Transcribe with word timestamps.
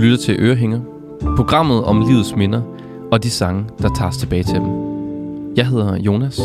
lytter 0.00 0.16
til 0.16 0.36
Ørehænger, 0.38 0.80
programmet 1.36 1.84
om 1.84 2.00
livets 2.08 2.36
minder 2.36 2.62
og 3.12 3.22
de 3.22 3.30
sange, 3.30 3.64
der 3.82 3.88
tager 3.96 4.08
os 4.08 4.16
tilbage 4.16 4.42
til 4.42 4.54
dem. 4.54 4.66
Jeg 5.56 5.66
hedder 5.66 5.96
Jonas. 5.96 6.40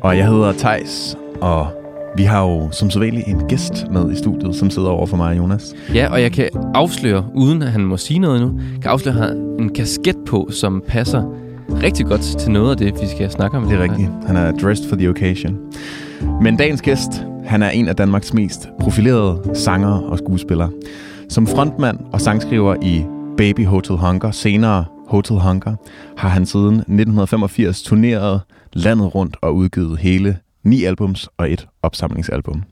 Og 0.00 0.16
jeg 0.16 0.26
hedder 0.26 0.52
Tejs 0.52 1.16
og 1.40 1.66
vi 2.16 2.22
har 2.22 2.42
jo 2.42 2.68
som 2.72 2.90
sædvanligt 2.90 3.28
en 3.28 3.48
gæst 3.48 3.90
med 3.90 4.12
i 4.12 4.16
studiet, 4.16 4.56
som 4.56 4.70
sidder 4.70 4.88
over 4.88 5.06
for 5.06 5.16
mig, 5.16 5.38
Jonas. 5.38 5.74
Ja, 5.94 6.08
og 6.10 6.22
jeg 6.22 6.32
kan 6.32 6.48
afsløre, 6.74 7.24
uden 7.34 7.62
at 7.62 7.68
han 7.68 7.84
må 7.84 7.96
sige 7.96 8.18
noget 8.18 8.42
endnu, 8.42 8.60
kan 8.82 8.90
afsløre, 8.90 9.14
at 9.14 9.20
han 9.20 9.28
har 9.28 9.62
en 9.62 9.74
kasket 9.74 10.16
på, 10.26 10.48
som 10.50 10.82
passer 10.88 11.22
rigtig 11.82 12.06
godt 12.06 12.20
til 12.20 12.50
noget 12.50 12.70
af 12.70 12.76
det, 12.76 13.02
vi 13.02 13.06
skal 13.06 13.30
snakke 13.30 13.56
om. 13.56 13.64
Det 13.64 13.78
er 13.78 13.82
rigtigt. 13.82 14.10
Han 14.26 14.36
er 14.36 14.52
dressed 14.52 14.88
for 14.88 14.96
the 14.96 15.10
occasion. 15.10 15.56
Men 16.42 16.56
dagens 16.56 16.82
gæst, 16.82 17.10
han 17.44 17.62
er 17.62 17.70
en 17.70 17.88
af 17.88 17.96
Danmarks 17.96 18.34
mest 18.34 18.68
profilerede 18.80 19.40
sangere 19.54 20.02
og 20.02 20.18
skuespillere. 20.18 20.70
Som 21.28 21.46
frontmand 21.46 21.98
og 22.12 22.20
sangskriver 22.20 22.76
i 22.82 23.04
Baby 23.36 23.66
Hotel 23.66 23.96
Hunger, 23.96 24.30
senere 24.30 24.84
Hotel 25.08 25.36
Hunger, 25.36 25.76
har 26.16 26.28
han 26.28 26.46
siden 26.46 26.74
1985 26.74 27.82
turneret 27.82 28.40
landet 28.72 29.14
rundt 29.14 29.36
og 29.42 29.56
udgivet 29.56 29.98
hele 29.98 30.38
ni 30.62 30.84
albums 30.84 31.28
og 31.36 31.52
et 31.52 31.68
opsamlingsalbum. 31.82 32.62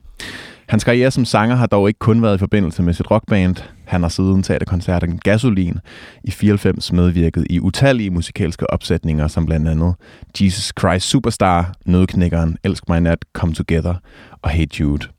Hans 0.67 0.83
karriere 0.83 1.11
som 1.11 1.25
sanger 1.25 1.55
har 1.55 1.65
dog 1.67 1.87
ikke 1.87 1.99
kun 1.99 2.21
været 2.21 2.35
i 2.35 2.39
forbindelse 2.39 2.83
med 2.83 2.93
sit 2.93 3.11
rockband. 3.11 3.55
Han 3.85 4.01
har 4.01 4.09
siden 4.09 4.43
teaterkoncerten 4.43 5.17
Gasolin 5.17 5.77
i 6.23 6.31
94 6.31 6.93
medvirket 6.93 7.47
i 7.49 7.59
utallige 7.59 8.09
musikalske 8.09 8.69
opsætninger, 8.69 9.27
som 9.27 9.45
blandt 9.45 9.67
andet 9.67 9.95
Jesus 10.41 10.73
Christ 10.79 11.09
Superstar, 11.09 11.73
Nødknækkeren, 11.85 12.57
Elsk 12.63 12.89
mig 12.89 13.01
nat, 13.01 13.25
Come 13.33 13.53
Together 13.53 13.95
og 14.41 14.49
Hey 14.49 14.65
Jude. 14.79 15.14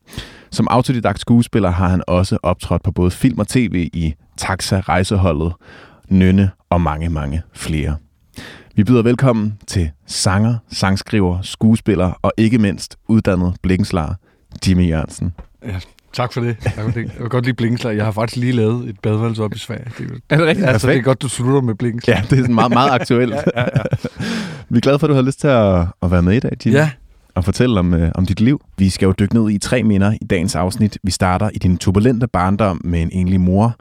Som 0.50 0.68
autodidakt 0.70 1.20
skuespiller 1.20 1.70
har 1.70 1.88
han 1.88 2.02
også 2.06 2.38
optrådt 2.42 2.82
på 2.82 2.90
både 2.92 3.10
film 3.10 3.38
og 3.38 3.48
tv 3.48 3.90
i 3.92 4.14
Taxa, 4.36 4.80
Rejseholdet, 4.80 5.52
Nynne 6.08 6.50
og 6.70 6.80
mange, 6.80 7.08
mange 7.08 7.42
flere. 7.54 7.96
Vi 8.76 8.84
byder 8.84 9.02
velkommen 9.02 9.58
til 9.66 9.90
sanger, 10.06 10.56
sangskriver, 10.72 11.42
skuespiller 11.42 12.12
og 12.22 12.32
ikke 12.36 12.58
mindst 12.58 12.96
uddannet 13.08 13.54
blikkenslager, 13.62 14.14
Jimmy 14.68 14.88
Jørgensen. 14.88 15.32
Ja, 15.66 15.76
tak 16.12 16.32
for 16.32 16.40
det. 16.40 16.56
Jeg 16.76 16.86
vil, 16.86 16.94
jeg 16.94 17.10
vil 17.20 17.28
godt 17.28 17.44
lide 17.44 17.56
blikkenslag. 17.56 17.96
Jeg 17.96 18.04
har 18.04 18.12
faktisk 18.12 18.36
lige 18.40 18.52
lavet 18.52 18.88
et 18.88 19.00
badeværelse 19.00 19.42
op 19.42 19.54
i 19.54 19.58
Sverige. 19.58 19.84
Det 19.98 20.10
er, 20.10 20.34
er 20.34 20.36
det 20.38 20.46
rigtigt? 20.46 20.68
Altså, 20.68 20.88
det 20.88 20.96
er 20.96 21.02
godt, 21.02 21.22
du 21.22 21.28
slutter 21.28 21.60
med 21.60 21.74
blikkenslag. 21.74 22.16
Ja, 22.16 22.22
det 22.22 22.32
er 22.32 22.42
sådan 22.42 22.54
meget, 22.54 22.72
meget 22.72 22.90
aktuelt. 23.00 23.32
ja, 23.34 23.40
ja, 23.56 23.62
ja. 23.76 23.82
Vi 24.68 24.76
er 24.76 24.80
glade 24.80 24.98
for, 24.98 25.06
at 25.06 25.08
du 25.08 25.14
har 25.14 25.22
lyst 25.22 25.40
til 25.40 25.48
at, 25.48 25.86
at 26.02 26.10
være 26.10 26.22
med 26.22 26.32
i 26.36 26.40
dag, 26.40 26.50
Jimmy. 26.66 26.76
Ja, 26.76 26.90
og 27.36 27.44
fortælle 27.44 27.80
om, 27.80 27.94
øh, 27.94 28.10
om 28.14 28.26
dit 28.26 28.40
liv. 28.40 28.60
Vi 28.78 28.88
skal 28.88 29.06
jo 29.06 29.14
dykke 29.18 29.34
ned 29.34 29.50
i 29.50 29.58
tre 29.58 29.82
minder 29.82 30.12
i 30.12 30.24
dagens 30.24 30.54
afsnit. 30.54 30.98
Vi 31.02 31.10
starter 31.10 31.50
i 31.54 31.58
din 31.58 31.78
turbulente 31.78 32.28
barndom 32.28 32.80
med 32.84 33.02
en 33.02 33.10
enlig 33.12 33.40
mor, 33.40 33.76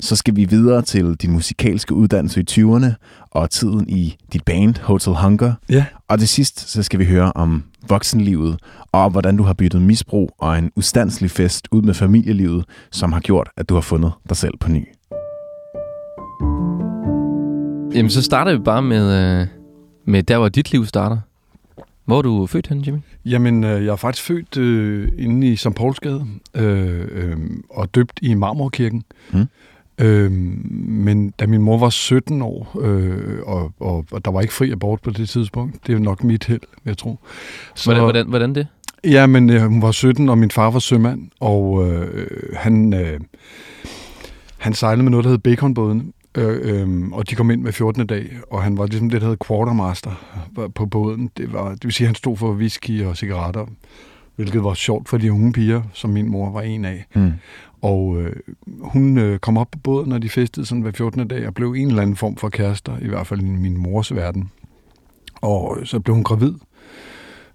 så 0.00 0.16
skal 0.16 0.36
vi 0.36 0.44
videre 0.44 0.82
til 0.82 1.14
din 1.14 1.32
musikalske 1.32 1.94
uddannelse 1.94 2.40
i 2.40 2.44
20'erne 2.50 2.92
og 3.30 3.50
tiden 3.50 3.88
i 3.88 4.16
dit 4.32 4.44
band 4.44 4.74
Hotel 4.82 5.14
Hunger. 5.14 5.52
Ja. 5.68 5.84
Og 6.08 6.18
til 6.18 6.28
sidst 6.28 6.70
så 6.70 6.82
skal 6.82 6.98
vi 6.98 7.04
høre 7.04 7.32
om 7.32 7.64
voksenlivet 7.88 8.58
og 8.92 9.10
hvordan 9.10 9.36
du 9.36 9.42
har 9.42 9.52
byttet 9.54 9.82
misbrug 9.82 10.30
og 10.38 10.58
en 10.58 10.70
ustanselig 10.76 11.30
fest 11.30 11.68
ud 11.70 11.82
med 11.82 11.94
familielivet, 11.94 12.64
som 12.90 13.12
har 13.12 13.20
gjort, 13.20 13.48
at 13.56 13.68
du 13.68 13.74
har 13.74 13.80
fundet 13.80 14.12
dig 14.28 14.36
selv 14.36 14.54
på 14.60 14.68
ny. 14.68 14.88
Jamen, 17.94 18.10
så 18.10 18.22
starter 18.22 18.52
vi 18.52 18.58
bare 18.58 18.82
med, 18.82 19.40
øh, 19.40 19.46
med 20.06 20.22
der, 20.22 20.38
hvor 20.38 20.48
dit 20.48 20.72
liv 20.72 20.86
starter. 20.86 21.18
Hvor 22.08 22.18
er 22.18 22.22
du 22.22 22.46
født 22.46 22.66
hen, 22.66 22.80
Jimmy? 22.80 22.98
Jamen, 23.24 23.64
øh, 23.64 23.84
jeg 23.84 23.92
er 23.92 23.96
faktisk 23.96 24.26
født 24.26 24.56
øh, 24.56 25.08
inde 25.18 25.46
i 25.46 25.56
St. 25.56 25.74
Paulsgade 25.76 26.26
øh, 26.54 27.08
øh, 27.10 27.36
og 27.70 27.94
døbt 27.94 28.18
i 28.22 28.34
Marmorkirken. 28.34 29.02
Mm. 29.32 29.46
Øh, 29.98 30.32
men 30.88 31.30
da 31.30 31.46
min 31.46 31.62
mor 31.62 31.78
var 31.78 31.90
17 31.90 32.42
år, 32.42 32.78
øh, 32.80 33.38
og, 33.46 33.72
og, 33.80 34.04
og 34.10 34.24
der 34.24 34.30
var 34.30 34.40
ikke 34.40 34.54
fri 34.54 34.70
abort 34.70 35.00
på 35.02 35.10
det 35.10 35.28
tidspunkt, 35.28 35.86
det 35.86 35.94
er 35.94 35.98
nok 35.98 36.24
mit 36.24 36.44
held, 36.44 36.60
jeg 36.84 36.98
tror. 36.98 37.20
Så, 37.74 37.90
hvordan, 37.90 38.02
hvordan, 38.02 38.28
hvordan 38.28 38.54
det? 38.54 38.66
Ja, 39.04 39.26
men 39.26 39.50
øh, 39.50 39.62
hun 39.62 39.82
var 39.82 39.90
17, 39.90 40.28
og 40.28 40.38
min 40.38 40.50
far 40.50 40.70
var 40.70 40.78
sømand, 40.78 41.28
og 41.40 41.88
øh, 41.88 42.30
han, 42.56 42.94
øh, 42.94 43.20
han 44.58 44.74
sejlede 44.74 45.02
med 45.02 45.10
noget, 45.10 45.24
der 45.24 45.30
hed 45.30 45.38
Baconbåden, 45.38 46.12
øh, 46.34 46.80
øh, 46.80 47.08
og 47.12 47.30
de 47.30 47.34
kom 47.34 47.50
ind 47.50 47.62
med 47.62 47.72
14. 47.72 48.06
dag, 48.06 48.30
og 48.50 48.62
han 48.62 48.78
var 48.78 48.86
ligesom 48.86 49.10
det, 49.10 49.20
der 49.20 49.28
hed 49.28 49.36
quartermaster 49.48 50.10
på 50.74 50.86
båden. 50.86 51.30
Det, 51.36 51.52
var, 51.52 51.70
det 51.70 51.84
vil 51.84 51.92
sige, 51.92 52.04
at 52.04 52.08
han 52.08 52.14
stod 52.14 52.36
for 52.36 52.52
whisky 52.52 53.04
og 53.04 53.16
cigaretter, 53.16 53.66
hvilket 54.36 54.64
var 54.64 54.74
sjovt 54.74 55.08
for 55.08 55.18
de 55.18 55.32
unge 55.32 55.52
piger, 55.52 55.82
som 55.92 56.10
min 56.10 56.30
mor 56.30 56.50
var 56.50 56.62
en 56.62 56.84
af. 56.84 57.06
Mm. 57.14 57.32
Og 57.82 58.22
øh, 58.22 58.36
hun 58.80 59.18
øh, 59.18 59.38
kom 59.38 59.56
op 59.56 59.70
på 59.70 59.78
båden, 59.78 60.08
når 60.08 60.18
de 60.18 60.28
festede 60.28 60.66
sådan 60.66 60.82
hver 60.82 60.92
14. 60.92 61.28
dag, 61.28 61.46
og 61.46 61.54
blev 61.54 61.72
en 61.72 61.88
eller 61.88 62.02
anden 62.02 62.16
form 62.16 62.36
for 62.36 62.48
kærester, 62.48 62.98
i 62.98 63.08
hvert 63.08 63.26
fald 63.26 63.40
i 63.40 63.44
min 63.44 63.76
mors 63.76 64.14
verden. 64.14 64.50
Og 65.34 65.76
øh, 65.80 65.86
så 65.86 66.00
blev 66.00 66.14
hun 66.14 66.24
gravid. 66.24 66.54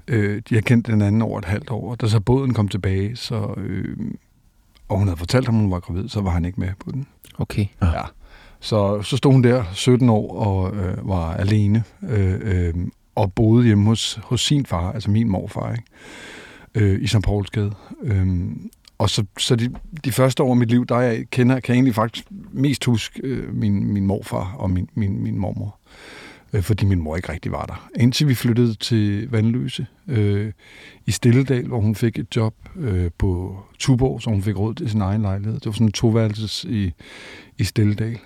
Øh, 0.07 0.41
de 0.49 0.55
har 0.55 0.61
kendt 0.61 0.87
den 0.87 1.01
anden 1.01 1.21
over 1.21 1.39
et 1.39 1.45
halvt 1.45 1.69
år, 1.69 1.91
og 1.91 2.01
da 2.01 2.07
så 2.07 2.19
båden 2.19 2.53
kom 2.53 2.67
tilbage, 2.67 3.15
så, 3.15 3.53
øh, 3.57 3.97
og 4.89 4.97
hun 4.97 5.07
havde 5.07 5.17
fortalt 5.17 5.45
ham, 5.45 5.55
at 5.55 5.61
hun 5.61 5.71
var 5.71 5.79
gravid, 5.79 6.09
så 6.09 6.21
var 6.21 6.31
han 6.31 6.45
ikke 6.45 6.59
med 6.59 6.69
på 6.79 6.91
den. 6.91 7.07
Okay. 7.37 7.65
Ja. 7.81 8.01
Så, 8.63 9.01
så 9.01 9.17
stod 9.17 9.31
hun 9.31 9.43
der 9.43 9.63
17 9.73 10.09
år 10.09 10.37
og 10.37 10.75
øh, 10.75 11.09
var 11.09 11.33
alene 11.33 11.83
øh, 12.09 12.39
øh, 12.41 12.73
og 13.15 13.33
boede 13.33 13.65
hjemme 13.65 13.85
hos, 13.85 14.19
hos 14.23 14.41
sin 14.41 14.65
far, 14.65 14.91
altså 14.91 15.11
min 15.11 15.29
morfar, 15.29 15.71
ikke? 15.71 15.83
Øh, 16.75 17.01
i 17.01 17.07
St. 17.07 17.21
Paulsgade. 17.23 17.71
Øh, 18.03 18.27
og 18.97 19.09
så, 19.09 19.25
så 19.37 19.55
de, 19.55 19.69
de 20.05 20.11
første 20.11 20.43
år 20.43 20.49
af 20.49 20.57
mit 20.57 20.69
liv, 20.69 20.85
der 20.85 20.99
jeg 20.99 21.25
kender, 21.31 21.59
kan 21.59 21.73
jeg 21.73 21.77
egentlig 21.77 21.95
faktisk 21.95 22.25
mest 22.51 22.85
huske 22.85 23.21
øh, 23.23 23.55
min, 23.55 23.93
min 23.93 24.05
morfar 24.05 24.55
og 24.57 24.69
min, 24.69 24.89
min, 24.95 25.23
min 25.23 25.37
mormor. 25.37 25.79
Øh, 25.87 26.22
Øh, 26.53 26.61
fordi 26.61 26.85
min 26.85 26.99
mor 26.99 27.15
ikke 27.15 27.31
rigtig 27.31 27.51
var 27.51 27.65
der. 27.65 27.89
Indtil 27.99 28.27
vi 28.27 28.35
flyttede 28.35 28.73
til 28.73 29.29
Vandløse 29.29 29.85
øh, 30.07 30.51
i 31.05 31.11
Stilledal, 31.11 31.67
hvor 31.67 31.79
hun 31.79 31.95
fik 31.95 32.19
et 32.19 32.35
job 32.35 32.55
øh, 32.75 33.11
på 33.17 33.59
Tuborg, 33.79 34.21
så 34.21 34.29
hun 34.29 34.41
fik 34.41 34.57
råd 34.57 34.75
til 34.75 34.89
sin 34.89 35.01
egen 35.01 35.21
lejlighed. 35.21 35.55
Det 35.55 35.65
var 35.65 35.71
sådan 35.71 35.87
en 35.87 35.91
toværelses 35.91 36.63
i, 36.63 36.91
i 37.57 37.63
Stilledal. 37.63 38.19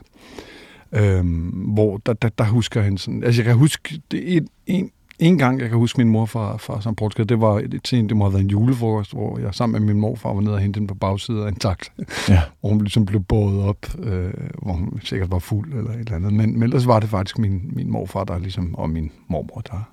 Øhm, 0.92 1.50
hvor 1.50 1.98
der, 1.98 2.14
der, 2.14 2.30
der 2.30 2.44
husker 2.44 2.82
han 2.82 2.98
sådan... 2.98 3.24
Altså, 3.24 3.42
jeg 3.42 3.46
kan 3.46 3.56
huske... 3.56 4.02
Det 4.12 4.38
en, 4.38 4.48
en, 4.66 4.92
en 5.20 5.38
gang, 5.38 5.60
jeg 5.60 5.70
kan 5.70 5.78
huske 5.78 5.98
min 5.98 6.10
mor 6.10 6.26
fra, 6.26 6.58
fra 6.58 6.82
St. 6.82 6.96
Portugal, 6.98 7.30
det 7.30 7.42
var 7.42 7.64
til, 7.84 8.10
det 8.10 8.18
må 8.18 8.26
have 8.26 8.34
været 8.34 8.44
en 8.44 8.50
julefrokost, 8.50 9.14
hvor 9.14 9.40
jeg 9.40 9.56
sammen 9.56 9.82
med 9.82 9.94
min 9.94 10.02
morfar 10.02 10.34
var 10.34 10.42
nede 10.42 10.54
og 10.54 10.60
hente 10.60 10.80
den 10.80 10.88
på 10.88 10.96
bagsiden 10.96 11.44
af 11.44 11.48
en 11.48 11.56
taxa, 11.56 11.92
ja. 12.30 12.42
hvor 12.60 12.70
hun 12.70 12.82
ligesom 12.82 13.06
blev 13.06 13.24
båret 13.24 13.64
op, 13.64 13.86
øh, 14.00 14.34
hvor 14.62 14.74
hun 14.74 15.00
sikkert 15.04 15.32
var 15.32 15.40
fuld 15.40 15.74
eller 15.74 15.92
et 15.92 16.00
eller 16.00 16.16
andet. 16.16 16.34
Men, 16.34 16.54
men 16.54 16.64
ellers 16.64 16.88
var 16.88 17.00
det 17.00 17.10
faktisk 17.10 17.38
min, 17.38 17.62
min 17.74 17.92
morfar, 17.92 18.24
der 18.24 18.40
ligesom, 18.40 18.76
og 18.76 18.90
min 18.90 19.12
mormor, 19.28 19.62
der, 19.62 19.90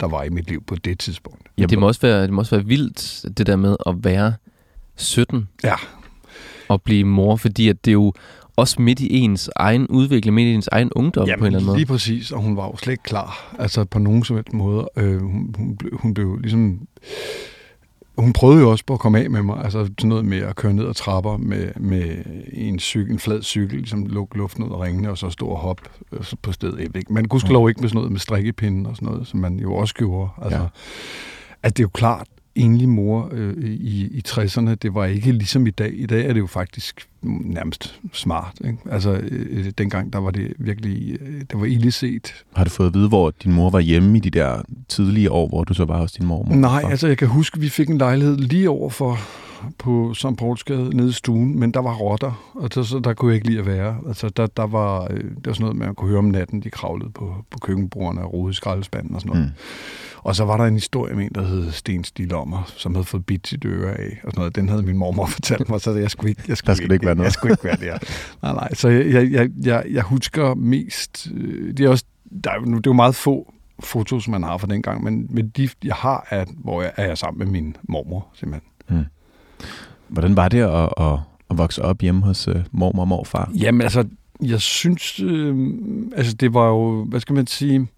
der 0.00 0.08
var 0.08 0.22
i 0.22 0.28
mit 0.28 0.48
liv 0.48 0.62
på 0.64 0.74
det 0.74 0.98
tidspunkt. 0.98 1.42
Ja, 1.58 1.66
det 1.66 1.78
må, 1.78 1.86
også 1.86 2.00
være, 2.00 2.22
det 2.22 2.32
må 2.32 2.40
også 2.40 2.56
være 2.56 2.66
vildt, 2.66 3.24
det 3.38 3.46
der 3.46 3.56
med 3.56 3.76
at 3.86 3.94
være 4.04 4.34
17. 4.96 5.48
Ja. 5.64 5.74
Og 6.68 6.82
blive 6.82 7.04
mor, 7.04 7.36
fordi 7.36 7.68
at 7.68 7.84
det 7.84 7.90
er 7.90 7.92
jo 7.92 8.12
også 8.56 8.82
midt 8.82 9.00
i 9.00 9.18
ens 9.18 9.50
egen 9.56 9.86
udvikling, 9.86 10.34
midt 10.34 10.46
i 10.46 10.54
ens 10.54 10.68
egen 10.72 10.90
ungdom 10.96 11.26
Jamen, 11.26 11.38
på 11.38 11.44
en 11.44 11.46
eller 11.46 11.58
anden 11.58 11.66
måde. 11.66 11.78
lige 11.78 11.86
præcis, 11.86 12.32
og 12.32 12.42
hun 12.42 12.56
var 12.56 12.66
jo 12.66 12.76
slet 12.76 12.92
ikke 12.92 13.02
klar, 13.02 13.54
altså 13.58 13.84
på 13.84 13.98
nogen 13.98 14.24
som 14.24 14.36
helst 14.36 14.52
måde. 14.52 14.88
Øh, 14.96 15.20
hun, 15.20 15.54
hun, 15.58 15.76
blev, 15.76 15.98
hun 15.98 16.14
blev 16.14 16.38
ligesom... 16.38 16.80
Hun 18.18 18.32
prøvede 18.32 18.60
jo 18.60 18.70
også 18.70 18.84
på 18.86 18.92
at 18.92 19.00
komme 19.00 19.20
af 19.20 19.30
med 19.30 19.42
mig, 19.42 19.64
altså 19.64 19.84
sådan 19.84 20.08
noget 20.08 20.24
med 20.24 20.38
at 20.38 20.56
køre 20.56 20.72
ned 20.72 20.88
ad 20.88 20.94
trapper 20.94 21.36
med, 21.36 21.70
med 21.76 22.24
en, 22.52 22.78
cykel, 22.78 23.12
en 23.12 23.18
flad 23.18 23.42
cykel, 23.42 23.78
ligesom 23.78 24.06
lukke 24.06 24.36
luften 24.36 24.64
ud 24.64 24.70
af 24.70 24.80
ringene, 24.80 25.10
og 25.10 25.18
så 25.18 25.30
stå 25.30 25.46
og 25.46 25.58
hoppe 25.58 25.82
øh, 26.12 26.24
på 26.42 26.52
stedet. 26.52 26.80
Ikke? 26.80 27.12
Man 27.12 27.24
kunne 27.24 27.40
lov 27.48 27.68
ikke 27.68 27.80
med 27.80 27.88
sådan 27.88 27.96
noget 27.96 28.12
med 28.12 28.20
strikkepinde 28.20 28.90
og 28.90 28.96
sådan 28.96 29.08
noget, 29.08 29.26
som 29.26 29.40
man 29.40 29.60
jo 29.60 29.74
også 29.74 29.94
gjorde. 29.94 30.30
Altså, 30.42 30.58
ja. 30.58 30.66
at 31.62 31.76
det 31.76 31.82
er 31.82 31.84
jo 31.84 31.88
klart, 31.88 32.26
enlig 32.54 32.88
mor 32.88 33.28
øh, 33.32 33.56
i, 33.64 34.06
i 34.06 34.22
60'erne, 34.28 34.74
det 34.74 34.94
var 34.94 35.04
ikke 35.04 35.32
ligesom 35.32 35.66
i 35.66 35.70
dag. 35.70 35.92
I 35.94 36.06
dag 36.06 36.26
er 36.26 36.32
det 36.32 36.40
jo 36.40 36.46
faktisk 36.46 37.08
nærmest 37.22 38.00
smart. 38.12 38.60
Ikke? 38.64 38.78
Altså, 38.90 39.12
øh, 39.12 39.72
dengang 39.78 40.12
der 40.12 40.18
var 40.18 40.30
det 40.30 40.52
virkelig, 40.58 41.18
øh, 41.20 41.40
det 41.40 41.60
var 41.60 41.64
ille 41.64 41.92
set. 41.92 42.34
Har 42.56 42.64
du 42.64 42.70
fået 42.70 42.86
at 42.86 42.94
vide, 42.94 43.08
hvor 43.08 43.30
din 43.44 43.52
mor 43.52 43.70
var 43.70 43.80
hjemme 43.80 44.16
i 44.16 44.20
de 44.20 44.30
der 44.30 44.62
tidlige 44.88 45.30
år, 45.32 45.48
hvor 45.48 45.64
du 45.64 45.74
så 45.74 45.84
var 45.84 45.98
hos 45.98 46.12
din 46.12 46.26
mor? 46.26 46.44
Nej, 46.44 46.82
altså 46.90 47.06
jeg 47.06 47.18
kan 47.18 47.28
huske, 47.28 47.60
vi 47.60 47.68
fik 47.68 47.88
en 47.88 47.98
lejlighed 47.98 48.36
lige 48.36 48.70
over 48.70 48.90
for 48.90 49.18
på 49.78 50.14
St. 50.14 50.36
Paulsgade 50.38 50.96
nede 50.96 51.08
i 51.08 51.12
stuen, 51.12 51.60
men 51.60 51.74
der 51.74 51.80
var 51.80 51.94
rotter, 51.94 52.52
og 52.54 52.68
så, 52.74 52.84
så 52.84 52.98
der 52.98 53.14
kunne 53.14 53.30
jeg 53.30 53.34
ikke 53.34 53.46
lide 53.46 53.58
at 53.58 53.66
være. 53.66 53.96
Altså, 54.08 54.28
der, 54.28 54.46
der 54.46 54.66
var, 54.66 55.02
øh, 55.10 55.24
det 55.24 55.46
var 55.46 55.52
sådan 55.52 55.64
noget, 55.64 55.76
man 55.76 55.94
kunne 55.94 56.08
høre 56.08 56.18
om 56.18 56.24
natten, 56.24 56.62
de 56.62 56.70
kravlede 56.70 57.10
på, 57.10 57.34
på 57.50 57.58
køkkenbordene 57.58 58.22
og 58.22 58.32
rode 58.32 58.50
i 58.50 58.54
skraldespanden 58.54 59.14
og 59.14 59.20
sådan 59.20 59.36
noget. 59.36 59.46
Mm. 59.46 59.54
Og 60.22 60.36
så 60.36 60.44
var 60.44 60.56
der 60.56 60.64
en 60.64 60.74
historie 60.74 61.14
med 61.14 61.24
en, 61.24 61.30
der 61.34 61.46
hed 61.46 61.72
Sten 61.72 62.04
Stilommer, 62.04 62.72
som 62.76 62.94
havde 62.94 63.04
fået 63.04 63.26
bit 63.26 63.48
sit 63.48 63.64
øre 63.64 63.90
af. 63.90 64.20
Og 64.24 64.30
sådan 64.30 64.40
noget. 64.40 64.56
Den 64.56 64.68
havde 64.68 64.82
min 64.82 64.96
mormor 64.96 65.26
fortalt 65.38 65.68
mig, 65.68 65.80
så 65.80 65.90
jeg 65.92 66.10
skulle 66.10 66.30
ikke, 66.30 66.42
jeg 66.48 66.56
skulle 66.56 66.76
der 66.76 66.82
ikke, 66.82 66.94
ikke 66.94 67.06
være 67.06 67.14
noget. 67.14 67.24
Jeg 67.24 67.32
skulle 67.32 67.52
ikke 67.52 67.64
være 67.64 67.76
der. 67.76 67.98
nej, 68.42 68.52
nej. 68.52 68.74
Så 68.74 68.88
jeg, 68.88 69.32
jeg, 69.32 69.50
jeg, 69.64 69.84
jeg 69.90 70.02
husker 70.02 70.54
mest... 70.54 71.28
Øh, 71.34 71.76
det 71.76 71.80
er 71.86 71.88
også... 71.88 72.04
Der 72.44 72.50
er, 72.50 72.58
det 72.58 72.74
er 72.74 72.80
jo 72.86 72.92
meget 72.92 73.14
få 73.14 73.52
fotos, 73.80 74.28
man 74.28 74.42
har 74.42 74.58
fra 74.58 74.66
den 74.66 74.82
gang, 74.82 75.04
men, 75.04 75.26
men 75.30 75.48
de, 75.48 75.68
jeg 75.84 75.94
har, 75.94 76.26
er, 76.30 76.44
hvor 76.54 76.82
jeg 76.82 76.92
er 76.96 77.06
jeg 77.06 77.18
sammen 77.18 77.38
med 77.38 77.46
min 77.46 77.76
mormor, 77.88 78.26
simpelthen. 78.34 78.70
Hmm. 78.88 79.04
Hvordan 80.08 80.36
var 80.36 80.48
det 80.48 80.60
at, 80.60 80.88
at, 80.96 81.18
at 81.50 81.58
vokse 81.58 81.82
op 81.82 82.00
hjemme 82.00 82.22
hos 82.22 82.48
uh, 82.48 82.54
mormor 82.72 83.02
og 83.02 83.08
morfar? 83.08 83.50
Jamen 83.60 83.80
altså, 83.80 84.04
Jeg 84.42 84.60
synes, 84.60 85.20
øh, 85.20 85.56
altså 86.16 86.34
det 86.34 86.54
var 86.54 86.68
jo, 86.68 87.04
hvad 87.04 87.20
skal 87.20 87.34
man 87.34 87.46
sige, 87.46 87.88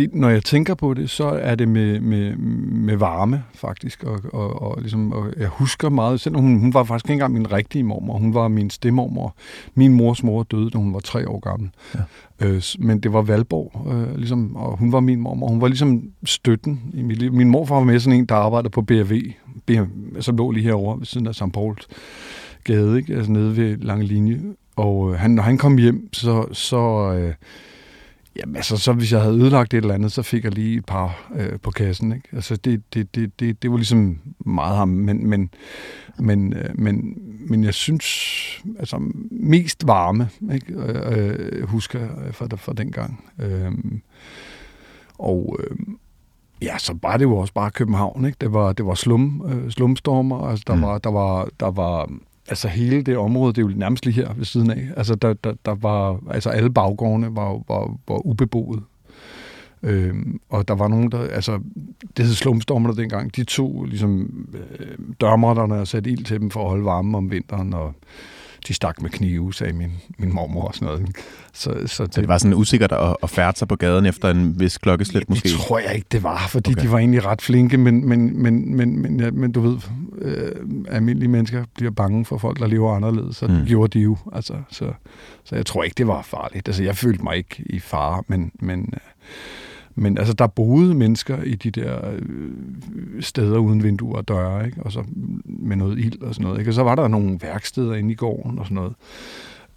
det, 0.00 0.14
når 0.14 0.28
jeg 0.28 0.44
tænker 0.44 0.74
på 0.74 0.94
det, 0.94 1.10
så 1.10 1.24
er 1.24 1.54
det 1.54 1.68
med, 1.68 2.00
med, 2.00 2.36
med 2.36 2.96
varme, 2.96 3.44
faktisk. 3.54 4.04
Og, 4.04 4.20
og, 4.32 4.62
og, 4.62 4.80
ligesom, 4.80 5.12
og 5.12 5.26
jeg 5.38 5.48
husker 5.48 5.88
meget, 5.88 6.20
selvom 6.20 6.42
hun, 6.42 6.60
hun 6.60 6.74
var 6.74 6.84
faktisk 6.84 7.04
ikke 7.04 7.12
engang 7.12 7.32
min 7.32 7.52
rigtige 7.52 7.82
mormor, 7.82 8.18
hun 8.18 8.34
var 8.34 8.48
min 8.48 8.70
stemmormor. 8.70 9.34
Min 9.74 9.92
mors 9.92 10.22
mor 10.22 10.42
døde, 10.42 10.70
da 10.70 10.78
hun 10.78 10.94
var 10.94 11.00
tre 11.00 11.28
år 11.28 11.40
gammel. 11.40 11.70
Ja. 11.94 12.00
Øh, 12.46 12.62
men 12.78 13.00
det 13.00 13.12
var 13.12 13.22
Valborg, 13.22 13.92
øh, 13.92 14.16
ligesom, 14.16 14.56
og 14.56 14.76
hun 14.76 14.92
var 14.92 15.00
min 15.00 15.20
mormor. 15.20 15.48
Hun 15.48 15.60
var 15.60 15.68
ligesom 15.68 16.02
støtten 16.24 16.80
i 16.94 17.02
mit 17.02 17.18
liv. 17.18 17.32
Min 17.32 17.50
morfar 17.50 17.74
var 17.74 17.84
med 17.84 18.00
sådan 18.00 18.18
en, 18.18 18.26
der 18.26 18.34
arbejdede 18.34 18.70
på 18.70 18.82
BRV, 18.82 19.20
BRV 19.66 19.86
som 20.20 20.36
lå 20.36 20.50
lige 20.50 20.64
herovre 20.64 20.98
ved 20.98 21.06
siden 21.06 21.26
af 21.26 21.34
St. 21.34 21.52
Pauls 21.52 21.88
gade, 22.64 22.98
ikke? 22.98 23.14
altså 23.14 23.32
nede 23.32 23.56
ved 23.56 23.76
Lange 23.76 24.04
Linje. 24.04 24.40
Og 24.76 25.12
øh, 25.12 25.18
han, 25.18 25.30
når 25.30 25.42
han 25.42 25.58
kom 25.58 25.78
hjem, 25.78 26.08
så, 26.12 26.46
så 26.52 27.12
øh, 27.12 27.34
Jamen 28.40 28.56
altså, 28.56 28.76
så 28.76 28.92
hvis 28.92 29.12
jeg 29.12 29.20
havde 29.20 29.34
ødelagt 29.34 29.74
et 29.74 29.78
eller 29.78 29.94
andet, 29.94 30.12
så 30.12 30.22
fik 30.22 30.44
jeg 30.44 30.52
lige 30.52 30.78
et 30.78 30.84
par 30.84 31.30
øh, 31.34 31.58
på 31.62 31.70
kassen. 31.70 32.12
Ikke? 32.12 32.28
Altså, 32.32 32.56
det, 32.56 32.82
det, 32.94 33.14
det, 33.14 33.40
det, 33.40 33.62
det 33.62 33.70
var 33.70 33.76
ligesom 33.76 34.18
meget 34.38 34.76
ham, 34.76 34.88
men, 34.88 35.26
men, 35.26 35.50
men, 36.18 36.52
øh, 36.52 36.70
men, 36.74 37.18
men 37.48 37.64
jeg 37.64 37.74
synes, 37.74 38.04
altså 38.78 39.12
mest 39.30 39.86
varme, 39.86 40.28
ikke? 40.52 40.74
Øh, 40.74 41.68
husker 41.68 42.00
jeg 42.00 42.34
fra, 42.34 42.46
fra 42.56 42.72
den 42.72 42.92
gang. 42.92 43.24
Øh, 43.38 43.72
og 45.18 45.58
øh, 45.58 45.76
ja, 46.62 46.78
så 46.78 46.98
var 47.02 47.16
det 47.16 47.24
jo 47.24 47.36
også 47.36 47.54
bare 47.54 47.70
København, 47.70 48.24
ikke? 48.24 48.36
Det 48.40 48.52
var, 48.52 48.72
det 48.72 48.86
var 48.86 48.94
slum, 48.94 49.42
øh, 49.48 49.70
slumstormer, 49.70 50.48
altså 50.48 50.64
der, 50.66 50.74
mm. 50.74 50.82
var, 50.82 50.98
der, 50.98 51.10
var, 51.10 51.48
der 51.60 51.70
var 51.70 52.10
altså 52.50 52.68
hele 52.68 53.02
det 53.02 53.16
område, 53.16 53.52
det 53.52 53.58
er 53.58 53.70
jo 53.70 53.76
nærmest 53.76 54.04
lige 54.04 54.14
her 54.14 54.34
ved 54.34 54.44
siden 54.44 54.70
af. 54.70 54.88
Altså 54.96 55.14
der, 55.14 55.32
der, 55.32 55.52
der 55.64 55.74
var, 55.74 56.20
altså 56.30 56.50
alle 56.50 56.70
baggårdene 56.70 57.36
var, 57.36 57.62
var, 57.68 57.98
var 58.08 58.26
ubeboet. 58.26 58.82
Øhm, 59.82 60.40
og 60.48 60.68
der 60.68 60.74
var 60.74 60.88
nogen, 60.88 61.12
der, 61.12 61.18
altså, 61.18 61.60
det 62.16 62.24
hed 62.24 62.34
slumstormerne 62.34 62.96
dengang, 62.96 63.36
de 63.36 63.44
to 63.44 63.84
ligesom 63.84 64.46
øh, 64.78 64.98
dørmåtterne 65.20 65.74
og 65.74 65.88
satte 65.88 66.10
ild 66.10 66.24
til 66.24 66.40
dem 66.40 66.50
for 66.50 66.62
at 66.62 66.68
holde 66.68 66.84
varme 66.84 67.16
om 67.16 67.30
vinteren, 67.30 67.74
og 67.74 67.94
de 68.68 68.74
stak 68.74 69.02
med 69.02 69.10
knive, 69.10 69.54
sagde 69.54 69.72
min, 69.72 69.92
min 70.18 70.34
mormor 70.34 70.62
og 70.64 70.74
sådan 70.74 70.86
noget. 70.86 71.16
Så, 71.52 71.70
så, 71.86 72.04
det, 72.04 72.14
så 72.14 72.20
det 72.20 72.28
var 72.28 72.38
sådan 72.38 72.54
usikkert 72.54 72.92
at, 72.92 73.16
at 73.22 73.30
færde 73.30 73.58
sig 73.58 73.68
på 73.68 73.76
gaden 73.76 74.06
efter 74.06 74.30
en 74.30 74.60
vis 74.60 74.78
klokkeslæt 74.78 75.28
måske? 75.28 75.48
Det 75.48 75.58
tror 75.58 75.78
jeg 75.78 75.94
ikke, 75.94 76.06
det 76.12 76.22
var, 76.22 76.46
fordi 76.48 76.72
okay. 76.72 76.82
de 76.82 76.90
var 76.90 76.98
egentlig 76.98 77.24
ret 77.24 77.42
flinke, 77.42 77.78
men, 77.78 78.08
men, 78.08 78.42
men, 78.42 78.76
men, 78.76 79.02
men, 79.02 79.20
ja, 79.20 79.30
men 79.30 79.52
du 79.52 79.60
ved, 79.60 79.78
øh, 80.18 80.52
almindelige 80.88 81.28
mennesker 81.28 81.64
bliver 81.74 81.90
bange 81.90 82.24
for 82.24 82.38
folk, 82.38 82.58
der 82.58 82.66
lever 82.66 82.94
anderledes, 82.94 83.36
så 83.36 83.46
mm. 83.46 83.54
det 83.54 83.66
gjorde 83.66 83.98
de 83.98 84.02
jo. 84.02 84.16
Altså, 84.32 84.54
så, 84.70 84.92
så 85.44 85.56
jeg 85.56 85.66
tror 85.66 85.82
ikke, 85.82 85.94
det 85.94 86.06
var 86.06 86.22
farligt. 86.22 86.68
Altså, 86.68 86.82
jeg 86.82 86.96
følte 86.96 87.24
mig 87.24 87.36
ikke 87.36 87.62
i 87.66 87.78
fare, 87.78 88.22
men, 88.28 88.52
men 88.60 88.94
øh, 88.94 89.00
men 90.00 90.18
altså, 90.18 90.32
der 90.32 90.46
boede 90.46 90.94
mennesker 90.94 91.42
i 91.42 91.54
de 91.54 91.70
der 91.70 92.10
øh, 92.12 92.52
steder 93.22 93.58
uden 93.58 93.82
vinduer 93.82 94.16
og 94.16 94.28
døre, 94.28 94.66
ikke? 94.66 94.82
og 94.82 94.92
så 94.92 95.04
med 95.44 95.76
noget 95.76 95.98
ild 95.98 96.22
og 96.22 96.34
sådan 96.34 96.44
noget. 96.44 96.58
Ikke? 96.58 96.70
Og 96.70 96.74
så 96.74 96.82
var 96.82 96.94
der 96.94 97.08
nogle 97.08 97.38
værksteder 97.42 97.94
inde 97.94 98.12
i 98.12 98.14
gården 98.14 98.58
og 98.58 98.64
sådan 98.64 98.74
noget. 98.74 98.94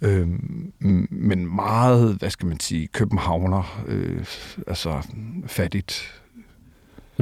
Øhm, 0.00 0.72
men 1.10 1.54
meget, 1.54 2.14
hvad 2.14 2.30
skal 2.30 2.48
man 2.48 2.60
sige, 2.60 2.86
københavner, 2.86 3.82
øh, 3.86 4.24
altså 4.66 5.06
fattigt 5.46 6.23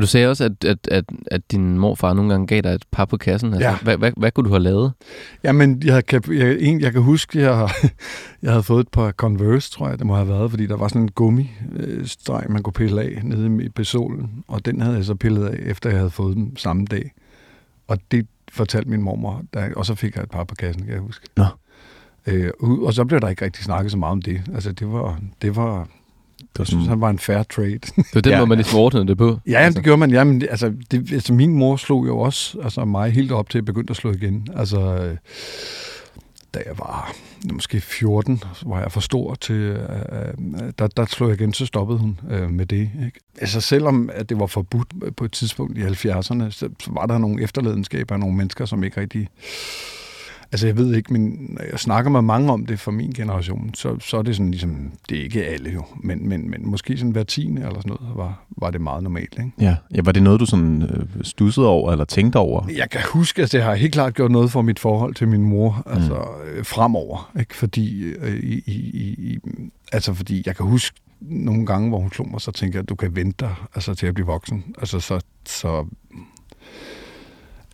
du 0.00 0.06
sagde 0.06 0.28
også, 0.28 0.44
at, 0.44 0.64
at, 0.64 0.88
at, 0.90 1.04
at 1.26 1.52
din 1.52 1.78
morfar 1.78 2.12
nogle 2.14 2.30
gange 2.30 2.46
gav 2.46 2.60
dig 2.60 2.70
et 2.70 2.84
par 2.90 3.04
på 3.04 3.16
kassen. 3.16 3.54
Altså, 3.54 3.68
ja. 3.68 3.76
hvad, 3.82 3.96
hvad, 3.96 4.12
hvad 4.16 4.30
kunne 4.30 4.44
du 4.44 4.50
have 4.50 4.62
lavet? 4.62 4.92
Jamen, 5.44 5.82
jeg, 5.84 6.06
kan, 6.06 6.22
jeg, 6.28 6.56
en, 6.60 6.80
jeg 6.80 6.92
kan 6.92 7.02
huske, 7.02 7.40
jeg, 7.40 7.68
jeg 8.42 8.50
havde 8.50 8.62
fået 8.62 8.80
et 8.80 8.88
par 8.88 9.12
Converse, 9.12 9.70
tror 9.70 9.88
jeg, 9.88 9.98
det 9.98 10.06
må 10.06 10.14
have 10.14 10.28
været, 10.28 10.50
fordi 10.50 10.66
der 10.66 10.76
var 10.76 10.88
sådan 10.88 11.02
en 11.02 11.10
gummistreg, 11.10 12.46
man 12.48 12.62
kunne 12.62 12.72
pille 12.72 13.02
af 13.02 13.20
nede 13.24 13.64
i 13.64 13.68
besolen, 13.68 14.44
og 14.48 14.64
den 14.64 14.80
havde 14.80 14.96
jeg 14.96 15.04
så 15.04 15.14
pillet 15.14 15.46
af, 15.46 15.58
efter 15.62 15.90
jeg 15.90 15.98
havde 15.98 16.10
fået 16.10 16.36
dem 16.36 16.56
samme 16.56 16.84
dag. 16.84 17.12
Og 17.88 17.98
det 18.10 18.26
fortalte 18.52 18.90
min 18.90 19.02
mormor, 19.02 19.42
der, 19.54 19.68
og 19.76 19.86
så 19.86 19.94
fik 19.94 20.16
jeg 20.16 20.22
et 20.22 20.30
par 20.30 20.44
på 20.44 20.54
kassen, 20.54 20.84
kan 20.84 20.92
jeg 20.92 21.00
huske. 21.00 21.26
Nå. 21.36 21.44
Øh, 22.26 22.50
og 22.60 22.94
så 22.94 23.04
blev 23.04 23.20
der 23.20 23.28
ikke 23.28 23.44
rigtig 23.44 23.64
snakket 23.64 23.90
så 23.90 23.98
meget 23.98 24.12
om 24.12 24.22
det. 24.22 24.42
Altså, 24.54 24.72
det 24.72 24.92
var, 24.92 25.20
det 25.42 25.56
var 25.56 25.88
det 26.52 26.58
var 26.58 26.64
synes, 26.64 26.86
han 26.86 27.00
var 27.00 27.10
en 27.10 27.18
fair 27.18 27.42
trade. 27.42 27.78
det 27.78 28.14
var 28.14 28.20
den 28.20 28.32
ja. 28.32 28.38
måde, 28.38 28.48
man 28.48 28.58
ligesom 28.58 28.78
ordnede 28.78 29.06
det 29.06 29.18
på. 29.18 29.38
Ja, 29.46 29.58
altså. 29.58 29.76
det 29.76 29.84
gjorde 29.84 29.98
man. 29.98 30.10
Jamen, 30.10 30.42
altså, 30.50 30.72
det, 30.90 31.12
altså, 31.12 31.32
min 31.32 31.54
mor 31.54 31.76
slog 31.76 32.06
jo 32.06 32.18
også 32.18 32.58
altså, 32.62 32.84
mig 32.84 33.12
helt 33.12 33.32
op 33.32 33.50
til 33.50 33.58
at 33.58 33.64
begynde 33.64 33.90
at 33.90 33.96
slå 33.96 34.12
igen. 34.12 34.48
Altså, 34.56 35.10
da 36.54 36.62
jeg 36.66 36.78
var 36.78 37.14
måske 37.52 37.80
14, 37.80 38.42
så 38.54 38.68
var 38.68 38.80
jeg 38.80 38.92
for 38.92 39.00
stor 39.00 39.34
til, 39.34 39.54
øh, 39.54 39.78
øh, 39.78 40.72
der, 40.78 40.86
der 40.86 41.06
slog 41.06 41.30
jeg 41.30 41.40
igen, 41.40 41.52
så 41.52 41.66
stoppede 41.66 41.98
hun 41.98 42.20
øh, 42.30 42.50
med 42.50 42.66
det. 42.66 42.90
Ikke? 43.04 43.20
Altså 43.40 43.60
selvom 43.60 44.10
at 44.12 44.28
det 44.28 44.40
var 44.40 44.46
forbudt 44.46 45.16
på 45.16 45.24
et 45.24 45.32
tidspunkt 45.32 45.78
i 45.78 45.82
70'erne, 45.82 46.50
så, 46.50 46.68
så 46.80 46.90
var 46.90 47.06
der 47.06 47.18
nogle 47.18 47.42
efterladenskaber 47.42 48.14
af 48.14 48.20
nogle 48.20 48.36
mennesker, 48.36 48.64
som 48.64 48.84
ikke 48.84 49.00
rigtig 49.00 49.28
Altså 50.52 50.66
jeg 50.66 50.76
ved 50.76 50.94
ikke, 50.94 51.12
men 51.12 51.46
når 51.48 51.62
jeg 51.70 51.78
snakker 51.78 52.10
med 52.10 52.22
mange 52.22 52.52
om 52.52 52.66
det 52.66 52.80
fra 52.80 52.90
min 52.90 53.10
generation, 53.10 53.70
så, 53.74 53.96
så 54.00 54.18
er 54.18 54.22
det 54.22 54.36
sådan 54.36 54.50
ligesom, 54.50 54.92
det 55.08 55.18
er 55.18 55.22
ikke 55.22 55.44
alle 55.44 55.70
jo, 55.70 55.84
men, 56.00 56.28
men, 56.28 56.50
men 56.50 56.70
måske 56.70 56.96
sådan 56.96 57.10
hver 57.10 57.22
tiende 57.22 57.62
eller 57.62 57.80
sådan 57.80 57.96
noget, 58.00 58.16
var, 58.16 58.44
var 58.56 58.70
det 58.70 58.80
meget 58.80 59.02
normalt. 59.02 59.34
Ikke? 59.38 59.52
Ja. 59.60 59.76
ja, 59.94 60.00
var 60.04 60.12
det 60.12 60.22
noget, 60.22 60.40
du 60.40 60.46
sådan 60.46 60.82
øh, 60.82 61.06
stussede 61.22 61.68
over 61.68 61.92
eller 61.92 62.04
tænkte 62.04 62.36
over? 62.36 62.66
Jeg 62.76 62.90
kan 62.90 63.00
huske, 63.12 63.42
at 63.42 63.52
det 63.52 63.62
har 63.62 63.74
helt 63.74 63.92
klart 63.92 64.14
gjort 64.14 64.30
noget 64.30 64.50
for 64.50 64.62
mit 64.62 64.78
forhold 64.78 65.14
til 65.14 65.28
min 65.28 65.42
mor, 65.42 65.82
mm. 65.86 65.92
altså 65.92 66.24
øh, 66.54 66.64
fremover, 66.64 67.30
ikke? 67.38 67.56
fordi 67.56 68.02
øh, 68.02 68.40
i, 68.40 68.62
i, 68.66 68.72
i, 69.18 69.38
altså 69.92 70.14
fordi 70.14 70.42
jeg 70.46 70.56
kan 70.56 70.66
huske 70.66 70.96
nogle 71.20 71.66
gange, 71.66 71.88
hvor 71.88 71.98
hun 71.98 72.12
slog 72.12 72.30
mig, 72.30 72.40
så 72.40 72.52
tænker 72.52 72.78
jeg, 72.78 72.82
at 72.82 72.88
du 72.88 72.94
kan 72.94 73.16
vente 73.16 73.44
dig 73.44 73.54
altså, 73.74 73.94
til 73.94 74.06
at 74.06 74.14
blive 74.14 74.26
voksen. 74.26 74.64
Altså 74.78 75.00
så, 75.00 75.20
så 75.46 75.86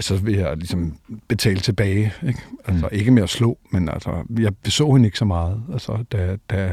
så 0.01 0.17
vil 0.17 0.35
jeg 0.35 0.57
ligesom 0.57 0.97
betale 1.29 1.61
tilbage. 1.61 2.13
Ikke? 2.27 2.41
Altså 2.67 2.87
mm. 2.87 2.99
ikke 2.99 3.11
med 3.11 3.23
at 3.23 3.29
slå, 3.29 3.59
men 3.71 3.89
altså, 3.89 4.25
jeg 4.39 4.53
så 4.65 4.93
hende 4.93 5.07
ikke 5.07 5.19
så 5.19 5.25
meget, 5.25 5.63
altså, 5.73 6.05
da, 6.13 6.37
da, 6.51 6.73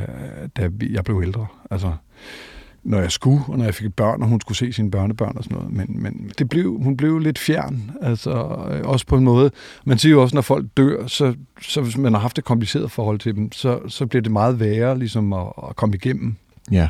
da 0.57 0.69
jeg 0.89 1.03
blev 1.03 1.21
ældre. 1.25 1.47
Altså, 1.71 1.93
når 2.83 2.99
jeg 2.99 3.11
skulle, 3.11 3.41
og 3.47 3.57
når 3.57 3.65
jeg 3.65 3.75
fik 3.75 3.93
børn, 3.93 4.21
og 4.21 4.27
hun 4.27 4.41
skulle 4.41 4.57
se 4.57 4.73
sine 4.73 4.91
børnebørn 4.91 5.37
og 5.37 5.43
sådan 5.43 5.57
noget. 5.57 5.73
Men, 5.73 6.03
men 6.03 6.31
det 6.37 6.49
blev, 6.49 6.77
hun 6.81 6.97
blev 6.97 7.19
lidt 7.19 7.39
fjern, 7.39 7.91
altså 8.01 8.31
også 8.83 9.05
på 9.05 9.17
en 9.17 9.23
måde. 9.23 9.51
Man 9.85 9.97
siger 9.97 10.11
jo 10.11 10.21
også, 10.21 10.35
når 10.35 10.41
folk 10.41 10.65
dør, 10.77 11.07
så, 11.07 11.35
så 11.61 11.81
hvis 11.81 11.97
man 11.97 12.13
har 12.13 12.19
haft 12.19 12.37
et 12.37 12.43
kompliceret 12.43 12.91
forhold 12.91 13.19
til 13.19 13.35
dem, 13.35 13.51
så, 13.51 13.79
så 13.87 14.05
bliver 14.05 14.21
det 14.21 14.31
meget 14.31 14.59
værre 14.59 14.99
ligesom 14.99 15.33
at, 15.33 15.47
at 15.69 15.75
komme 15.75 15.95
igennem. 15.95 16.35
Ja. 16.71 16.87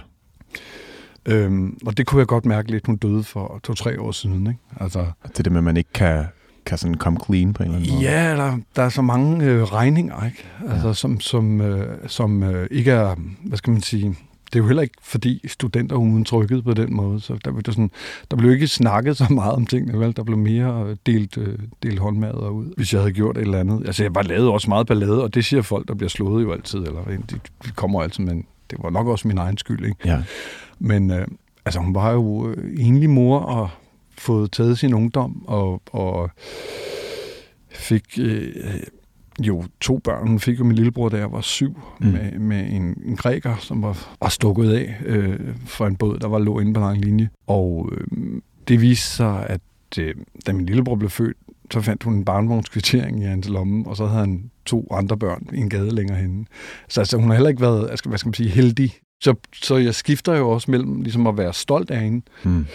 Øhm, 1.25 1.77
og 1.85 1.97
det 1.97 2.05
kunne 2.05 2.19
jeg 2.19 2.27
godt 2.27 2.45
mærke 2.45 2.71
lidt, 2.71 2.85
hun 2.85 2.95
døde 2.95 3.23
for 3.23 3.59
to-tre 3.63 4.01
år 4.01 4.11
siden. 4.11 4.47
Ikke? 4.47 4.59
Altså, 4.79 5.05
det 5.23 5.39
er 5.39 5.43
det 5.43 5.51
med, 5.51 5.59
at 5.59 5.63
man 5.63 5.77
ikke 5.77 5.93
kan, 5.93 6.25
kan 6.65 6.77
sådan 6.77 6.95
komme 6.95 7.19
clean 7.25 7.53
på 7.53 7.63
en 7.63 7.69
eller 7.69 7.79
anden 7.79 7.95
måde. 7.95 8.05
Ja, 8.05 8.35
der, 8.35 8.57
der 8.75 8.83
er 8.83 8.89
så 8.89 9.01
mange 9.01 9.45
øh, 9.45 9.63
regninger, 9.63 10.25
ikke? 10.25 10.45
Altså, 10.69 10.87
ja. 10.87 10.93
som, 10.93 11.19
som, 11.19 11.61
øh, 11.61 11.97
som 12.07 12.43
øh, 12.43 12.67
ikke 12.71 12.91
er, 12.91 13.15
hvad 13.43 13.57
skal 13.57 13.73
man 13.73 13.81
sige, 13.81 14.15
det 14.45 14.55
er 14.55 14.63
jo 14.63 14.67
heller 14.67 14.83
ikke, 14.83 14.95
fordi 15.01 15.47
studenter 15.47 15.95
uden 15.95 16.25
trykket 16.25 16.63
på 16.63 16.73
den 16.73 16.95
måde. 16.95 17.21
Så 17.21 17.37
der, 17.45 17.51
blev 17.51 17.63
sådan, 17.65 17.91
der 18.31 18.37
blev 18.37 18.51
ikke 18.51 18.67
snakket 18.67 19.17
så 19.17 19.25
meget 19.29 19.53
om 19.53 19.65
tingene, 19.65 19.99
vel? 19.99 20.15
Der 20.15 20.23
blev 20.23 20.37
mere 20.37 20.97
delt, 21.05 21.37
øh, 21.37 21.59
delt 21.83 21.99
håndmader 21.99 22.49
ud, 22.49 22.73
hvis 22.77 22.93
jeg 22.93 23.01
havde 23.01 23.13
gjort 23.13 23.37
et 23.37 23.41
eller 23.41 23.59
andet. 23.59 23.83
Altså, 23.85 24.03
jeg 24.03 24.15
var 24.15 24.21
lavet 24.21 24.49
også 24.49 24.69
meget 24.69 24.87
ballade, 24.87 25.23
og 25.23 25.33
det 25.33 25.45
siger 25.45 25.61
folk, 25.61 25.87
der 25.87 25.93
bliver 25.93 26.09
slået 26.09 26.43
jo 26.43 26.51
altid, 26.51 26.79
eller 26.79 27.03
de, 27.05 27.39
de 27.65 27.69
kommer 27.75 28.01
altid, 28.01 28.23
men 28.23 28.45
det 28.69 28.77
var 28.83 28.89
nok 28.89 29.07
også 29.07 29.27
min 29.27 29.37
egen 29.37 29.57
skyld, 29.57 29.85
ikke? 29.85 29.97
Ja. 30.05 30.23
Men 30.79 31.11
øh, 31.11 31.27
altså, 31.65 31.79
hun 31.79 31.95
var 31.95 32.11
jo 32.11 32.49
øh, 32.49 32.75
enlig 32.79 33.09
mor 33.09 33.39
og 33.39 33.69
fået 34.17 34.51
taget 34.51 34.77
sin 34.77 34.93
ungdom 34.93 35.45
og, 35.47 35.81
og 35.91 36.29
fik 37.69 38.19
øh, 38.19 38.53
jo 39.39 39.63
to 39.81 39.97
børn. 39.97 40.27
Hun 40.27 40.39
fik 40.39 40.59
jo 40.59 40.63
min 40.63 40.75
lillebror, 40.75 41.09
da 41.09 41.17
jeg 41.17 41.31
var 41.31 41.41
syv, 41.41 41.79
mm. 41.99 42.07
med, 42.07 42.31
med 42.39 42.71
en, 42.71 43.01
en 43.05 43.15
græker, 43.15 43.55
som 43.59 43.81
var, 43.81 44.15
var 44.21 44.29
stukket 44.29 44.71
af 44.71 44.95
øh, 45.05 45.39
for 45.65 45.87
en 45.87 45.95
båd, 45.95 46.19
der 46.19 46.27
var 46.27 46.39
lå 46.39 46.59
inde 46.59 46.73
på 46.73 46.79
lang 46.79 46.97
linje. 46.97 47.29
Og 47.47 47.89
øh, 47.91 48.07
det 48.67 48.81
viste 48.81 49.15
sig, 49.15 49.47
at 49.49 49.61
øh, 49.99 50.15
da 50.47 50.53
min 50.53 50.65
lillebror 50.65 50.95
blev 50.95 51.09
født, 51.09 51.37
så 51.71 51.81
fandt 51.81 52.03
hun 52.03 52.13
en 52.13 52.25
barnvognskvittering 52.25 53.21
i 53.21 53.25
hans 53.25 53.49
lomme, 53.49 53.87
og 53.87 53.97
så 53.97 54.05
havde 54.05 54.19
han 54.19 54.51
to 54.65 54.87
andre 54.91 55.17
børn 55.17 55.47
i 55.53 55.57
en 55.57 55.69
gade 55.69 55.95
længere 55.95 56.17
henne. 56.17 56.45
Så 56.89 57.01
altså, 57.01 57.17
hun 57.17 57.27
har 57.27 57.33
heller 57.33 57.49
ikke 57.49 57.61
været, 57.61 57.87
hvad 57.87 58.17
skal 58.17 58.19
man 58.27 58.33
sige, 58.33 58.49
heldig 58.49 58.91
så, 59.25 59.35
så 59.53 59.77
jeg 59.77 59.95
skifter 59.95 60.37
jo 60.37 60.49
også 60.49 60.71
mellem 60.71 61.01
ligesom 61.01 61.27
at 61.27 61.37
være 61.37 61.53
stolt 61.53 61.91
af 61.91 62.01
hende, 62.01 62.21
mm. 62.43 62.65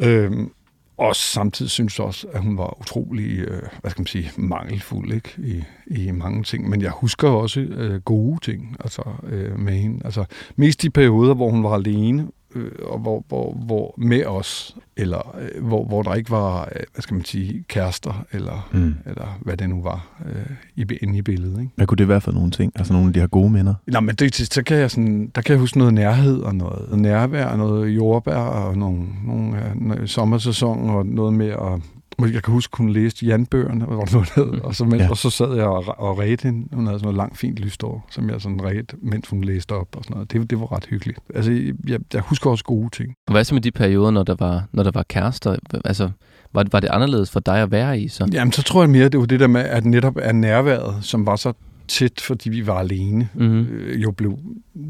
øhm, 0.00 0.50
og 0.98 1.16
samtidig 1.16 1.70
synes 1.70 1.98
jeg 1.98 2.06
også, 2.06 2.26
at 2.32 2.42
hun 2.42 2.58
var 2.58 2.80
utrolig, 2.80 3.38
øh, 3.38 3.62
hvad 3.80 3.90
skal 3.90 4.00
man 4.00 4.06
sige, 4.06 4.30
mangelfuld 4.36 5.12
ikke? 5.12 5.34
I, 5.38 5.64
i 5.86 6.10
mange 6.10 6.42
ting. 6.42 6.68
Men 6.68 6.82
jeg 6.82 6.90
husker 6.90 7.28
også 7.28 7.60
øh, 7.60 8.00
gode 8.00 8.40
ting 8.42 8.76
altså, 8.80 9.02
øh, 9.28 9.58
med 9.58 9.72
hende. 9.72 10.04
Altså, 10.04 10.24
mest 10.56 10.82
de 10.82 10.90
perioder, 10.90 11.34
hvor 11.34 11.50
hun 11.50 11.62
var 11.64 11.74
alene, 11.74 12.28
øh, 12.54 12.70
og 12.82 12.98
hvor, 12.98 13.24
hvor, 13.28 13.52
hvor 13.52 13.94
med 13.98 14.24
os, 14.24 14.76
eller 14.96 15.36
øh, 15.40 15.66
hvor, 15.66 15.84
hvor 15.84 16.02
der 16.02 16.14
ikke 16.14 16.30
var, 16.30 16.60
øh, 16.60 16.82
hvad 16.92 17.02
skal 17.02 17.14
man 17.14 17.24
sige, 17.24 17.64
kærester, 17.68 18.24
eller, 18.32 18.68
mm. 18.72 18.94
eller 19.06 19.38
hvad 19.40 19.56
det 19.56 19.68
nu 19.68 19.82
var, 19.82 20.08
øh, 20.26 20.46
i, 20.76 20.86
inde 21.02 21.18
i 21.18 21.22
billedet. 21.22 21.60
Ikke? 21.60 21.72
Hvad 21.76 21.86
kunne 21.86 21.98
det 21.98 22.08
være 22.08 22.20
for 22.20 22.32
nogle 22.32 22.50
ting? 22.50 22.72
Altså 22.74 22.92
nogle 22.92 23.08
af 23.08 23.12
de 23.12 23.20
her 23.20 23.26
gode 23.26 23.50
minder? 23.50 23.74
Nej, 23.86 24.00
men 24.00 24.14
det, 24.14 24.34
så 24.34 24.62
kan 24.62 24.76
jeg 24.76 24.90
sådan, 24.90 25.30
der 25.34 25.42
kan 25.42 25.52
jeg 25.52 25.60
huske 25.60 25.78
noget 25.78 25.94
nærhed, 25.94 26.40
og 26.40 26.54
noget 26.54 26.98
nærvær, 26.98 27.56
noget 27.56 27.96
jordbær, 27.96 28.36
og 28.36 28.78
nogle, 28.78 29.06
nogle, 29.24 29.72
nogle 29.74 30.08
sommersæson, 30.08 30.90
og 30.90 31.06
noget 31.06 31.34
med 31.34 31.48
at 31.48 31.80
jeg 32.26 32.42
kan 32.42 32.52
huske, 32.52 32.76
hun 32.76 32.90
læste 32.90 33.26
Jan-bøgerne, 33.26 33.78
noget 33.78 34.30
hed, 34.34 34.60
og, 34.62 34.74
så, 34.74 34.84
mens, 34.84 35.02
ja. 35.02 35.10
og 35.10 35.16
så 35.16 35.30
sad 35.30 35.54
jeg 35.54 35.64
og, 35.64 35.84
og 35.98 36.18
redte 36.18 36.42
hende. 36.42 36.68
Hun 36.72 36.86
havde 36.86 36.98
sådan 36.98 37.06
noget 37.06 37.16
langt, 37.16 37.38
fint 37.38 37.58
lystår, 37.58 38.06
som 38.10 38.30
jeg 38.30 38.40
sådan 38.40 38.64
redte, 38.64 38.96
mens 39.02 39.28
hun 39.28 39.44
læste 39.44 39.72
op 39.72 39.96
og 39.96 40.04
sådan 40.04 40.14
noget. 40.14 40.32
Det, 40.32 40.50
det 40.50 40.60
var 40.60 40.72
ret 40.72 40.86
hyggeligt. 40.86 41.18
Altså, 41.34 41.52
jeg, 41.86 42.00
jeg 42.14 42.22
husker 42.22 42.50
også 42.50 42.64
gode 42.64 42.90
ting. 42.90 43.14
Hvad 43.30 43.44
så 43.44 43.54
med 43.54 43.62
de 43.62 43.70
perioder, 43.70 44.10
når 44.10 44.22
der 44.22 44.34
var, 44.38 44.64
når 44.72 44.82
der 44.82 44.90
var 44.90 45.02
kærester? 45.02 45.56
Altså, 45.84 46.10
var, 46.52 46.66
var 46.72 46.80
det 46.80 46.88
anderledes 46.88 47.30
for 47.30 47.40
dig 47.40 47.62
at 47.62 47.70
være 47.70 48.00
i 48.00 48.08
så? 48.08 48.28
Jamen, 48.32 48.52
så 48.52 48.62
tror 48.62 48.82
jeg 48.82 48.90
mere, 48.90 49.08
det 49.08 49.20
var 49.20 49.26
det 49.26 49.40
der 49.40 49.46
med, 49.46 49.60
at 49.60 49.84
netop 49.84 50.16
er 50.20 50.32
nærværet, 50.32 51.04
som 51.04 51.26
var 51.26 51.36
så 51.36 51.52
tæt, 51.88 52.20
fordi 52.20 52.50
vi 52.50 52.66
var 52.66 52.78
alene, 52.78 53.28
mm-hmm. 53.34 53.66
øh, 53.66 54.02
jo 54.02 54.10
blev, 54.10 54.38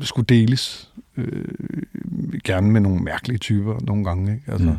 skulle 0.00 0.26
deles. 0.26 0.92
Øh, 1.16 1.44
gerne 2.44 2.70
med 2.70 2.80
nogle 2.80 3.00
mærkelige 3.00 3.38
typer 3.38 3.78
nogle 3.80 4.04
gange. 4.04 4.32
Ikke? 4.32 4.52
Altså, 4.52 4.66
mm 4.66 4.76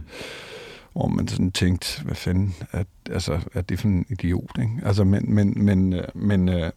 hvor 1.00 1.08
man 1.08 1.28
sådan 1.28 1.52
tænkte, 1.52 2.04
hvad 2.04 2.16
fanden, 2.16 2.56
at, 2.72 2.88
altså, 3.12 3.40
at 3.54 3.70
det 3.70 3.76
er 3.76 3.80
for 3.80 3.88
en 3.88 4.06
idiot, 4.10 4.58
ikke? 4.60 4.72
Altså, 4.86 5.04
men, 5.04 5.36
men, 5.36 5.54
men, 5.66 5.94
øh, 5.94 6.04
men 6.16 6.50
øh, 6.50 6.72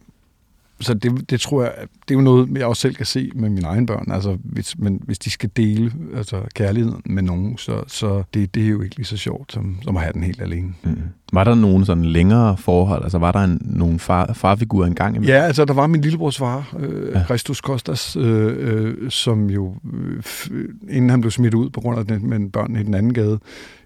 så 0.79 0.93
det, 0.93 1.29
det 1.29 1.41
tror 1.41 1.63
jeg, 1.63 1.71
det 1.79 2.13
er 2.13 2.19
jo 2.19 2.21
noget, 2.21 2.57
jeg 2.57 2.65
også 2.65 2.81
selv 2.81 2.95
kan 2.95 3.05
se 3.05 3.31
med 3.35 3.49
mine 3.49 3.67
egne 3.67 3.85
børn. 3.85 4.11
Altså, 4.11 4.37
hvis, 4.43 4.77
men 4.77 5.01
hvis 5.05 5.19
de 5.19 5.29
skal 5.29 5.49
dele 5.57 5.91
altså, 6.15 6.41
kærligheden 6.55 7.01
med 7.05 7.23
nogen, 7.23 7.57
så, 7.57 7.83
så 7.87 8.23
det, 8.33 8.55
det 8.55 8.63
er 8.63 8.67
jo 8.67 8.81
ikke 8.81 8.95
lige 8.95 9.05
så 9.05 9.17
sjovt, 9.17 9.53
som, 9.53 9.77
som 9.81 9.97
at 9.97 10.03
have 10.03 10.13
den 10.13 10.23
helt 10.23 10.41
alene. 10.41 10.73
Mm. 10.83 10.97
Var 11.33 11.43
der 11.43 11.55
nogen 11.55 11.85
sådan 11.85 12.05
længere 12.05 12.57
forhold? 12.57 13.03
Altså, 13.03 13.17
var 13.17 13.31
der 13.31 13.39
en, 13.39 13.61
nogle 13.61 13.99
far, 13.99 14.33
farfigurer 14.33 14.87
engang? 14.87 15.15
Imellem? 15.15 15.35
Ja, 15.35 15.41
altså, 15.41 15.65
der 15.65 15.73
var 15.73 15.87
min 15.87 16.01
lillebrors 16.01 16.37
far, 16.37 16.75
øh, 16.79 17.11
ja. 17.15 17.23
Christus 17.25 17.61
Kostas, 17.61 18.15
øh, 18.15 18.55
øh, 18.57 19.11
som 19.11 19.49
jo, 19.49 19.75
øh, 19.93 20.69
inden 20.89 21.09
han 21.09 21.21
blev 21.21 21.31
smidt 21.31 21.53
ud 21.53 21.69
på 21.69 21.81
grund 21.81 21.99
af 21.99 22.05
den, 22.05 22.29
med 22.29 22.49
børn 22.49 22.75
i 22.75 22.83
den 22.83 22.93
anden 22.93 23.13
gade, 23.13 23.39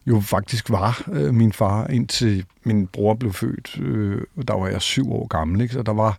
jo 0.07 0.19
faktisk 0.19 0.69
var 0.69 1.03
øh, 1.11 1.33
min 1.33 1.53
far, 1.53 1.87
indtil 1.87 2.45
min 2.63 2.87
bror 2.87 3.13
blev 3.13 3.33
født. 3.33 3.79
Øh, 3.79 4.21
der 4.47 4.53
var 4.53 4.67
jeg 4.67 4.81
syv 4.81 5.11
år 5.11 5.27
gammel, 5.27 5.61
ikke? 5.61 5.73
så 5.73 5.81
der 5.81 5.93
var, 5.93 6.17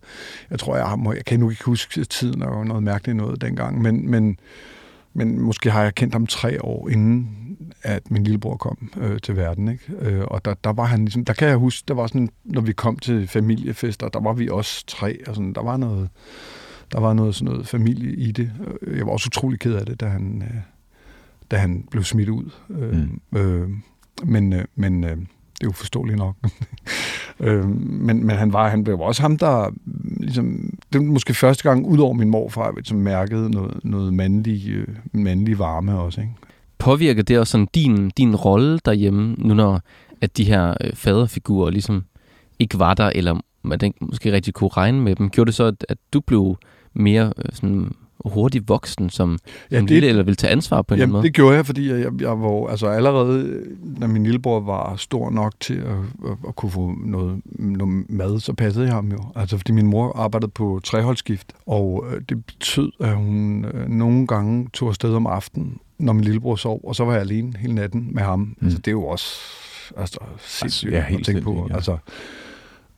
jeg 0.50 0.58
tror, 0.58 0.76
jeg, 0.76 0.98
må, 0.98 1.12
jeg 1.12 1.24
kan 1.24 1.40
nu 1.40 1.50
ikke 1.50 1.64
huske 1.64 2.04
tiden, 2.04 2.40
der 2.40 2.48
var 2.48 2.64
noget 2.64 2.82
mærkeligt 2.82 3.16
noget 3.16 3.40
dengang, 3.40 3.82
men, 3.82 4.10
men, 4.10 4.38
men 5.14 5.40
måske 5.40 5.70
har 5.70 5.82
jeg 5.82 5.94
kendt 5.94 6.14
ham 6.14 6.26
tre 6.26 6.64
år 6.64 6.88
inden, 6.88 7.38
at 7.82 8.10
min 8.10 8.24
lillebror 8.24 8.56
kom 8.56 8.90
øh, 8.96 9.20
til 9.20 9.36
verden. 9.36 9.68
Ikke? 9.68 9.92
Øh, 10.00 10.24
og 10.24 10.44
der, 10.44 10.54
der 10.64 10.72
var 10.72 10.84
han 10.84 11.04
ligesom, 11.04 11.24
der 11.24 11.32
kan 11.32 11.48
jeg 11.48 11.56
huske, 11.56 11.84
der 11.88 11.94
var 11.94 12.06
sådan, 12.06 12.28
når 12.44 12.60
vi 12.60 12.72
kom 12.72 12.98
til 12.98 13.28
familiefester, 13.28 14.08
der 14.08 14.20
var 14.20 14.32
vi 14.32 14.48
også 14.48 14.84
tre, 14.86 15.18
og 15.26 15.34
sådan, 15.34 15.52
der 15.52 15.62
var 15.62 15.76
noget, 15.76 16.08
der 16.92 17.00
var 17.00 17.12
noget 17.12 17.34
sådan 17.34 17.52
noget 17.52 17.68
familie 17.68 18.12
i 18.16 18.32
det. 18.32 18.52
Øh, 18.80 18.98
jeg 18.98 19.06
var 19.06 19.12
også 19.12 19.26
utrolig 19.26 19.60
ked 19.60 19.74
af 19.74 19.86
det, 19.86 20.00
da 20.00 20.06
han, 20.06 20.42
øh, 20.42 20.60
da 21.50 21.56
han 21.56 21.84
blev 21.90 22.04
smidt 22.04 22.28
ud. 22.28 22.50
Øh, 22.70 22.94
mm. 23.32 23.38
øh, 23.38 23.68
men 24.24 24.52
øh, 24.52 24.64
men 24.74 25.04
øh, 25.04 25.10
det 25.10 25.64
er 25.64 25.68
jo 25.68 25.72
forståeligt 25.72 26.18
nok. 26.18 26.36
øh, 27.40 27.68
men, 27.80 28.26
men 28.26 28.36
han 28.36 28.52
var 28.52 28.68
han 28.68 28.84
blev 28.84 29.00
også 29.00 29.22
ham, 29.22 29.36
der 29.36 29.70
ligesom, 30.20 30.78
det 30.92 31.00
var 31.00 31.06
måske 31.06 31.34
første 31.34 31.62
gang, 31.62 31.86
ud 31.86 31.98
over 31.98 32.12
min 32.12 32.30
morfar, 32.30 32.74
som 32.84 32.98
mærkede 32.98 33.50
noget, 33.50 33.80
noget 33.84 34.14
mandlig, 34.14 34.68
øh, 34.68 34.86
mandlig 35.12 35.58
varme 35.58 35.98
også. 35.98 36.20
Ikke? 36.20 36.32
Påvirker 36.78 37.22
det 37.22 37.38
også 37.38 37.50
sådan 37.50 37.68
din, 37.74 38.10
din 38.10 38.36
rolle 38.36 38.78
derhjemme, 38.84 39.34
nu 39.38 39.54
når 39.54 39.80
at 40.20 40.36
de 40.36 40.44
her 40.44 40.74
øh, 40.80 40.92
faderfigurer 40.94 41.70
ligesom 41.70 42.04
ikke 42.58 42.78
var 42.78 42.94
der, 42.94 43.12
eller 43.14 43.40
man 43.62 43.94
måske 44.00 44.32
rigtig 44.32 44.54
kunne 44.54 44.70
regne 44.70 45.00
med 45.00 45.16
dem? 45.16 45.30
Gjorde 45.30 45.46
det 45.46 45.54
så, 45.54 45.64
at, 45.64 45.86
at 45.88 45.98
du 46.12 46.20
blev 46.20 46.56
mere 46.94 47.32
øh, 47.36 47.52
sådan 47.52 47.92
hurtigt 48.24 48.68
voksen 48.68 49.10
som, 49.10 49.38
ja, 49.70 49.76
som 49.76 49.86
det, 49.86 49.94
lille, 49.94 50.08
eller 50.08 50.22
vil 50.22 50.36
tage 50.36 50.50
ansvar 50.50 50.82
på 50.82 50.94
en 50.94 51.00
jamen, 51.00 51.12
måde? 51.12 51.22
det 51.22 51.34
gjorde 51.34 51.56
jeg, 51.56 51.66
fordi 51.66 51.90
jeg, 51.90 52.10
jeg 52.20 52.40
var 52.40 52.68
altså 52.68 52.86
allerede, 52.86 53.62
når 53.82 54.06
min 54.06 54.22
lillebror 54.22 54.60
var 54.60 54.96
stor 54.96 55.30
nok 55.30 55.54
til 55.60 55.74
at, 55.74 56.30
at, 56.30 56.36
at 56.48 56.56
kunne 56.56 56.70
få 56.70 56.94
noget, 57.04 57.40
noget 57.44 58.10
mad, 58.10 58.40
så 58.40 58.52
passede 58.52 58.86
jeg 58.86 58.94
ham 58.94 59.08
jo. 59.12 59.18
Altså 59.36 59.56
fordi 59.56 59.72
min 59.72 59.86
mor 59.86 60.12
arbejdede 60.16 60.50
på 60.50 60.80
treholdsskift, 60.84 61.52
og 61.66 62.04
øh, 62.10 62.20
det 62.28 62.44
betød, 62.44 62.92
at 63.00 63.16
hun 63.16 63.64
øh, 63.64 63.88
nogle 63.88 64.26
gange 64.26 64.68
tog 64.72 64.88
afsted 64.88 65.14
om 65.14 65.26
aftenen, 65.26 65.78
når 65.98 66.12
min 66.12 66.24
lillebror 66.24 66.56
sov, 66.56 66.80
og 66.84 66.96
så 66.96 67.04
var 67.04 67.12
jeg 67.12 67.20
alene 67.20 67.52
hele 67.58 67.74
natten 67.74 68.08
med 68.12 68.22
ham. 68.22 68.38
Mm. 68.38 68.56
Altså 68.62 68.78
det 68.78 68.88
er 68.88 68.92
jo 68.92 69.04
også 69.04 69.40
altså, 69.96 70.18
sindssygt 70.38 70.94
altså, 70.94 71.04
ja, 71.04 71.10
helt 71.10 71.20
at 71.20 71.26
tænke 71.26 71.42
på. 71.42 71.66
Ja. 71.70 71.74
Altså, 71.74 71.96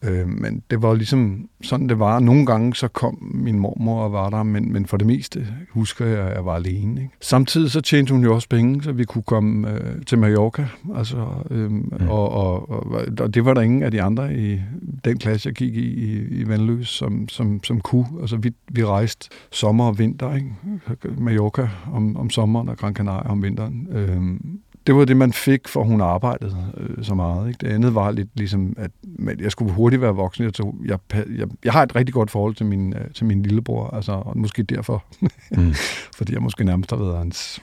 Øh, 0.05 0.29
men 0.29 0.63
det 0.71 0.83
var 0.83 0.95
ligesom 0.95 1.49
sådan, 1.63 1.89
det 1.89 1.99
var. 1.99 2.21
Nogle 2.21 2.47
gange 2.47 2.75
så 2.75 2.89
kom 2.89 3.19
min 3.35 3.59
mormor 3.59 4.03
og 4.03 4.13
var 4.13 4.31
der, 4.31 4.43
men, 4.43 4.73
men 4.73 4.87
for 4.87 4.97
det 4.97 5.07
meste 5.07 5.47
husker 5.71 6.07
jeg, 6.07 6.19
at 6.19 6.35
jeg 6.35 6.45
var 6.45 6.55
alene. 6.55 7.01
Ikke? 7.01 7.15
Samtidig 7.21 7.71
så 7.71 7.81
tjente 7.81 8.13
hun 8.13 8.23
jo 8.25 8.35
også 8.35 8.49
penge, 8.49 8.83
så 8.83 8.93
vi 8.93 9.05
kunne 9.05 9.23
komme 9.23 9.71
øh, 9.71 10.03
til 10.07 10.19
Mallorca. 10.19 10.67
Altså, 10.97 11.27
øh, 11.51 11.71
mm. 11.71 11.93
og, 12.09 12.31
og, 12.31 12.71
og, 12.71 13.07
og 13.21 13.35
det 13.35 13.45
var 13.45 13.55
der 13.55 13.61
ingen 13.61 13.83
af 13.83 13.91
de 13.91 14.03
andre 14.03 14.35
i 14.35 14.61
den 15.05 15.19
klasse, 15.19 15.47
jeg 15.47 15.55
gik 15.55 15.77
i 15.77 15.91
i, 15.91 16.41
i 16.41 16.49
Vandløs, 16.49 16.89
som, 16.89 17.29
som, 17.29 17.65
som 17.65 17.81
kunne. 17.81 18.07
Altså, 18.21 18.37
vi, 18.37 18.53
vi 18.69 18.85
rejste 18.85 19.29
sommer 19.51 19.85
og 19.85 19.99
vinter. 19.99 20.35
Ikke? 20.35 20.51
Mallorca 21.19 21.69
om, 21.93 22.17
om 22.17 22.31
sommeren 22.31 22.69
og 22.69 22.77
Gran 22.77 22.95
Canaria 22.95 23.31
om 23.31 23.43
vinteren. 23.43 23.89
Øh, 23.91 24.21
det 24.87 24.95
var 24.95 25.05
det, 25.05 25.17
man 25.17 25.33
fik, 25.33 25.69
for 25.69 25.85
hun 25.85 26.01
arbejdede 26.01 26.57
øh, 26.77 27.05
så 27.05 27.15
meget. 27.15 27.49
Ikke? 27.49 27.59
Det 27.67 27.69
andet 27.69 27.95
var 27.95 28.11
lidt 28.11 28.29
ligesom, 28.35 28.75
at 28.79 28.91
jeg 29.41 29.51
skulle 29.51 29.73
hurtigt 29.73 30.03
være 30.03 30.15
voksen. 30.15 30.45
Jeg, 30.45 30.55
tog, 30.55 30.75
jeg, 30.85 30.99
jeg, 31.13 31.49
jeg 31.65 31.73
har 31.73 31.83
et 31.83 31.97
rigtig 31.97 32.15
godt 32.15 32.31
forhold 32.31 32.55
til 32.55 32.67
min, 32.67 32.93
øh, 32.93 33.11
til 33.15 33.27
min 33.27 33.43
lillebror, 33.43 33.91
altså, 33.95 34.13
og 34.13 34.39
måske 34.39 34.63
derfor. 34.63 35.05
mm. 35.51 35.75
Fordi 36.17 36.33
jeg 36.33 36.43
måske 36.43 36.65
nærmest 36.65 36.91
har 36.91 36.99
været 36.99 37.19
hans, 37.19 37.63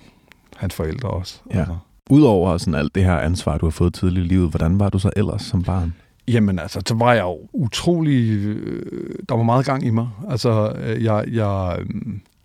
hans 0.57 0.73
forældre 0.73 1.09
også. 1.09 1.41
Ja. 1.53 1.59
Altså. 1.59 1.77
Udover 2.09 2.57
sådan 2.57 2.75
alt 2.75 2.95
det 2.95 3.03
her 3.03 3.17
ansvar, 3.17 3.57
du 3.57 3.65
har 3.65 3.71
fået 3.71 3.93
tidligt 3.93 4.25
i 4.25 4.27
livet, 4.27 4.49
hvordan 4.49 4.79
var 4.79 4.89
du 4.89 4.99
så 4.99 5.09
ellers 5.15 5.41
som 5.41 5.63
barn? 5.63 5.93
Jamen 6.27 6.59
altså, 6.59 6.81
så 6.87 6.95
var 6.95 7.13
jeg 7.13 7.23
jo 7.23 7.39
utrolig... 7.53 8.45
Øh, 8.45 9.15
der 9.29 9.35
var 9.35 9.43
meget 9.43 9.65
gang 9.65 9.85
i 9.85 9.89
mig. 9.89 10.09
Altså, 10.29 10.73
øh, 10.83 11.03
jeg, 11.03 11.25
jeg, 11.31 11.77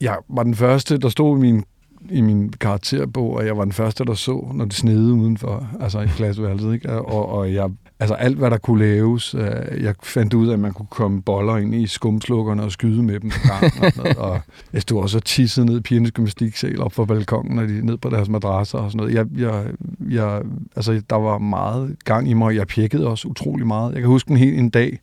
jeg 0.00 0.16
var 0.28 0.42
den 0.42 0.54
første, 0.54 0.98
der 0.98 1.08
stod 1.08 1.38
i 1.38 1.40
min 1.40 1.64
i 2.10 2.20
min 2.20 2.52
karakterbog, 2.60 3.34
og 3.36 3.46
jeg 3.46 3.56
var 3.56 3.64
den 3.64 3.72
første, 3.72 4.04
der 4.04 4.14
så, 4.14 4.50
når 4.54 4.64
det 4.64 4.74
snede 4.74 5.12
udenfor, 5.12 5.68
altså 5.80 6.00
i 6.00 6.06
klasseværelset, 6.06 6.74
ikke? 6.74 6.90
Og, 6.92 7.28
og 7.28 7.54
jeg, 7.54 7.70
altså 8.00 8.14
alt, 8.14 8.38
hvad 8.38 8.50
der 8.50 8.58
kunne 8.58 8.78
laves, 8.78 9.34
øh, 9.34 9.82
jeg 9.82 9.94
fandt 10.02 10.34
ud 10.34 10.48
af, 10.48 10.52
at 10.52 10.58
man 10.58 10.72
kunne 10.72 10.86
komme 10.90 11.22
boller 11.22 11.56
ind 11.56 11.74
i 11.74 11.86
skumslukkerne 11.86 12.62
og 12.62 12.72
skyde 12.72 13.02
med 13.02 13.20
dem 13.20 13.30
på 13.30 13.38
gang, 13.48 13.72
og, 13.98 14.30
og 14.30 14.40
jeg 14.72 14.82
stod 14.82 15.02
også 15.02 15.18
og 15.18 15.24
tissede 15.24 15.66
ned 15.66 15.78
i 15.78 15.80
pigernes 15.80 16.12
gymnastiksal 16.12 16.80
op 16.80 16.92
for 16.92 17.04
balkongen, 17.04 17.58
og 17.58 17.68
de 17.68 17.86
ned 17.86 17.96
på 17.96 18.10
deres 18.10 18.28
madrasser 18.28 18.78
og 18.78 18.90
sådan 18.90 19.06
noget. 19.06 19.14
Jeg, 19.14 19.26
jeg, 19.36 19.64
jeg, 20.10 20.42
altså, 20.76 21.02
der 21.10 21.16
var 21.16 21.38
meget 21.38 21.96
gang 22.04 22.30
i 22.30 22.32
mig, 22.32 22.46
og 22.46 22.54
jeg 22.54 22.66
pjekkede 22.66 23.06
også 23.06 23.28
utrolig 23.28 23.66
meget. 23.66 23.92
Jeg 23.92 24.00
kan 24.00 24.08
huske 24.08 24.30
en 24.30 24.36
hel 24.36 24.58
en 24.58 24.70
dag, 24.70 24.98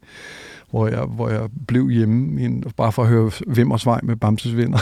hvor 0.71 0.87
jeg, 0.87 1.01
hvor 1.01 1.29
jeg 1.29 1.49
blev 1.67 1.89
hjemme, 1.89 2.61
bare 2.77 2.91
for 2.91 3.03
at 3.03 3.09
høre 3.09 3.31
Vimmers 3.47 3.85
Vej 3.85 3.99
med 4.03 4.15
Bamses 4.15 4.57
Venner. 4.57 4.77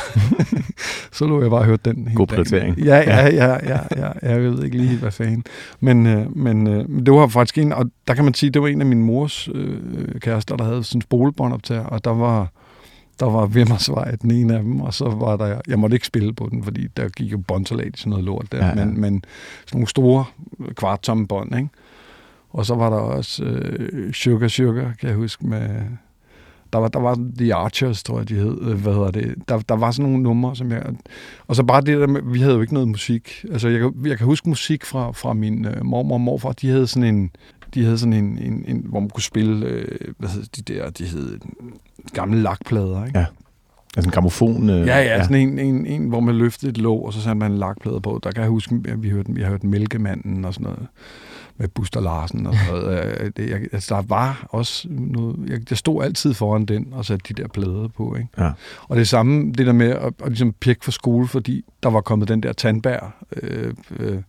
så 1.18 1.28
lå 1.28 1.42
jeg 1.42 1.50
bare 1.50 1.60
og 1.60 1.66
hørte 1.66 1.92
den. 1.92 2.12
God 2.16 2.28
prioritering. 2.28 2.78
Ja, 2.78 2.98
ja, 2.98 3.28
ja, 3.28 3.58
ja, 3.64 3.80
ja, 3.98 4.12
jeg 4.22 4.42
ved 4.42 4.64
ikke 4.64 4.78
lige, 4.78 4.98
hvad 4.98 5.12
fanden. 5.12 5.44
Men, 5.80 6.08
øh, 6.08 6.38
men 6.38 6.68
øh, 6.68 6.86
det 7.06 7.14
var 7.14 7.28
faktisk 7.28 7.58
en, 7.58 7.74
og 7.74 7.86
der 8.08 8.14
kan 8.14 8.24
man 8.24 8.34
sige, 8.34 8.50
det 8.50 8.62
var 8.62 8.68
en 8.68 8.82
af 8.82 8.88
min 8.88 9.04
mors 9.04 9.50
øh, 9.54 9.80
kærester, 10.20 10.56
der 10.56 10.64
havde 10.64 10.84
sådan 10.84 10.98
en 10.98 11.02
spolebånd 11.02 11.54
op 11.54 11.64
til, 11.64 11.82
og 11.86 12.04
der 12.04 12.14
var, 12.14 12.48
der 13.20 13.26
var 13.26 13.46
Vimmersvej, 13.46 14.12
den 14.12 14.32
ene 14.32 14.56
af 14.56 14.64
dem, 14.64 14.82
og 14.82 14.94
så 14.94 15.10
var 15.10 15.38
der, 15.38 15.62
jeg 15.68 15.80
måtte 15.80 15.96
ikke 15.96 16.08
spille 16.08 16.34
på 16.34 16.48
den, 16.52 16.64
fordi 16.64 16.88
der 16.98 17.10
gik 17.10 17.32
jo 17.32 17.38
båndsalat 17.38 17.96
i 17.96 17.98
sådan 17.98 18.10
noget 18.10 18.26
lort 18.26 18.52
der, 18.52 18.58
ja, 18.58 18.68
ja. 18.68 18.86
Men, 18.86 19.02
men 19.02 19.24
sådan 19.66 19.78
nogle 19.78 19.88
store 19.88 20.26
kvarttomme 20.76 21.28
bånd, 21.28 21.56
ikke? 21.56 21.70
Og 22.50 22.66
så 22.66 22.76
var 22.76 22.90
der 22.90 22.98
også 22.98 23.44
øh, 23.44 24.14
Sugar 24.14 24.48
Sugar, 24.48 24.94
kan 25.00 25.10
jeg 25.10 25.16
huske, 25.16 25.48
med... 25.48 25.70
Der 26.74 26.80
var, 26.80 26.88
der 26.88 27.00
var 27.00 27.32
The 27.38 27.54
Archers, 27.54 28.04
tror 28.04 28.18
jeg, 28.18 28.30
de 28.30 28.36
hed. 28.36 28.58
Øh, 28.62 28.82
hvad 28.82 28.94
hedder 28.94 29.12
det? 29.12 29.36
Der, 29.50 29.60
der 29.60 29.76
var 29.76 29.92
sådan 29.92 30.10
nogle 30.10 30.24
numre, 30.24 30.56
som 30.56 30.72
jeg... 30.72 30.84
Og 31.48 31.56
så 31.56 31.64
bare 31.64 31.82
det 31.82 32.00
der 32.00 32.08
med, 32.08 32.22
vi 32.26 32.40
havde 32.40 32.56
jo 32.56 32.62
ikke 32.62 32.74
noget 32.74 32.88
musik. 32.88 33.46
Altså, 33.52 33.68
jeg, 33.68 33.92
jeg 34.06 34.18
kan 34.18 34.26
huske 34.26 34.50
musik 34.50 34.86
fra, 34.86 35.12
fra 35.12 35.34
min 35.34 35.66
øh, 35.66 35.86
mormor 35.86 36.16
og 36.16 36.22
morfar. 36.22 36.52
De 36.52 36.70
havde 36.70 36.88
sådan 36.88 37.16
en... 37.16 37.32
De 37.74 37.84
havde 37.84 37.98
sådan 37.98 38.14
en, 38.14 38.38
en, 38.38 38.66
en 38.68 38.86
hvor 38.90 39.00
man 39.00 39.10
kunne 39.10 39.24
spille, 39.24 39.68
øh, 39.68 40.14
hvad 40.18 40.30
hedder 40.30 40.48
de 40.56 40.74
der, 40.74 40.90
de 40.90 41.04
hed 41.04 41.40
gamle 42.14 42.42
lakplader, 42.42 43.06
ikke? 43.06 43.20
Ja. 43.20 43.26
Altså 43.98 44.08
en 44.08 44.12
gramofon? 44.12 44.70
Øh, 44.70 44.88
ja, 44.88 44.98
ja, 44.98 45.24
sådan 45.24 45.36
en, 45.36 45.60
en, 45.60 45.86
en, 45.86 46.10
hvor 46.10 46.20
man 46.20 46.36
løftede 46.36 46.70
et 46.70 46.78
låg, 46.78 47.06
og 47.06 47.14
så 47.14 47.22
satte 47.22 47.40
man 47.40 47.52
en 47.52 47.58
lakplade 47.58 48.02
på. 48.02 48.20
Der 48.24 48.32
kan 48.32 48.42
jeg 48.42 48.50
huske, 48.50 48.82
at 48.88 49.04
vi 49.04 49.10
hørte, 49.10 49.34
vi 49.34 49.42
har 49.42 49.50
hørt 49.50 49.64
Mælkemanden 49.64 50.46
og 50.46 50.54
sådan 50.54 50.64
noget 50.64 50.88
med 51.58 51.68
Buster 51.68 52.02
Larsen 52.02 52.48
og 52.48 52.54
sådan 52.56 52.82
noget. 52.82 52.88
Øh, 53.20 53.32
det, 53.38 53.50
jeg, 53.50 53.60
altså, 53.72 53.96
der 53.96 54.02
var 54.02 54.48
også 54.50 54.88
noget... 54.90 55.50
Jeg, 55.50 55.60
jeg 55.70 55.78
stod 55.78 56.04
altid 56.04 56.34
foran 56.34 56.66
den 56.66 56.88
og 56.92 57.06
satte 57.06 57.34
de 57.34 57.42
der 57.42 57.48
plader 57.48 57.88
på, 57.88 58.16
ikke? 58.16 58.30
Ja. 58.38 58.52
Og 58.84 58.98
det 58.98 59.08
samme, 59.08 59.52
det 59.52 59.66
der 59.66 59.74
med 59.74 59.90
at, 59.90 60.14
at 60.24 60.28
ligesom 60.28 60.54
pjekke 60.54 60.86
for 60.86 60.92
skole, 60.92 61.28
fordi 61.28 61.64
der 61.84 61.90
var 61.90 62.02
kommet 62.02 62.28
den 62.28 62.44
der 62.44 62.54
tandbær... 62.54 63.26
Øh, 63.42 63.74
øh, 64.00 64.22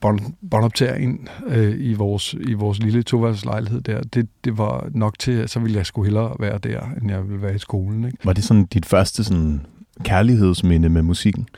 båndoptager 0.00 0.94
ind 0.94 1.18
øh, 1.46 1.74
i, 1.78 1.94
vores, 1.94 2.34
i 2.34 2.52
vores 2.52 2.78
lille 2.78 3.02
toværelseslejlighed 3.02 3.80
der, 3.80 4.02
det, 4.02 4.28
det 4.44 4.58
var 4.58 4.88
nok 4.94 5.18
til, 5.18 5.48
så 5.48 5.60
ville 5.60 5.76
jeg 5.76 5.86
skulle 5.86 6.06
hellere 6.06 6.36
være 6.40 6.58
der, 6.58 6.80
end 7.02 7.10
jeg 7.10 7.28
ville 7.28 7.42
være 7.42 7.54
i 7.54 7.58
skolen. 7.58 8.04
Ikke? 8.04 8.18
Var 8.24 8.32
det 8.32 8.44
sådan 8.44 8.64
dit 8.64 8.86
første 8.86 9.24
sådan 9.24 9.66
kærlighedsminde 10.04 10.88
med 10.88 11.02
musikken? 11.02 11.48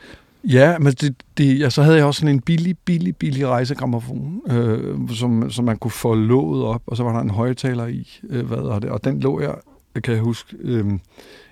Ja, 0.49 0.79
men 0.79 0.93
det, 0.93 1.15
det, 1.37 1.59
ja, 1.59 1.69
så 1.69 1.83
havde 1.83 1.97
jeg 1.97 2.05
også 2.05 2.19
sådan 2.19 2.35
en 2.35 2.41
billig, 2.41 2.77
billig, 2.85 3.15
billig 3.15 3.47
rejsegrammofon, 3.47 4.41
øh, 4.47 5.09
som, 5.09 5.51
som 5.51 5.65
man 5.65 5.77
kunne 5.77 5.91
få 5.91 6.13
låget 6.13 6.63
op, 6.63 6.81
og 6.87 6.97
så 6.97 7.03
var 7.03 7.13
der 7.13 7.19
en 7.19 7.29
højtaler 7.29 7.87
i, 7.87 8.19
øh, 8.29 8.45
hvad 8.45 8.57
er 8.57 8.79
det, 8.79 8.89
og 8.89 9.03
den 9.03 9.19
lå 9.19 9.41
jeg, 9.41 9.55
kan 10.03 10.13
jeg 10.13 10.21
huske, 10.21 10.57
øh, 10.59 10.85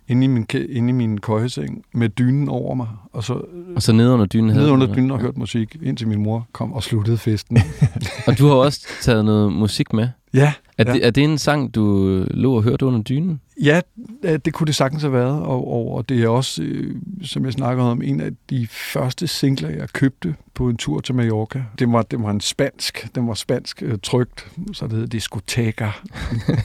inde 0.08 0.26
i 0.26 0.28
min, 0.28 0.48
inde 0.70 0.90
i 0.90 0.92
min 0.92 1.18
køjeseng 1.18 1.86
med 1.94 2.10
dynen 2.10 2.50
over 2.50 2.76
mig. 2.76 2.88
Og 3.14 3.24
så, 3.24 3.42
og 3.76 3.82
så 3.82 3.94
nede 3.94 4.14
under 4.14 4.26
dynen 4.26 4.50
havde 4.50 4.64
Nede 4.64 4.74
under 4.74 4.94
dynen 4.96 5.12
og 5.12 5.20
hørt 5.20 5.38
musik, 5.38 5.78
indtil 5.82 6.08
min 6.08 6.24
mor 6.24 6.48
kom 6.52 6.74
og 6.74 6.84
sluttede 6.84 7.18
festen. 7.18 7.58
og 8.28 8.38
du 8.38 8.48
har 8.48 8.56
også 8.56 8.88
taget 9.02 9.26
noget 9.26 9.54
musik 9.54 9.94
med? 9.94 10.08
Ja. 10.34 10.54
Er, 10.78 10.84
ja. 10.88 10.94
Det, 10.94 11.06
er 11.06 11.12
det 11.12 11.24
en 11.24 11.38
sang, 11.38 11.76
du 11.76 12.08
lå 12.32 12.56
og 12.56 12.64
hørte 12.64 12.86
under 12.86 13.02
dynen? 13.02 13.42
Ja, 13.62 13.82
det 14.24 14.54
kunne 14.54 14.68
det 14.68 14.76
sagtens 14.76 15.04
have 15.04 15.14
været, 15.14 15.42
og, 15.42 15.94
og 15.94 16.10
det 16.10 16.24
er 16.24 16.28
også, 16.28 16.64
øh, 16.64 16.96
som 17.24 17.46
jeg 17.46 17.54
snakkede 17.54 17.92
om, 17.92 18.02
en 18.02 18.22
af 18.22 18.32
de 18.50 18.68
første 18.68 19.28
singler, 19.28 19.70
jeg 19.70 19.90
købte 19.90 20.36
på 20.54 20.70
en 20.70 20.78
tur 20.78 21.00
til 21.00 21.16
Mallorca. 21.16 21.64
Det 21.80 21.92
var, 21.92 22.02
det 22.02 22.24
var 22.24 22.32
en 22.32 22.42
spansk, 22.42 23.08
den 23.16 23.28
var 23.28 23.34
spansk 23.34 23.84
øh, 23.84 23.98
trygt, 24.04 24.52
så 24.74 24.88
det 24.88 24.98
hed 24.98 25.08
Discoteca. 25.08 25.92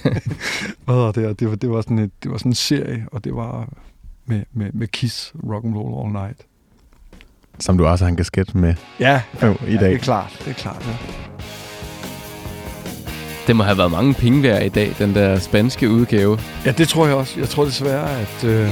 Hvad 0.85 0.95
var 0.95 1.13
det? 1.13 1.41
Det 1.41 1.49
var, 1.49 1.55
det, 1.55 1.71
var 1.71 1.81
sådan 1.81 1.99
et, 1.99 2.11
det 2.23 2.31
var 2.31 2.39
sådan 2.39 2.51
en 2.51 2.55
serie, 2.55 3.07
og 3.13 3.25
det 3.25 3.35
var 3.35 3.69
med, 4.27 4.43
med, 4.53 4.71
med 4.73 4.89
Kiss, 4.89 5.33
Rock 5.51 5.65
and 5.65 5.75
Roll 5.77 6.07
All 6.07 6.27
Night. 6.27 6.47
Som 7.59 7.79
du 7.79 7.87
også 7.87 8.05
har 8.05 8.11
en 8.11 8.17
kasket 8.17 8.55
med 8.55 8.75
ja, 9.01 9.23
ja, 9.43 9.51
i 9.51 9.55
dag. 9.55 9.69
Ja, 9.69 9.89
det 9.89 9.95
er 9.95 9.99
klart, 9.99 10.43
det 10.45 10.51
er 10.51 10.55
klart, 10.55 10.87
ja. 10.87 10.97
Det 13.47 13.57
må 13.57 13.63
have 13.63 13.79
været 13.79 13.91
mange 13.91 14.15
penge 14.15 14.43
værd 14.43 14.63
i 14.63 14.69
dag, 14.69 14.95
den 14.99 15.15
der 15.15 15.39
spanske 15.39 15.91
udgave. 15.91 16.39
Ja, 16.65 16.71
det 16.71 16.89
tror 16.89 17.07
jeg 17.07 17.15
også. 17.15 17.41
Jeg 17.41 17.49
tror 17.49 17.65
desværre, 17.65 18.09
at, 18.21 18.45
øh, 18.45 18.71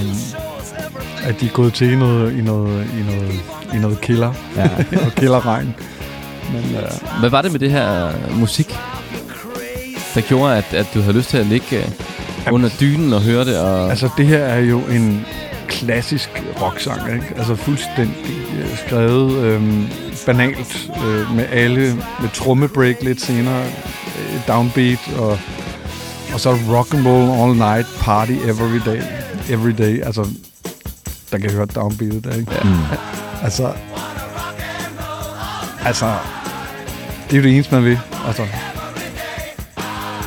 at 1.25 1.40
de 1.40 1.47
er 1.47 1.50
gået 1.50 1.75
til 1.75 1.93
i 1.93 1.97
noget, 1.97 2.38
i 2.38 2.40
noget, 2.40 2.87
i 3.00 3.02
noget, 3.12 3.33
i 3.75 3.78
noget 3.78 4.00
killer. 4.00 4.33
Ja. 4.57 4.64
og 5.07 5.12
killerregn. 5.16 5.75
Men, 6.52 6.76
øh, 6.76 7.21
Hvad 7.21 7.31
var 7.31 7.43
det 7.43 7.52
med 7.52 7.61
det 7.61 7.71
her 7.71 8.12
musik, 8.37 8.76
der 10.14 10.21
gjorde, 10.21 10.57
at, 10.57 10.75
at 10.75 10.87
du 10.95 11.00
havde 11.00 11.16
lyst 11.16 11.28
til 11.28 11.38
at 11.38 11.47
ligge 11.47 11.76
øh, 11.76 12.52
under 12.52 12.69
dynen 12.81 13.12
og 13.12 13.23
høre 13.23 13.45
det? 13.45 13.59
Og... 13.59 13.90
Altså, 13.90 14.09
det 14.16 14.26
her 14.26 14.38
er 14.38 14.61
jo 14.61 14.81
en 14.81 15.26
klassisk 15.68 16.42
rocksang, 16.62 17.14
ikke? 17.14 17.35
Altså 17.37 17.54
fuldstændig 17.54 18.37
øh, 18.59 18.78
skrevet 18.78 19.44
øh, 19.44 19.62
banalt 20.26 20.90
øh, 21.06 21.37
med 21.37 21.47
alle, 21.52 21.94
med 22.21 22.28
trommebreak 22.35 23.02
lidt 23.02 23.21
senere, 23.21 23.64
øh, 23.64 24.49
downbeat 24.49 25.11
og, 25.18 25.38
og 26.35 26.40
så 26.40 26.50
rock 26.50 26.94
and 26.94 27.06
roll 27.06 27.30
all 27.40 27.56
night, 27.59 27.87
party 28.00 28.33
every 28.33 28.80
day, 28.87 29.02
every 29.50 29.73
day. 29.78 30.02
Altså, 30.02 30.28
der 31.30 31.38
kan 31.38 31.47
jeg 31.47 31.52
høre 31.52 31.66
downbeatet 31.66 32.25
der, 32.25 32.35
ikke? 32.35 32.52
Mm. 32.64 32.71
Altså, 33.42 33.73
altså, 35.85 36.14
det 37.30 37.33
er 37.33 37.37
jo 37.37 37.42
det 37.42 37.54
eneste, 37.54 37.75
man 37.75 37.85
vil. 37.85 37.99
Altså, 38.26 38.42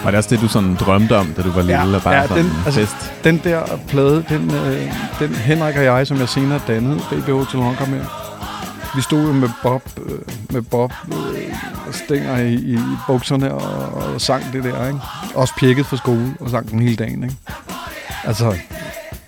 var 0.08 0.12
det 0.12 0.18
også 0.18 0.30
det, 0.30 0.42
du 0.42 0.48
sådan 0.48 0.76
drømte 0.76 1.18
om, 1.18 1.34
da 1.38 1.42
du 1.42 1.52
var 1.52 1.62
lille 1.62 1.90
ja, 1.90 1.96
og 1.96 2.02
bare 2.02 2.16
ja, 2.16 2.28
sådan 2.28 2.46
den, 2.46 2.54
altså, 2.66 2.80
fest? 2.80 3.14
den 3.24 3.42
der 3.44 3.80
plade, 3.88 4.26
den, 4.30 4.52
øh, 4.56 4.94
den 5.20 5.36
Henrik 5.36 5.76
og 5.76 5.84
jeg, 5.84 6.08
som 6.08 6.18
jeg 6.18 6.30
senere 6.30 6.60
dannede, 6.68 7.00
Baby 7.10 7.30
Hotel 7.30 7.60
Honker 7.60 7.86
med, 7.86 8.02
vi 8.96 9.02
stod 9.02 9.34
med 9.34 9.50
Bob, 9.64 9.82
øh, 10.06 10.20
med 10.50 10.62
Bob 10.62 10.94
øh, 11.12 11.54
stænger 11.92 12.38
i, 12.38 12.54
i, 12.54 12.80
bukserne 13.08 13.54
og, 13.54 13.94
og 13.94 14.22
sang 14.22 14.44
det 14.54 14.64
der, 14.64 14.88
ikke? 14.88 15.00
Også 15.36 15.54
pjekket 15.60 15.86
fra 15.86 15.98
skole 15.98 16.34
og 16.40 16.50
sang 16.50 16.72
den 16.72 16.80
hele 16.80 16.96
dagen, 16.96 17.24
ikke? 17.24 17.36
Altså, 18.24 18.56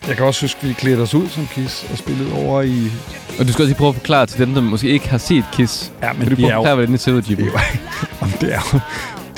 jeg 0.08 0.16
kan 0.16 0.26
også 0.26 0.42
huske, 0.42 0.60
at 0.62 0.68
vi 0.70 0.74
klædte 0.74 1.02
os 1.02 1.14
ud 1.14 1.30
som 1.30 1.48
Kiss 1.48 1.86
og 1.92 1.98
spillede 1.98 2.34
over 2.34 2.62
i... 2.62 2.92
Og 3.40 3.48
du 3.48 3.54
skal 3.54 3.64
også 3.64 3.70
lige 3.70 3.78
prøve 3.78 3.90
at 3.90 3.96
forklare 3.96 4.26
til 4.26 4.40
dem, 4.40 4.54
der 4.54 4.62
måske 4.62 4.90
ikke 4.90 5.10
har 5.10 5.18
set 5.18 5.46
Kiss. 5.54 5.92
Ja, 6.02 6.14
men 6.14 6.22
kan 6.22 6.30
du 6.30 6.36
prøve 6.36 6.48
at 6.48 6.56
forklare, 6.56 6.76
hvordan 6.76 6.92
det 6.92 7.00
ser 7.00 7.14
ud, 7.14 7.22
Jimmy? 7.22 7.44
Det 7.44 7.54
er 7.54 7.62
jo, 8.22 8.28
det 8.42 8.54
er 8.54 8.62
jo, 8.74 8.80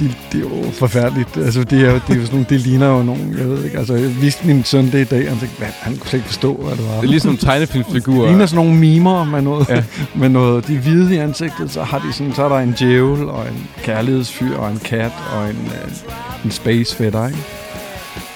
det, 0.01 0.17
det 0.31 0.37
er 0.37 0.63
jo 0.63 0.71
forfærdeligt. 0.71 1.37
Altså, 1.37 1.63
det 1.63 1.81
er 1.81 1.99
det 2.07 2.15
er 2.15 2.19
jo 2.19 2.25
sådan 2.25 2.45
det 2.49 2.59
ligner 2.61 2.87
jo 2.87 3.03
nogen, 3.03 3.35
jeg 3.37 3.49
ved 3.49 3.63
ikke. 3.63 3.77
Altså, 3.77 3.93
jeg 3.93 4.21
viste 4.21 4.47
min 4.47 4.63
søn 4.63 4.85
det 4.85 5.01
i 5.01 5.03
dag, 5.03 5.23
og 5.23 5.29
han 5.29 5.39
tænkte, 5.39 5.57
hvad, 5.57 5.67
han 5.79 5.97
kunne 5.97 6.09
slet 6.09 6.19
ikke 6.19 6.27
forstå, 6.27 6.53
hvad 6.55 6.75
det 6.75 6.87
var. 6.87 6.95
Det 6.95 7.03
er 7.03 7.07
ligesom 7.07 7.37
tegnefilmsfigurer. 7.37 8.21
Det 8.21 8.29
ligner 8.29 8.45
sådan 8.45 8.65
nogle 8.65 8.79
mimer 8.79 9.23
med 9.23 9.41
noget, 9.41 9.69
ja. 9.69 9.83
med 10.21 10.29
noget, 10.29 10.67
de 10.67 10.77
hvide 10.77 11.15
i 11.15 11.17
ansigtet, 11.17 11.71
så 11.71 11.83
har 11.83 11.99
de 11.99 12.13
sådan, 12.13 12.33
så 12.33 12.43
er 12.43 12.49
der 12.49 12.59
en 12.59 12.75
djævel, 12.79 13.29
og 13.29 13.47
en 13.47 13.67
kærlighedsfyr, 13.83 14.57
og 14.57 14.71
en 14.71 14.79
kat, 14.79 15.11
og 15.35 15.49
en, 15.49 15.55
øh, 15.65 16.45
en 16.45 16.51
space 16.51 16.95
fætter, 16.95 17.27
ikke? 17.27 17.39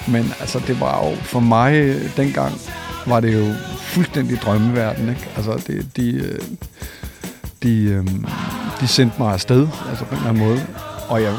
Men 0.08 0.32
altså, 0.40 0.60
det 0.66 0.80
var 0.80 1.06
jo, 1.06 1.16
for 1.16 1.40
mig 1.40 1.96
dengang, 2.16 2.52
var 3.06 3.20
det 3.20 3.34
jo 3.34 3.54
fuldstændig 3.78 4.38
drømmeverden, 4.42 5.08
ikke? 5.08 5.28
Altså, 5.36 5.62
det, 5.66 5.96
de, 5.96 6.10
øh, 6.10 6.38
de, 7.62 7.82
øh, 7.82 8.06
de 8.80 8.88
sendte 8.88 9.16
mig 9.18 9.32
afsted, 9.32 9.68
altså 9.90 10.04
på 10.04 10.14
en 10.14 10.16
eller 10.16 10.30
anden 10.30 10.44
måde. 10.44 10.66
Og 11.08 11.22
jeg 11.22 11.34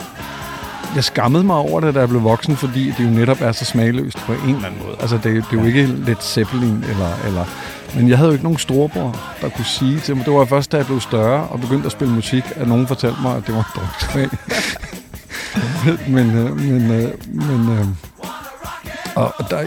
jeg 0.96 1.04
skammede 1.04 1.44
mig 1.44 1.56
over 1.56 1.80
det, 1.80 1.96
da 1.96 2.00
jeg 2.00 2.10
blev 2.10 2.24
voksen, 2.24 2.58
fordi 2.58 2.94
det 2.98 3.04
jo 3.04 3.10
netop 3.10 3.42
er 3.42 3.52
så 3.52 3.66
smagløst 3.66 4.18
på 4.18 4.34
en 4.34 4.40
eller 4.56 4.68
anden 4.68 4.82
måde. 4.86 4.98
Altså, 5.00 5.16
det, 5.16 5.24
det 5.24 5.58
er 5.58 5.62
jo 5.62 5.64
ikke 5.64 5.86
lidt 5.86 6.24
Zeppelin, 6.24 6.84
eller, 6.90 7.10
eller... 7.28 7.46
Men 7.96 8.10
jeg 8.10 8.18
havde 8.18 8.28
jo 8.28 8.34
ikke 8.34 8.44
nogen 8.44 8.60
storebror, 8.60 9.20
der 9.42 9.50
kunne 9.50 9.66
sige 9.66 10.00
til 10.00 10.16
mig. 10.16 10.26
Det 10.26 10.34
var 10.34 10.46
først, 10.46 10.72
da 10.72 10.78
jeg 10.78 10.86
blev 10.86 11.02
større 11.02 11.48
og 11.48 11.62
begyndte 11.62 11.86
at 11.86 11.92
spille 11.92 12.14
musik, 12.14 12.44
at 12.56 12.68
nogen 12.68 12.88
fortalte 12.88 13.22
mig, 13.22 13.36
at 13.36 13.48
det 13.48 13.56
var 13.56 13.60
en 13.60 13.82
dårlig 14.14 14.30
men, 16.16 16.36
øh, 16.36 16.60
men, 16.60 16.92
øh, 16.92 17.12
men, 17.34 17.80
øh, 17.80 17.88
og 19.16 19.50
der, 19.50 19.64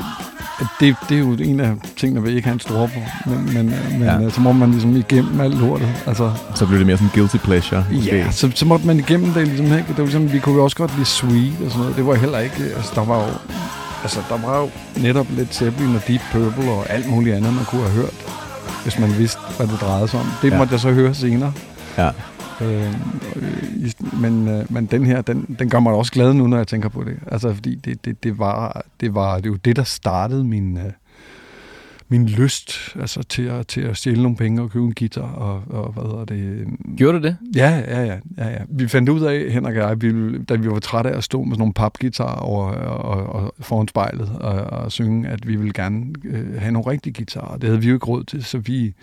det, 0.80 0.96
det 1.08 1.14
er 1.14 1.18
jo 1.18 1.32
en 1.32 1.60
af 1.60 1.72
tingene 1.96 2.22
ved 2.22 2.32
ikke 2.32 2.46
have 2.48 2.54
en 2.54 2.60
storebror, 2.60 3.02
men, 3.26 3.54
men, 3.54 3.74
men 3.98 4.22
ja. 4.22 4.30
så 4.30 4.40
må 4.40 4.52
man 4.52 4.70
ligesom 4.70 4.96
igennem 4.96 5.40
alt 5.40 5.58
lortet. 5.58 5.88
Altså, 6.06 6.32
så 6.54 6.66
blev 6.66 6.78
det 6.78 6.86
mere 6.86 6.96
sådan 6.96 7.10
guilty 7.14 7.36
pleasure. 7.36 7.84
Ja, 7.92 8.30
så, 8.30 8.50
så 8.54 8.66
måtte 8.66 8.86
man 8.86 8.98
igennem 8.98 9.32
det 9.32 9.48
ligesom, 9.48 9.66
ikke? 9.66 9.88
Det 9.88 9.98
var 9.98 10.04
ligesom, 10.04 10.32
vi 10.32 10.38
kunne 10.38 10.54
jo 10.54 10.64
også 10.64 10.76
godt 10.76 10.94
lide 10.94 11.06
Sweet 11.06 11.52
og 11.64 11.70
sådan 11.70 11.80
noget. 11.80 11.96
Det 11.96 12.06
var 12.06 12.14
heller 12.14 12.38
ikke, 12.38 12.56
altså 12.76 12.92
der 12.94 13.04
var 13.04 13.16
jo, 13.16 13.30
altså 14.02 14.20
der 14.28 14.38
var 14.46 14.60
jo 14.60 14.70
netop 14.96 15.26
lidt 15.30 15.54
Zeppelin 15.54 15.96
og 15.96 16.02
Deep 16.08 16.20
Purple 16.32 16.70
og 16.70 16.90
alt 16.90 17.08
muligt 17.08 17.36
andet, 17.36 17.54
man 17.54 17.64
kunne 17.64 17.82
have 17.82 17.92
hørt, 17.92 18.14
hvis 18.82 18.98
man 18.98 19.18
vidste, 19.18 19.40
hvad 19.56 19.66
det 19.66 19.80
drejede 19.80 20.08
sig 20.08 20.20
om. 20.20 20.26
Det 20.42 20.50
ja. 20.50 20.58
måtte 20.58 20.72
jeg 20.72 20.80
så 20.80 20.90
høre 20.90 21.14
senere. 21.14 21.52
Ja. 21.98 22.10
Øh, 22.62 22.94
men, 24.20 24.48
øh, 24.48 24.72
men 24.72 24.86
den 24.86 25.06
her, 25.06 25.22
den, 25.22 25.56
den 25.58 25.70
gør 25.70 25.80
mig 25.80 25.92
også 25.92 26.12
glad 26.12 26.34
nu, 26.34 26.46
når 26.46 26.56
jeg 26.56 26.68
tænker 26.68 26.88
på 26.88 27.04
det. 27.04 27.16
Altså, 27.26 27.54
fordi 27.54 27.74
det, 27.74 28.04
det, 28.04 28.24
det, 28.24 28.38
var, 28.38 28.84
det 29.00 29.14
var 29.14 29.38
det 29.38 29.50
var 29.50 29.56
det, 29.56 29.76
der 29.76 29.84
startede 29.84 30.44
min, 30.44 30.76
øh, 30.76 30.92
min 32.08 32.26
lyst 32.26 32.96
altså, 33.00 33.22
til, 33.22 33.42
at, 33.42 33.66
til 33.66 33.80
at 33.80 33.96
stjæle 33.96 34.22
nogle 34.22 34.36
penge 34.36 34.62
og 34.62 34.70
købe 34.70 34.84
en 34.84 34.94
guitar. 34.94 35.32
Og, 35.32 35.62
og 35.70 35.92
hvad 35.92 36.02
hedder 36.02 36.24
det? 36.24 36.66
Gjorde 36.96 37.18
du 37.18 37.22
det? 37.22 37.36
Ja, 37.56 37.82
ja, 37.88 38.04
ja. 38.04 38.18
ja, 38.38 38.48
ja. 38.48 38.58
Vi 38.68 38.88
fandt 38.88 39.08
ud 39.08 39.20
af, 39.20 39.50
Henrik 39.50 39.76
og 39.76 39.88
jeg, 39.88 40.02
vi, 40.02 40.38
da 40.38 40.54
vi 40.54 40.70
var 40.70 40.78
trætte 40.78 41.10
af 41.10 41.16
at 41.16 41.24
stå 41.24 41.42
med 41.42 41.52
sådan 41.54 41.58
nogle 41.58 41.74
papguitarer 41.74 42.40
over, 42.40 42.72
og, 42.72 43.42
og, 43.42 43.54
foran 43.60 43.88
spejlet 43.88 44.30
og, 44.40 44.52
og 44.52 44.92
synge, 44.92 45.28
at 45.28 45.48
vi 45.48 45.56
ville 45.56 45.72
gerne 45.72 46.06
øh, 46.24 46.60
have 46.60 46.72
nogle 46.72 46.90
rigtige 46.90 47.12
guitarer. 47.12 47.56
Det 47.56 47.64
havde 47.64 47.80
vi 47.80 47.88
jo 47.88 47.94
ikke 47.94 48.06
råd 48.06 48.24
til, 48.24 48.44
så 48.44 48.58
vi 48.58 48.94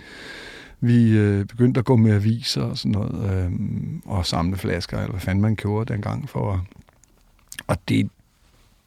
vi 0.79 1.17
øh, 1.17 1.45
begyndte 1.45 1.79
at 1.79 1.85
gå 1.85 1.95
med 1.95 2.11
aviser 2.11 2.61
og 2.61 2.77
sådan 2.77 2.91
noget, 2.91 3.45
øh, 3.45 3.51
og 4.05 4.25
samle 4.25 4.57
flasker, 4.57 4.97
eller 4.97 5.11
hvad 5.11 5.21
fanden 5.21 5.41
man 5.41 5.55
gjorde 5.55 5.93
dengang 5.93 6.29
for 6.29 6.65
Og 7.67 7.77
det, 7.89 8.09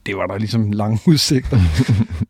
det 0.07 0.17
var 0.17 0.27
der 0.27 0.39
ligesom 0.39 0.73
lange 0.73 0.99
udsigter. 1.13 1.59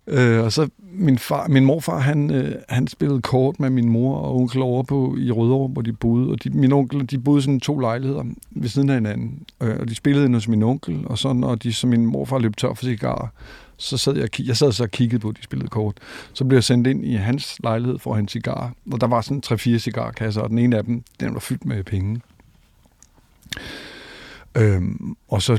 øh, 0.07 0.45
og 0.45 0.53
så 0.53 0.69
min, 0.93 1.19
far, 1.19 1.49
min 1.49 1.65
morfar, 1.65 1.99
han, 1.99 2.31
øh, 2.31 2.55
han 2.69 2.87
spillede 2.87 3.23
kort 3.23 3.61
med 3.61 3.71
min 3.71 3.89
mor 3.89 4.19
og 4.19 4.37
onkel 4.37 4.63
over 4.63 4.83
på 4.83 5.17
i 5.19 5.31
Rødovre, 5.31 5.69
hvor 5.69 5.83
de 5.83 5.93
boede. 5.93 6.31
Og 6.31 6.45
de, 6.45 6.51
min 6.51 6.73
onkel, 6.73 7.11
de 7.11 7.19
boede 7.19 7.43
sådan 7.43 7.61
to 7.61 7.79
lejligheder 7.79 8.25
ved 8.51 8.69
siden 8.69 8.89
af 8.89 8.95
hinanden. 8.95 9.43
Øh, 9.61 9.77
og 9.81 9.89
de 9.89 9.95
spillede 9.95 10.35
hos 10.35 10.49
min 10.49 10.63
onkel, 10.63 11.03
og 11.07 11.19
så 11.19 11.33
når 11.33 11.55
de, 11.55 11.73
så 11.73 11.87
min 11.87 12.07
morfar 12.07 12.39
løb 12.39 12.57
tør 12.57 12.75
for 12.75 12.85
cigarer, 12.85 13.27
så 13.81 13.97
sad 13.97 14.17
jeg, 14.17 14.41
jeg 14.47 14.57
sad 14.57 14.73
så 14.73 14.83
og 14.83 14.91
kiggede 14.91 15.21
på, 15.21 15.29
at 15.29 15.37
de 15.37 15.43
spillede 15.43 15.69
kort. 15.69 15.97
Så 16.33 16.45
blev 16.45 16.57
jeg 16.57 16.65
sendt 16.65 16.87
ind 16.87 17.05
i 17.05 17.15
hans 17.15 17.57
lejlighed 17.63 17.99
for 17.99 18.17
en 18.17 18.29
cigar, 18.29 18.73
og 18.93 19.01
der 19.01 19.07
var 19.07 19.21
sådan 19.21 19.41
tre-fire 19.41 19.79
cigarkasser, 19.79 20.41
og 20.41 20.51
den 20.51 20.59
ene 20.59 20.77
af 20.77 20.85
dem, 20.85 21.03
den 21.21 21.35
var 21.35 21.41
fyldt 21.41 21.65
med 21.65 21.85
penge. 21.85 22.21
Øhm, 24.55 25.17
og 25.29 25.43
så 25.43 25.59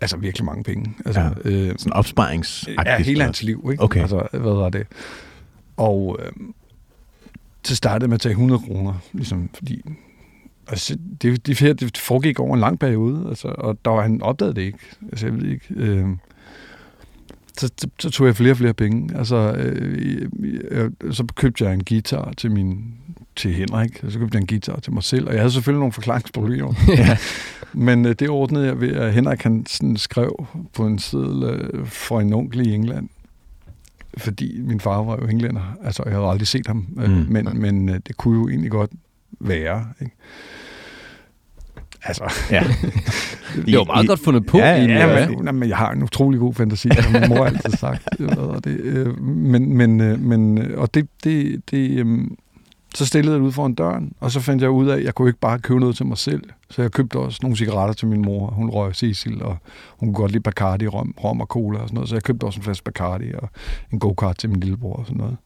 altså 0.00 0.16
virkelig 0.16 0.44
mange 0.44 0.64
penge. 0.64 0.94
Altså, 1.06 1.20
Ja. 1.20 1.30
øh, 1.44 1.74
Sådan 1.78 1.92
opsparings 1.92 2.68
Ja, 2.86 2.98
hele 2.98 3.24
hans 3.24 3.42
liv, 3.42 3.68
ikke? 3.72 3.82
Okay. 3.82 4.00
Altså, 4.00 4.28
hvad 4.32 4.52
var 4.52 4.68
det? 4.68 4.86
Og 5.76 6.18
øh, 6.22 6.32
så 7.64 7.76
startede 7.76 8.08
med 8.08 8.14
at 8.14 8.20
tage 8.20 8.30
100 8.30 8.60
kroner, 8.60 8.94
ligesom, 9.12 9.50
fordi 9.54 9.82
altså, 10.68 10.98
det, 11.22 11.46
det, 11.46 11.80
det 11.80 11.98
foregik 11.98 12.40
over 12.40 12.54
en 12.54 12.60
lang 12.60 12.78
periode, 12.78 13.26
altså, 13.28 13.48
og 13.48 13.78
der 13.84 13.90
var, 13.90 14.02
han 14.02 14.22
opdagede 14.22 14.54
det 14.54 14.62
ikke. 14.62 14.78
Altså, 15.10 15.26
jeg 15.26 15.34
ved 15.36 15.44
ikke. 15.50 15.64
Øh, 15.70 16.06
så, 17.58 17.70
så, 17.78 17.88
så 17.98 18.10
tog 18.10 18.26
jeg 18.26 18.36
flere 18.36 18.52
og 18.52 18.56
flere 18.56 18.74
penge. 18.74 19.18
Altså, 19.18 19.52
øh, 19.52 20.28
jeg, 20.70 20.90
så 21.14 21.26
købte 21.36 21.64
jeg 21.64 21.74
en 21.74 21.84
guitar 21.84 22.32
til 22.36 22.50
min 22.50 22.94
til 23.36 23.52
Henrik, 23.52 24.04
og 24.04 24.12
så 24.12 24.18
købte 24.18 24.36
jeg 24.36 24.40
en 24.40 24.46
guitar 24.46 24.80
til 24.80 24.92
mig 24.92 25.02
selv, 25.02 25.26
og 25.26 25.32
jeg 25.32 25.40
havde 25.40 25.52
selvfølgelig 25.52 25.78
nogle 25.78 25.92
forklaringsproblemer. 25.92 26.74
Ja. 26.88 27.16
Men 27.74 28.06
øh, 28.06 28.14
det 28.18 28.28
ordnede 28.28 28.66
jeg 28.66 28.80
ved, 28.80 28.92
at 28.92 29.12
Henrik 29.12 29.42
han 29.42 29.66
sådan 29.66 29.96
skrev 29.96 30.46
på 30.74 30.86
en 30.86 30.98
seddel 30.98 31.42
øh, 31.42 31.86
for 31.86 32.20
en 32.20 32.32
onkel 32.32 32.66
i 32.66 32.74
England, 32.74 33.08
fordi 34.16 34.60
min 34.60 34.80
far 34.80 35.02
var 35.02 35.18
jo 35.22 35.26
englænder. 35.26 35.76
Altså, 35.84 36.02
jeg 36.06 36.14
havde 36.14 36.26
aldrig 36.26 36.48
set 36.48 36.66
ham, 36.66 36.86
øh, 36.98 37.10
mm. 37.10 37.26
men, 37.28 37.48
men 37.54 37.88
øh, 37.88 38.00
det 38.06 38.16
kunne 38.16 38.38
jo 38.38 38.48
egentlig 38.48 38.70
godt 38.70 38.90
være. 39.40 39.86
Ikke? 40.00 40.16
Altså, 42.04 42.32
ja. 42.50 42.62
Det 43.66 43.78
var 43.78 43.84
meget 43.84 44.08
godt 44.08 44.20
fundet 44.20 44.46
på. 44.46 44.58
Ja, 44.58 44.76
egentlig, 44.76 44.94
ja, 44.96 45.20
ja. 45.20 45.28
men, 45.28 45.38
nej, 45.44 45.52
men 45.52 45.68
jeg 45.68 45.76
har 45.76 45.90
en 45.92 46.02
utrolig 46.02 46.40
god 46.40 46.54
fantasi, 46.54 46.88
som 47.02 47.12
min 47.12 47.28
mor 47.28 47.44
altid 47.44 47.70
sagt. 47.70 48.08
Det, 48.64 48.66
øh, 48.68 49.20
men, 49.22 49.76
men, 49.76 50.00
øh, 50.00 50.20
men, 50.20 50.58
øh, 50.58 50.80
og 50.80 50.94
det, 50.94 51.08
det, 51.24 51.62
det 51.70 51.90
øh, 52.06 52.18
så 52.94 53.06
stillede 53.06 53.32
jeg 53.34 53.40
det 53.40 53.46
ud 53.46 53.52
foran 53.52 53.74
døren, 53.74 54.12
og 54.20 54.30
så 54.30 54.40
fandt 54.40 54.62
jeg 54.62 54.70
ud 54.70 54.88
af, 54.88 54.96
at 54.96 55.04
jeg 55.04 55.14
kunne 55.14 55.28
ikke 55.28 55.38
bare 55.40 55.58
købe 55.58 55.80
noget 55.80 55.96
til 55.96 56.06
mig 56.06 56.18
selv. 56.18 56.42
Så 56.70 56.82
jeg 56.82 56.90
købte 56.92 57.18
også 57.18 57.38
nogle 57.42 57.56
cigaretter 57.56 57.94
til 57.94 58.08
min 58.08 58.22
mor. 58.22 58.46
Hun 58.46 58.70
røg 58.70 58.94
Cecil, 58.94 59.42
og 59.42 59.56
hun 59.98 60.08
kunne 60.08 60.14
godt 60.14 60.30
lide 60.32 60.42
Bacardi, 60.42 60.86
rom, 60.86 61.14
rom 61.24 61.40
og 61.40 61.46
cola 61.46 61.78
og 61.78 61.88
sådan 61.88 61.94
noget. 61.94 62.08
Så 62.08 62.14
jeg 62.14 62.22
købte 62.22 62.44
også 62.44 62.60
en 62.60 62.64
flaske 62.64 62.84
Bacardi 62.84 63.32
og 63.42 63.48
en 63.92 63.98
go-kart 63.98 64.38
til 64.38 64.50
min 64.50 64.60
lillebror 64.60 64.96
og 64.96 65.06
sådan 65.06 65.18
noget. 65.18 65.36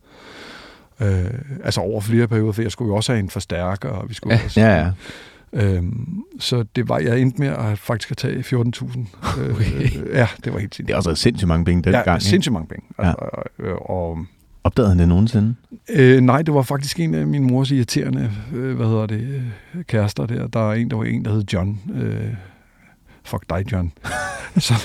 Øh, 1.00 1.30
altså 1.64 1.80
over 1.80 2.00
flere 2.00 2.28
perioder, 2.28 2.52
for 2.52 2.62
jeg 2.62 2.70
skulle 2.72 2.88
jo 2.88 2.96
også 2.96 3.12
have 3.12 3.20
en 3.20 3.30
forstærker, 3.30 3.88
og 3.88 4.08
vi 4.08 4.14
skulle 4.14 4.34
Ja. 4.34 4.44
også... 4.44 4.60
Ja, 4.60 4.76
ja. 4.84 4.90
Øhm, 5.52 6.22
så 6.38 6.64
det 6.76 6.88
var, 6.88 6.98
jeg 6.98 7.20
endte 7.20 7.40
med 7.40 7.48
at 7.48 7.78
faktisk 7.78 8.10
at 8.10 8.16
tage 8.16 8.38
14.000. 8.40 8.50
Øh, 9.40 9.50
Okay. 9.54 9.90
ja, 10.12 10.28
det 10.44 10.52
var 10.52 10.58
helt 10.58 10.70
Det 10.70 10.76
sindssygt. 10.76 10.90
er 10.90 10.96
også 10.96 11.14
sindssygt 11.14 11.48
mange 11.48 11.64
penge 11.64 11.82
dengang. 11.82 12.06
ja, 12.06 12.14
ikke? 12.14 12.24
sindssygt 12.24 12.52
mange 12.52 12.68
penge. 12.68 12.84
Ja. 12.98 13.04
Altså, 13.08 13.26
øh, 13.58 13.74
og, 13.74 14.18
Opdagede 14.64 14.88
han 14.88 14.98
det 14.98 15.08
nogensinde? 15.08 15.54
øh, 15.90 16.20
nej, 16.20 16.42
det 16.42 16.54
var 16.54 16.62
faktisk 16.62 17.00
en 17.00 17.14
af 17.14 17.26
min 17.26 17.44
mors 17.46 17.70
irriterende, 17.70 18.32
øh, 18.54 18.76
hvad 18.76 18.86
hedder 18.86 19.06
det, 19.06 19.20
øh, 19.74 19.84
kærester 19.84 20.26
der. 20.26 20.46
Der 20.46 20.70
er 20.70 20.74
en, 20.74 20.90
der 20.90 20.96
var 20.96 21.04
en, 21.04 21.24
der 21.24 21.32
hed 21.32 21.44
John. 21.52 21.80
Øh, 21.94 22.24
fuck 23.26 23.44
dig, 23.50 23.72
John. 23.72 23.92
som, 24.58 24.76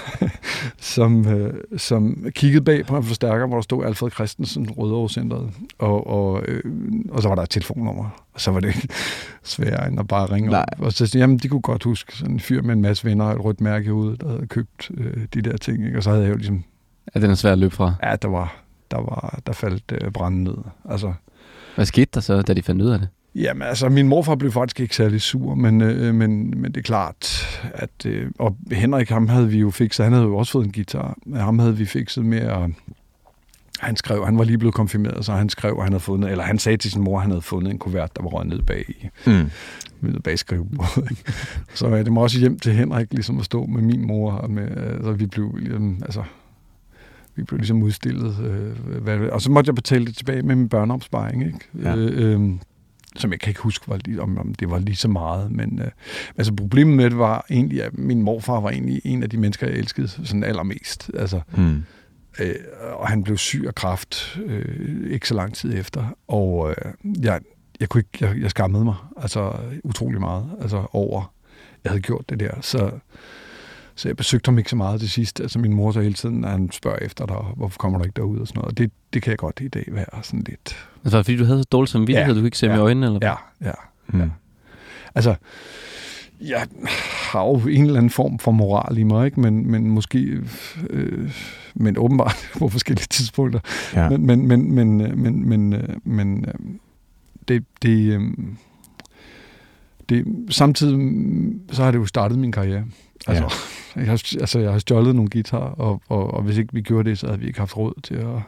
som, 0.79 1.27
øh, 1.27 1.53
som 1.77 2.25
kiggede 2.35 2.63
bag 2.63 2.85
på 2.85 2.97
en 2.97 3.03
forstærker, 3.03 3.47
hvor 3.47 3.55
der 3.57 3.61
stod 3.61 3.85
Alfred 3.85 4.11
Christensen, 4.11 4.69
Rødovre 4.71 5.09
Centeret. 5.09 5.49
Og, 5.79 6.07
og, 6.07 6.43
øh, 6.47 6.63
og 7.09 7.21
så 7.21 7.27
var 7.27 7.35
der 7.35 7.41
et 7.43 7.49
telefonnummer. 7.49 8.09
Og 8.33 8.41
så 8.41 8.51
var 8.51 8.59
det 8.59 8.75
sværere 9.43 9.87
end 9.87 9.99
at 9.99 10.07
bare 10.07 10.25
ringe 10.25 10.49
Nej. 10.49 10.65
op. 10.77 10.85
Og 10.85 10.93
så 10.93 11.11
jamen 11.17 11.37
de 11.37 11.47
kunne 11.47 11.61
godt 11.61 11.83
huske 11.83 12.17
sådan 12.17 12.33
en 12.33 12.39
fyr 12.39 12.61
med 12.61 12.73
en 12.73 12.81
masse 12.81 13.05
venner 13.05 13.25
og 13.25 13.33
et 13.33 13.45
rødt 13.45 13.61
mærke 13.61 13.89
hovedet, 13.91 14.21
der 14.21 14.27
havde 14.29 14.47
købt 14.47 14.91
øh, 14.97 15.25
de 15.33 15.41
der 15.41 15.57
ting. 15.57 15.85
Ikke? 15.85 15.97
Og 15.97 16.03
så 16.03 16.09
havde 16.09 16.23
jeg 16.23 16.31
jo 16.31 16.37
ligesom, 16.37 16.63
Ja, 17.15 17.19
den 17.19 17.31
er 17.31 17.35
svær 17.35 17.51
at 17.51 17.57
løbe 17.57 17.75
fra. 17.75 17.93
ja, 18.03 18.15
der 18.15 18.27
var, 18.27 18.55
der 18.91 18.97
var, 18.97 19.39
der 19.47 19.53
faldt 19.53 19.83
øh, 20.01 20.11
branden 20.11 20.43
ned. 20.43 20.55
Altså, 20.89 21.13
Hvad 21.75 21.85
skete 21.85 22.09
der 22.13 22.19
så, 22.19 22.41
da 22.41 22.53
de 22.53 22.61
fandt 22.61 22.81
ud 22.81 22.89
af 22.89 22.99
det? 22.99 23.07
Jamen, 23.35 23.61
altså, 23.61 23.89
min 23.89 24.07
morfar 24.07 24.35
blev 24.35 24.51
faktisk 24.51 24.79
ikke 24.79 24.95
særlig 24.95 25.21
sur, 25.21 25.55
men, 25.55 25.81
øh, 25.81 26.15
men, 26.15 26.61
men 26.61 26.71
det 26.71 26.77
er 26.77 26.81
klart, 26.81 27.45
at... 27.73 28.05
Øh, 28.05 28.31
og 28.39 28.57
Henrik, 28.71 29.09
ham 29.09 29.27
havde 29.27 29.49
vi 29.49 29.59
jo 29.59 29.69
fikset, 29.69 30.03
han 30.03 30.13
havde 30.13 30.25
jo 30.25 30.37
også 30.37 30.51
fået 30.51 30.65
en 30.65 30.71
guitar. 30.71 31.17
Ham 31.35 31.59
havde 31.59 31.77
vi 31.77 31.85
fikset 31.85 32.25
med 32.25 32.39
at... 32.39 32.69
Han 33.79 33.95
skrev, 33.95 34.25
han 34.25 34.37
var 34.37 34.43
lige 34.43 34.57
blevet 34.57 34.73
konfirmeret, 34.75 35.25
så 35.25 35.33
han 35.33 35.49
skrev, 35.49 35.73
at 35.77 35.83
han 35.83 35.91
havde 35.91 35.99
fundet, 36.03 36.31
eller 36.31 36.43
han 36.43 36.59
sagde 36.59 36.77
til 36.77 36.91
sin 36.91 37.01
mor, 37.03 37.15
at 37.17 37.21
han 37.21 37.31
havde 37.31 37.41
fundet 37.41 37.71
en 37.71 37.77
kuvert, 37.79 38.15
der 38.15 38.23
var 38.23 38.29
røget 38.29 38.47
ned 38.49 38.61
bag, 38.61 38.85
i- 38.89 39.07
Mm. 39.25 39.49
ned 40.01 40.19
bag 40.19 40.39
skrivebordet. 40.39 41.11
ikke? 41.11 41.23
Så 41.73 41.87
øh, 41.87 42.05
det 42.05 42.11
må 42.13 42.21
også 42.23 42.39
hjem 42.39 42.59
til 42.59 42.73
Henrik, 42.73 43.07
ligesom 43.13 43.39
at 43.39 43.45
stå 43.45 43.65
med 43.65 43.81
min 43.81 44.07
mor, 44.07 44.31
og 44.31 44.51
med, 44.51 44.67
altså, 44.77 45.11
vi 45.11 45.25
blev 45.25 45.55
ligesom, 45.57 45.97
altså, 46.05 46.23
vi 47.35 47.43
blev 47.43 47.57
ligesom 47.57 47.83
udstillet. 47.83 48.35
Øh, 48.45 49.01
hvad, 49.03 49.19
og 49.19 49.41
så 49.41 49.51
måtte 49.51 49.69
jeg 49.69 49.75
betale 49.75 50.05
det 50.05 50.17
tilbage 50.17 50.41
med 50.41 50.55
min 50.55 50.69
børneopsparing, 50.69 51.45
ikke? 51.45 51.59
Ja. 51.83 51.95
Øh, 51.95 52.41
øh, 52.41 52.49
som 53.15 53.31
jeg 53.31 53.39
kan 53.39 53.49
ikke 53.49 53.61
huske, 53.61 53.89
var 53.89 53.99
lige, 54.05 54.21
om, 54.21 54.37
om 54.37 54.53
det 54.53 54.69
var 54.69 54.79
lige 54.79 54.95
så 54.95 55.07
meget. 55.07 55.51
Men 55.51 55.79
øh, 55.81 55.87
altså 56.37 56.53
problemet 56.53 56.95
med 56.95 57.05
det 57.09 57.17
var 57.17 57.45
egentlig, 57.49 57.83
at 57.83 57.97
min 57.97 58.21
morfar 58.21 58.59
var 58.59 58.69
egentlig 58.69 59.01
en 59.03 59.23
af 59.23 59.29
de 59.29 59.37
mennesker, 59.37 59.67
jeg 59.67 59.75
elskede 59.75 60.07
sådan 60.07 60.43
allermest. 60.43 61.11
Altså, 61.17 61.41
Mm. 61.57 61.83
øh, 62.39 62.55
og 62.93 63.07
han 63.07 63.23
blev 63.23 63.37
syg 63.37 63.63
af 63.67 63.75
kræft 63.75 64.39
øh, 64.45 65.11
ikke 65.11 65.27
så 65.27 65.33
lang 65.33 65.53
tid 65.53 65.77
efter. 65.79 66.17
Og 66.27 66.69
øh, 66.69 66.93
jeg, 67.23 67.39
jeg, 67.79 67.89
kunne 67.89 68.03
ikke, 68.13 68.25
jeg, 68.25 68.41
jeg 68.41 68.49
skammede 68.49 68.83
mig 68.83 68.95
altså 69.17 69.53
utrolig 69.83 70.19
meget 70.19 70.45
altså 70.61 70.85
over, 70.91 71.33
jeg 71.83 71.89
havde 71.91 72.01
gjort 72.01 72.29
det 72.29 72.39
der. 72.39 72.51
Så, 72.61 72.91
så 74.01 74.09
jeg 74.09 74.17
besøgte 74.17 74.47
ham 74.49 74.57
ikke 74.57 74.69
så 74.69 74.75
meget 74.75 74.99
til 74.99 75.09
sidst. 75.09 75.39
Altså 75.41 75.59
min 75.59 75.73
mor 75.73 75.91
så 75.91 76.01
hele 76.01 76.13
tiden, 76.13 76.35
når 76.35 76.47
han 76.49 76.71
spørger 76.71 76.97
efter 76.97 77.25
dig, 77.25 77.35
hvorfor 77.55 77.77
kommer 77.77 77.97
du 77.97 78.03
ikke 78.03 78.13
derud 78.15 78.39
og 78.39 78.47
sådan 78.47 78.59
noget. 78.59 78.71
Og 78.71 78.77
det, 78.77 78.91
det 79.13 79.21
kan 79.21 79.31
jeg 79.31 79.37
godt 79.37 79.59
i 79.61 79.67
dag 79.67 79.83
være 79.87 80.05
sådan 80.23 80.43
lidt. 80.49 80.87
Altså, 81.03 81.23
fordi 81.23 81.37
du 81.37 81.45
havde 81.45 81.59
så 81.59 81.67
dårligt 81.71 81.91
samvittighed, 81.91 82.33
Ja. 82.35 82.39
du 82.39 82.45
ikke 82.45 82.57
se 82.57 82.65
dem 82.65 82.73
i 82.73 82.77
Ja. 82.77 82.81
øjnene? 82.83 83.05
Eller? 83.05 83.19
Ja, 83.21 83.33
ja. 83.67 83.71
Mm. 84.07 84.19
Ja. 84.19 84.25
Altså, 85.15 85.35
jeg 86.41 86.67
har 87.31 87.43
jo 87.45 87.55
en 87.57 87.83
eller 87.85 87.97
anden 87.97 88.09
form 88.09 88.39
for 88.39 88.51
moral 88.51 88.97
i 88.97 89.03
mig, 89.03 89.25
ikke? 89.25 89.39
Men, 89.39 89.71
men 89.71 89.89
måske, 89.89 90.37
øh, 90.89 91.31
men 91.75 91.97
åbenbart 91.97 92.35
på 92.59 92.69
forskellige 92.69 93.07
tidspunkter. 93.09 93.59
Ja. 93.95 94.09
Men, 94.09 94.25
men, 94.25 94.47
men, 94.47 94.71
men, 94.75 95.01
øh, 95.01 95.17
men, 95.17 95.49
men, 95.49 95.73
øh, 95.73 95.89
men 96.03 96.45
øh, 96.47 96.53
det, 97.47 97.65
det, 97.81 98.13
øh, 98.13 98.21
det, 100.11 100.25
samtidig 100.49 100.99
så 101.71 101.83
har 101.83 101.91
det 101.91 101.97
jo 101.99 102.05
startet 102.05 102.39
min 102.39 102.51
karriere. 102.51 102.83
Altså, 103.27 103.43
ja. 103.95 103.99
jeg, 104.01 104.09
har, 104.09 104.23
altså 104.39 104.59
jeg 104.59 104.71
har 104.71 104.79
stjålet 104.79 105.15
nogle 105.15 105.29
guitarer, 105.29 105.71
og, 105.71 106.01
og, 106.07 106.33
og 106.33 106.43
hvis 106.43 106.57
ikke 106.57 106.73
vi 106.73 106.81
gjorde 106.81 107.09
det, 107.09 107.17
så 107.19 107.27
havde 107.27 107.39
vi 107.39 107.47
ikke 107.47 107.59
haft 107.59 107.77
råd 107.77 108.01
til 108.03 108.15
at, 108.15 108.41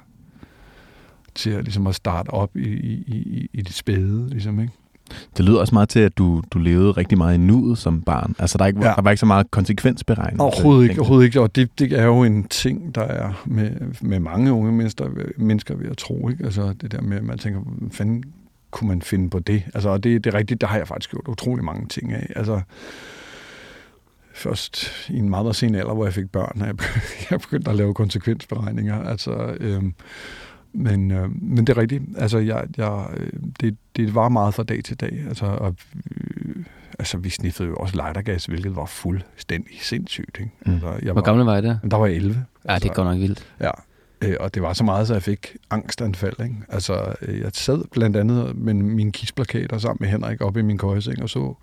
til 1.35 1.49
at, 1.49 1.63
ligesom 1.63 1.87
at 1.87 1.95
starte 1.95 2.29
op 2.29 2.55
i, 2.55 2.69
i, 2.69 2.93
i, 3.07 3.49
i 3.53 3.61
det 3.61 3.73
spæde, 3.73 4.29
ligesom, 4.29 4.59
ikke? 4.59 4.73
Det 5.37 5.45
lyder 5.45 5.59
også 5.59 5.75
meget 5.75 5.89
til, 5.89 5.99
at 5.99 6.17
du, 6.17 6.41
du 6.51 6.59
levede 6.59 6.91
rigtig 6.91 7.17
meget 7.17 7.35
i 7.35 7.37
nuet 7.37 7.77
som 7.77 8.01
barn. 8.01 8.35
Altså, 8.39 8.57
der, 8.57 8.63
er 8.63 8.67
ikke, 8.67 8.79
Ja. 8.85 8.93
der 8.95 9.01
var 9.01 9.11
ikke 9.11 9.19
så 9.19 9.25
meget 9.25 9.51
konsekvensberegning. 9.51 10.41
Overhovedet 10.41 10.89
ikke, 10.89 11.01
overhovedet 11.01 11.25
ikke. 11.25 11.41
Og 11.41 11.55
det, 11.55 11.79
det 11.79 11.99
er 11.99 12.03
jo 12.03 12.23
en 12.23 12.43
ting, 12.43 12.95
der 12.95 13.01
er 13.01 13.43
med, 13.45 13.71
med 14.01 14.19
mange 14.19 14.51
unge 14.53 14.71
mennesker, 14.71 15.05
mennesker 15.37 15.75
ved 15.75 15.89
at 15.89 15.97
tro. 15.97 16.29
Ikke? 16.29 16.45
Altså 16.45 16.73
det 16.81 16.91
der 16.91 17.01
med, 17.01 17.17
at 17.17 17.23
man 17.23 17.37
tænker, 17.37 17.61
fanden 17.91 18.23
kunne 18.73 18.87
man 18.87 19.01
finde 19.01 19.29
på 19.29 19.39
det? 19.39 19.63
Altså, 19.73 19.89
og 19.89 20.03
det, 20.03 20.23
det 20.23 20.33
er 20.33 20.37
rigtigt, 20.37 20.61
der 20.61 20.67
har 20.67 20.77
jeg 20.77 20.87
faktisk 20.87 21.11
gjort 21.11 21.27
utrolig 21.27 21.65
mange 21.65 21.87
ting 21.87 22.13
af. 22.13 22.33
Altså, 22.35 22.61
først 24.33 25.09
i 25.09 25.17
en 25.17 25.29
meget, 25.29 25.45
meget 25.45 25.55
sen 25.55 25.75
alder, 25.75 25.93
hvor 25.93 26.05
jeg 26.05 26.13
fik 26.13 26.29
børn, 26.29 26.61
at 26.61 26.67
jeg, 26.67 26.77
be- 26.77 26.83
jeg 27.31 27.39
begyndte 27.39 27.69
at 27.69 27.75
lave 27.75 27.93
konsekvensberegninger. 27.93 29.03
Altså, 29.03 29.57
øhm, 29.59 29.93
men, 30.73 31.11
øh, 31.11 31.43
men 31.43 31.67
det 31.67 31.77
er 31.77 31.81
rigtigt. 31.81 32.03
Altså, 32.17 32.37
jeg, 32.37 32.65
jeg, 32.77 33.05
øh, 33.17 33.29
det, 33.59 33.77
det 33.95 34.15
var 34.15 34.29
meget 34.29 34.53
fra 34.53 34.63
dag 34.63 34.83
til 34.83 34.99
dag. 34.99 35.23
Altså, 35.27 35.45
og, 35.45 35.75
øh, 35.95 36.55
altså 36.99 37.17
vi 37.17 37.29
sniffede 37.29 37.69
jo 37.69 37.75
også 37.75 37.95
lightergas, 37.95 38.45
hvilket 38.45 38.75
var 38.75 38.85
fuldstændig 38.85 39.77
sindssygt. 39.81 40.37
Ikke? 40.39 40.51
Mm. 40.65 40.71
Altså, 40.73 40.93
jeg 41.03 41.11
Hvor 41.11 41.21
gammel 41.21 41.45
var 41.45 41.57
I 41.57 41.61
der? 41.61 41.77
Der 41.91 41.97
var 41.97 42.05
jeg 42.05 42.15
11. 42.15 42.45
Ja, 42.69 42.75
det 42.75 42.85
er 42.89 42.93
godt 42.93 43.07
nok 43.07 43.19
vildt. 43.19 43.47
Ja, 43.59 43.71
øh, 44.23 44.35
og 44.39 44.53
det 44.53 44.61
var 44.61 44.73
så 44.73 44.83
meget, 44.83 45.07
så 45.07 45.13
jeg 45.13 45.23
fik 45.23 45.57
angstanfald. 45.69 46.39
Ikke? 46.43 46.55
Altså, 46.69 47.13
øh, 47.21 47.39
jeg 47.39 47.51
sad 47.53 47.83
blandt 47.91 48.17
andet 48.17 48.55
med 48.55 48.73
mine 48.73 49.11
Kiss-plakater 49.11 49.77
sammen 49.77 49.97
med 49.99 50.09
Henrik 50.09 50.41
op 50.41 50.57
i 50.57 50.61
min 50.61 50.77
køjeseng 50.77 51.23
og 51.23 51.29
så 51.29 51.53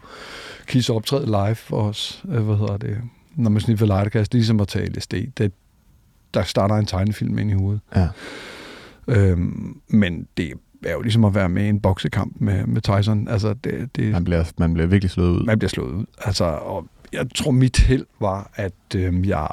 Kiss 0.67 0.89
optræde 0.89 1.27
live 1.27 1.55
for 1.55 1.83
os. 1.83 2.25
Øh, 2.29 2.43
hvad 2.43 2.57
hedder 2.57 2.77
det? 2.77 2.99
Når 3.35 3.51
man 3.51 3.61
sniffer 3.61 3.87
er 3.87 4.29
ligesom 4.33 4.61
at 4.61 4.69
tage 4.69 4.87
LSD. 4.87 5.15
Det, 5.39 5.53
der 6.35 6.43
starter 6.43 6.75
en 6.75 6.87
tegnefilm 6.87 7.39
ind 7.39 7.51
i 7.51 7.55
hovedet. 7.55 7.81
Ja. 7.97 8.09
Øhm, 9.09 9.81
men 9.89 10.27
det 10.37 10.53
er 10.87 10.93
jo 10.93 11.01
ligesom 11.01 11.25
at 11.25 11.35
være 11.35 11.49
med 11.49 11.65
i 11.65 11.69
en 11.69 11.81
boksekamp 11.81 12.37
med, 12.39 12.67
med 12.67 12.81
Tyson. 12.81 13.29
Altså, 13.29 13.55
det, 13.55 13.97
det, 13.97 14.13
Man 14.13 14.25
bliver, 14.25 14.53
man 14.59 14.75
bliver 14.75 14.87
virkelig 14.87 15.11
slået 15.11 15.31
ud. 15.31 15.45
man 15.45 15.59
bliver 15.59 15.69
slået 15.69 15.93
ud. 15.93 16.05
Altså, 16.19 16.45
og 16.45 16.87
jeg 17.13 17.27
tror, 17.35 17.51
mit 17.51 17.79
held 17.79 18.07
var, 18.21 18.51
at 18.55 18.73
øh, 18.97 19.29
jeg 19.29 19.49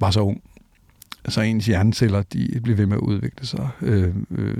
var 0.00 0.10
så 0.10 0.20
ung. 0.20 0.42
Så 1.28 1.40
ens 1.40 1.66
hjerneceller, 1.66 2.22
de 2.22 2.60
blev 2.62 2.78
ved 2.78 2.86
med 2.86 2.96
at 2.96 3.00
udvikle 3.00 3.46
sig 3.46 3.68
øh, 3.82 4.14
øh, 4.30 4.56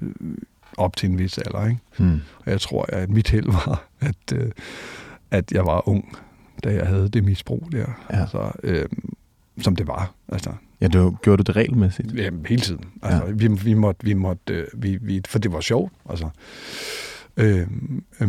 op 0.76 0.96
til 0.96 1.10
en 1.10 1.18
vis 1.18 1.38
alder. 1.38 1.66
Ikke? 1.66 1.80
Mm. 1.98 2.20
Og 2.44 2.50
jeg 2.50 2.60
tror, 2.60 2.86
at 2.88 3.10
mit 3.10 3.30
held 3.30 3.46
var, 3.46 3.88
at, 4.00 4.32
øh, 4.34 4.50
at 5.30 5.52
jeg 5.52 5.66
var 5.66 5.88
ung, 5.88 6.18
da 6.64 6.74
jeg 6.74 6.86
havde 6.86 7.08
det 7.08 7.24
misbrug 7.24 7.68
der. 7.72 7.78
Ja. 7.78 8.20
Altså, 8.20 8.52
øh, 8.62 8.88
som 9.60 9.76
det 9.76 9.86
var. 9.86 10.14
Altså, 10.28 10.52
Ja, 10.80 10.88
du, 10.88 11.16
gjorde 11.22 11.42
du 11.42 11.46
det 11.46 11.56
regelmæssigt? 11.56 12.14
Jamen, 12.14 12.46
hele 12.46 12.62
tiden. 12.62 12.84
Altså, 13.02 13.26
ja. 13.26 13.32
vi, 13.32 13.48
vi 13.48 13.74
måtte, 13.74 14.04
vi 14.04 14.14
måtte, 14.14 14.54
øh, 14.54 14.66
vi, 14.74 14.98
vi, 15.00 15.22
for 15.28 15.38
det 15.38 15.52
var 15.52 15.60
sjovt. 15.60 15.92
Altså. 16.10 16.28
Øh, 17.40 17.66
øh, 18.20 18.28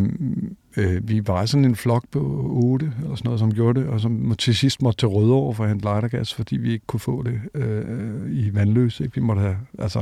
øh, 0.78 1.10
vi 1.10 1.28
var 1.28 1.46
sådan 1.46 1.66
en 1.66 1.76
flok 1.76 2.04
på 2.12 2.20
otte, 2.50 2.94
eller 3.04 3.16
sådan 3.16 3.28
noget, 3.28 3.40
som 3.40 3.54
gjorde 3.54 3.80
det, 3.80 3.90
og 3.90 4.00
som 4.00 4.36
til 4.38 4.56
sidst 4.56 4.82
måtte 4.82 5.00
til 5.00 5.08
Rødovre 5.08 5.54
for 5.54 5.64
at 5.64 5.70
hente 5.70 5.86
lightergas, 5.86 6.34
fordi 6.34 6.58
vi 6.58 6.72
ikke 6.72 6.86
kunne 6.88 7.00
få 7.00 7.24
det 7.24 7.40
øh, 7.54 8.32
i 8.32 8.56
vandløs. 8.56 9.00
Ikke? 9.00 9.16
Vi 9.16 9.22
måtte 9.22 9.42
have, 9.42 9.58
altså, 9.80 10.00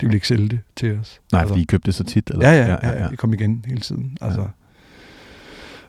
de 0.00 0.06
ville 0.06 0.16
ikke 0.16 0.28
sælge 0.28 0.48
det 0.48 0.60
til 0.76 0.98
os. 0.98 1.20
Nej, 1.32 1.40
altså, 1.40 1.52
fordi 1.52 1.62
I 1.62 1.64
købte 1.64 1.86
det 1.86 1.94
så 1.94 2.04
tit? 2.04 2.30
Eller? 2.30 2.48
Ja, 2.48 2.56
ja, 2.56 2.66
ja, 2.66 2.88
ja, 2.88 3.02
ja. 3.02 3.16
kom 3.16 3.34
igen 3.34 3.64
hele 3.68 3.80
tiden. 3.80 4.16
Altså, 4.20 4.46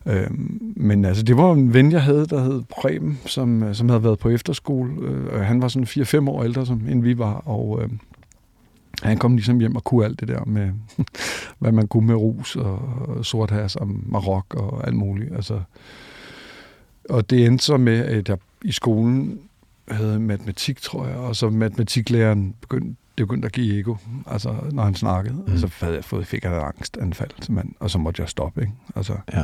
ja. 0.05 0.23
øhm, 0.23 0.73
men 0.75 1.05
altså, 1.05 1.23
det 1.23 1.37
var 1.37 1.53
en 1.53 1.73
ven, 1.73 1.91
jeg 1.91 2.03
havde, 2.03 2.25
der 2.25 2.43
hed 2.43 2.61
Preben, 2.69 3.19
som, 3.25 3.73
som 3.73 3.89
havde 3.89 4.03
været 4.03 4.19
på 4.19 4.29
efterskole. 4.29 4.93
Øh, 5.01 5.41
han 5.41 5.61
var 5.61 5.67
sådan 5.67 5.87
4-5 5.87 6.29
år 6.29 6.43
ældre, 6.43 6.65
som, 6.65 6.81
end 6.89 7.03
vi 7.03 7.17
var, 7.17 7.33
og 7.33 7.79
øh, 7.83 7.89
han 9.01 9.17
kom 9.17 9.35
ligesom 9.35 9.59
hjem 9.59 9.75
og 9.75 9.83
kunne 9.83 10.05
alt 10.05 10.19
det 10.19 10.27
der 10.27 10.45
med, 10.45 10.71
hvad 11.59 11.71
man 11.71 11.87
kunne 11.87 12.07
med 12.07 12.15
rus 12.15 12.55
og, 12.55 12.79
og 13.07 13.25
sorthas 13.25 13.75
og 13.75 13.87
marok 14.05 14.53
og 14.53 14.87
alt 14.87 14.95
muligt. 14.95 15.35
Altså, 15.35 15.61
og 17.09 17.29
det 17.29 17.45
endte 17.45 17.65
så 17.65 17.77
med, 17.77 17.99
at 17.99 18.29
jeg 18.29 18.37
i 18.61 18.71
skolen 18.71 19.39
havde 19.87 20.19
matematik, 20.19 20.81
tror 20.81 21.07
jeg, 21.07 21.15
og 21.15 21.35
så 21.35 21.49
matematiklæreren 21.49 22.55
begyndte, 22.61 22.95
det 23.17 23.27
begyndte 23.27 23.45
at 23.45 23.51
give 23.51 23.79
ego, 23.79 23.95
altså 24.27 24.55
når 24.71 24.83
han 24.83 24.95
snakkede. 24.95 25.33
Mm. 25.33 25.53
Og 25.53 25.59
så 25.59 25.69
havde 25.79 25.95
jeg 25.95 26.05
fået, 26.05 26.27
fik 26.27 26.43
jeg 26.43 26.57
et 26.57 26.63
angstanfald, 26.63 27.29
simpelthen, 27.41 27.75
og 27.79 27.89
så 27.89 27.97
måtte 27.97 28.21
jeg 28.21 28.29
stoppe. 28.29 28.61
Ikke? 28.61 28.73
Altså, 28.95 29.13
ja. 29.33 29.43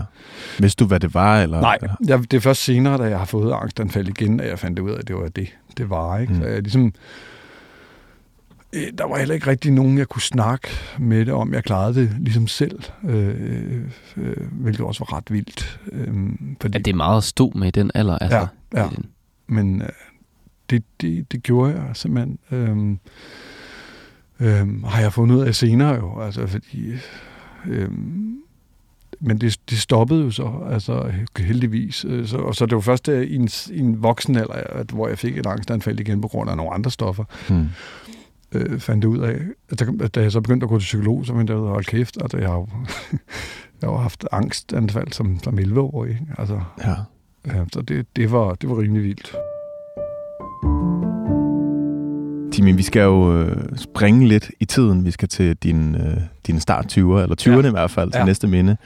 Vidste 0.60 0.84
du, 0.84 0.88
hvad 0.88 1.00
det 1.00 1.13
var? 1.13 1.41
Eller? 1.41 1.62
Nej, 1.62 1.78
jeg, 2.08 2.32
det 2.32 2.38
er 2.38 2.41
først 2.41 2.63
senere, 2.63 2.98
da 2.98 3.04
jeg 3.04 3.17
har 3.17 3.26
fået 3.26 3.54
angstanfald 3.54 4.08
igen, 4.08 4.39
at 4.39 4.50
jeg 4.50 4.60
fandt 4.60 4.80
ud 4.80 4.91
af, 4.91 5.00
at 5.00 5.08
det 5.08 5.15
var 5.15 5.28
det, 5.28 5.58
det 5.78 5.89
var. 5.89 6.17
Ikke? 6.17 6.34
Mm. 6.34 6.39
Så 6.39 6.48
jeg 6.48 6.62
ligesom 6.62 6.93
der 8.74 9.08
var 9.08 9.18
heller 9.18 9.36
ikke 9.36 9.48
rigtig 9.48 9.72
nogen, 9.72 9.98
jeg 9.98 10.08
kunne 10.08 10.22
snakke 10.22 10.68
med 11.00 11.26
det 11.26 11.34
om. 11.34 11.54
Jeg 11.54 11.64
klarede 11.64 11.96
det 11.96 12.16
ligesom 12.20 12.48
selv, 12.48 12.80
øh, 13.04 13.82
øh, 14.18 14.52
hvilket 14.52 14.86
også 14.86 15.06
var 15.10 15.18
ret 15.18 15.32
vildt. 15.32 15.80
Øh, 15.92 16.14
fordi, 16.62 16.78
ja, 16.78 16.80
det 16.80 16.88
er 16.88 16.96
meget 16.96 17.18
at 17.18 17.24
stå 17.24 17.52
med 17.56 17.68
i 17.68 17.72
den 17.72 17.92
alder. 17.94 18.18
Altså, 18.18 18.48
ja, 18.74 18.82
ja. 18.82 18.90
men 19.48 19.82
øh, 19.82 19.90
det, 20.70 20.84
det, 21.02 21.32
det 21.32 21.44
gjorde 21.44 21.74
jeg 21.74 21.84
simpelthen. 21.94 22.40
Øh, 22.52 22.98
øh, 24.40 24.84
har 24.84 25.02
jeg 25.02 25.14
fundet 25.14 25.36
ud 25.36 25.42
af 25.42 25.56
senere 25.56 25.96
jo, 25.96 26.22
altså 26.22 26.48
fordi... 26.48 26.94
Øh, 27.68 27.90
men 29.20 29.42
det, 29.42 29.60
det 29.70 29.78
stoppede 29.78 30.24
jo 30.24 30.32
så, 30.32 30.52
altså 30.72 31.12
heldigvis. 31.38 32.06
Øh, 32.10 32.28
så, 32.28 32.38
og 32.38 32.56
så 32.56 32.66
det 32.66 32.76
var 32.76 32.82
først 32.82 33.08
i 33.08 33.36
en, 33.36 33.50
i 33.72 33.80
en 33.80 34.04
voksen 34.04 34.36
alder, 34.36 34.54
at, 34.54 34.90
hvor 34.90 35.08
jeg 35.08 35.18
fik 35.18 35.38
et 35.38 35.46
angstanfald 35.46 36.00
igen 36.00 36.22
på 36.22 36.28
grund 36.28 36.50
af 36.50 36.58
nogle 36.58 36.74
andre 36.74 36.92
stoffer. 36.92 37.24
Hmm 37.50 37.70
øh, 38.52 38.80
fandt 38.80 39.02
det 39.02 39.10
ud 39.10 39.20
af, 39.20 39.40
at 39.70 39.80
da, 39.80 40.08
da 40.08 40.22
jeg 40.22 40.32
så 40.32 40.42
begyndte 40.42 40.64
at 40.64 40.70
gå 40.70 40.80
til 40.80 40.86
psykolog, 40.86 41.26
så 41.26 41.34
fandt 41.34 41.50
jeg 41.50 41.58
ud 41.58 41.66
af, 41.66 41.72
hold 41.72 41.86
kæft, 41.86 42.18
altså 42.22 42.38
jeg 42.38 42.48
har 42.50 42.56
jo, 42.56 42.68
jeg 43.82 43.90
har 43.90 43.98
haft 43.98 44.28
angstanfald 44.32 45.12
som, 45.12 45.40
som 45.44 45.60
11-årig. 45.60 46.20
Altså, 46.38 46.62
ja. 46.86 46.96
ja. 47.48 47.66
så 47.74 47.82
det, 47.82 48.06
det, 48.16 48.32
var, 48.32 48.54
det 48.54 48.70
var 48.70 48.78
rimelig 48.78 49.04
vildt. 49.04 49.36
Timmy, 52.52 52.76
vi 52.76 52.84
skal 52.84 53.02
jo 53.02 53.42
øh, 53.42 53.78
springe 53.78 54.28
lidt 54.28 54.52
i 54.60 54.66
tiden. 54.66 55.06
Vi 55.06 55.12
skal 55.12 55.28
til 55.30 55.56
din, 55.56 55.96
øh, 55.96 56.18
din 56.48 56.60
start 56.60 56.98
20'er, 56.98 57.00
eller 57.00 57.36
20'erne 57.42 57.64
ja. 57.64 57.68
i 57.68 57.72
hvert 57.72 57.92
fald, 57.92 58.12
til 58.12 58.20
ja. 58.20 58.26
næste 58.26 58.48
minde. 58.48 58.78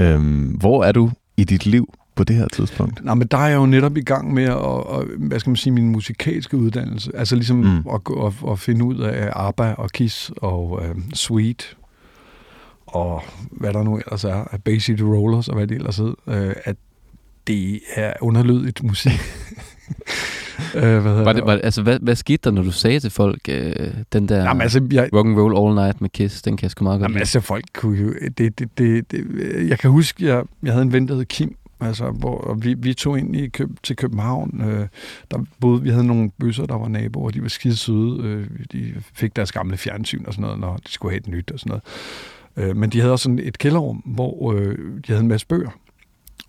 Øhm, 0.00 0.46
hvor 0.46 0.84
er 0.84 0.92
du 0.92 1.10
i 1.36 1.44
dit 1.44 1.66
liv 1.66 1.94
på 2.14 2.24
det 2.24 2.36
her 2.36 2.48
tidspunkt? 2.52 3.04
Nej, 3.04 3.14
men 3.14 3.28
der 3.28 3.38
er 3.38 3.48
jeg 3.48 3.56
jo 3.56 3.66
netop 3.66 3.96
i 3.96 4.02
gang 4.02 4.34
med 4.34 4.44
at, 4.44 4.98
at 4.98 5.06
hvad 5.18 5.40
skal 5.40 5.50
man 5.50 5.56
sige, 5.56 5.72
min 5.72 5.88
musikalske 5.88 6.56
uddannelse. 6.56 7.16
Altså 7.16 7.34
ligesom 7.34 7.56
mm. 7.56 7.76
at, 7.76 8.00
at, 8.26 8.50
at 8.50 8.58
finde 8.58 8.84
ud 8.84 8.98
af 8.98 9.30
ABBA 9.32 9.72
og 9.72 9.90
Kiss 9.90 10.32
og 10.36 10.70
uh, 10.72 11.02
Sweet 11.14 11.76
og 12.86 13.22
hvad 13.50 13.72
der 13.72 13.82
nu 13.82 13.96
ellers 13.96 14.24
er, 14.24 14.44
af 14.66 14.80
City 14.80 15.02
Rollers 15.02 15.48
og 15.48 15.54
hvad 15.56 15.66
det 15.66 15.74
ellers 15.74 15.96
hedder, 15.96 16.14
uh, 16.26 16.52
at 16.64 16.76
det 17.46 17.80
er 17.94 18.12
underlydigt 18.20 18.82
musik. 18.82 19.12
uh, 20.74 20.80
hvad, 20.80 21.00
var 21.00 21.32
det, 21.32 21.46
var, 21.46 21.52
altså, 21.52 21.82
hvad, 21.82 21.98
hvad 22.02 22.16
skete 22.16 22.40
der, 22.44 22.50
når 22.50 22.62
du 22.62 22.72
sagde 22.72 23.00
til 23.00 23.10
folk, 23.10 23.48
uh, 23.48 23.86
den 24.12 24.28
der 24.28 24.42
jamen, 24.44 24.62
altså, 24.62 24.88
jeg, 24.92 25.08
rock 25.12 25.26
and 25.26 25.38
roll 25.38 25.66
all 25.66 25.74
night 25.74 26.00
med 26.00 26.10
Kiss, 26.10 26.42
den 26.42 26.56
kan 26.56 26.62
jeg 26.62 26.70
sgu 26.70 26.84
meget 26.84 27.00
godt 27.00 27.08
jamen, 27.08 27.18
altså, 27.18 27.40
folk 27.40 27.64
kunne 27.74 27.98
jo... 27.98 28.14
Det, 28.38 28.58
det, 28.58 28.78
det, 28.78 29.10
det, 29.10 29.68
jeg 29.68 29.78
kan 29.78 29.90
huske, 29.90 30.26
jeg, 30.26 30.44
jeg 30.62 30.72
havde 30.72 30.82
en 30.82 30.92
ven, 30.92 31.08
der 31.08 31.14
hed 31.14 31.24
Kim, 31.24 31.56
Altså, 31.80 32.10
hvor 32.10 32.54
vi, 32.54 32.74
vi 32.74 32.94
tog 32.94 33.18
ind 33.18 33.36
i 33.36 33.48
Køb, 33.48 33.70
til 33.82 33.96
København. 33.96 34.60
Øh, 34.64 34.88
der 35.30 35.44
boede, 35.60 35.82
vi 35.82 35.90
havde 35.90 36.06
nogle 36.06 36.30
bøsser, 36.40 36.66
der 36.66 36.78
var 36.78 36.88
naboer, 36.88 37.30
de 37.30 37.42
var 37.42 37.48
skide 37.48 37.76
søde. 37.76 38.22
Øh, 38.22 38.46
de 38.72 38.94
fik 39.14 39.36
deres 39.36 39.52
gamle 39.52 39.76
fjernsyn 39.76 40.24
og 40.26 40.32
sådan 40.32 40.42
noget, 40.42 40.60
når 40.60 40.76
de 40.76 40.92
skulle 40.92 41.12
have 41.12 41.20
et 41.20 41.28
nyt 41.28 41.50
og 41.50 41.58
sådan 41.58 41.80
noget. 42.56 42.70
Øh, 42.70 42.76
men 42.76 42.90
de 42.90 43.00
havde 43.00 43.12
også 43.12 43.22
sådan 43.22 43.38
et 43.38 43.58
kælderrum, 43.58 43.96
hvor 43.96 44.52
øh, 44.52 44.78
de 44.78 45.06
havde 45.06 45.20
en 45.20 45.28
masse 45.28 45.46
bøger. 45.46 45.70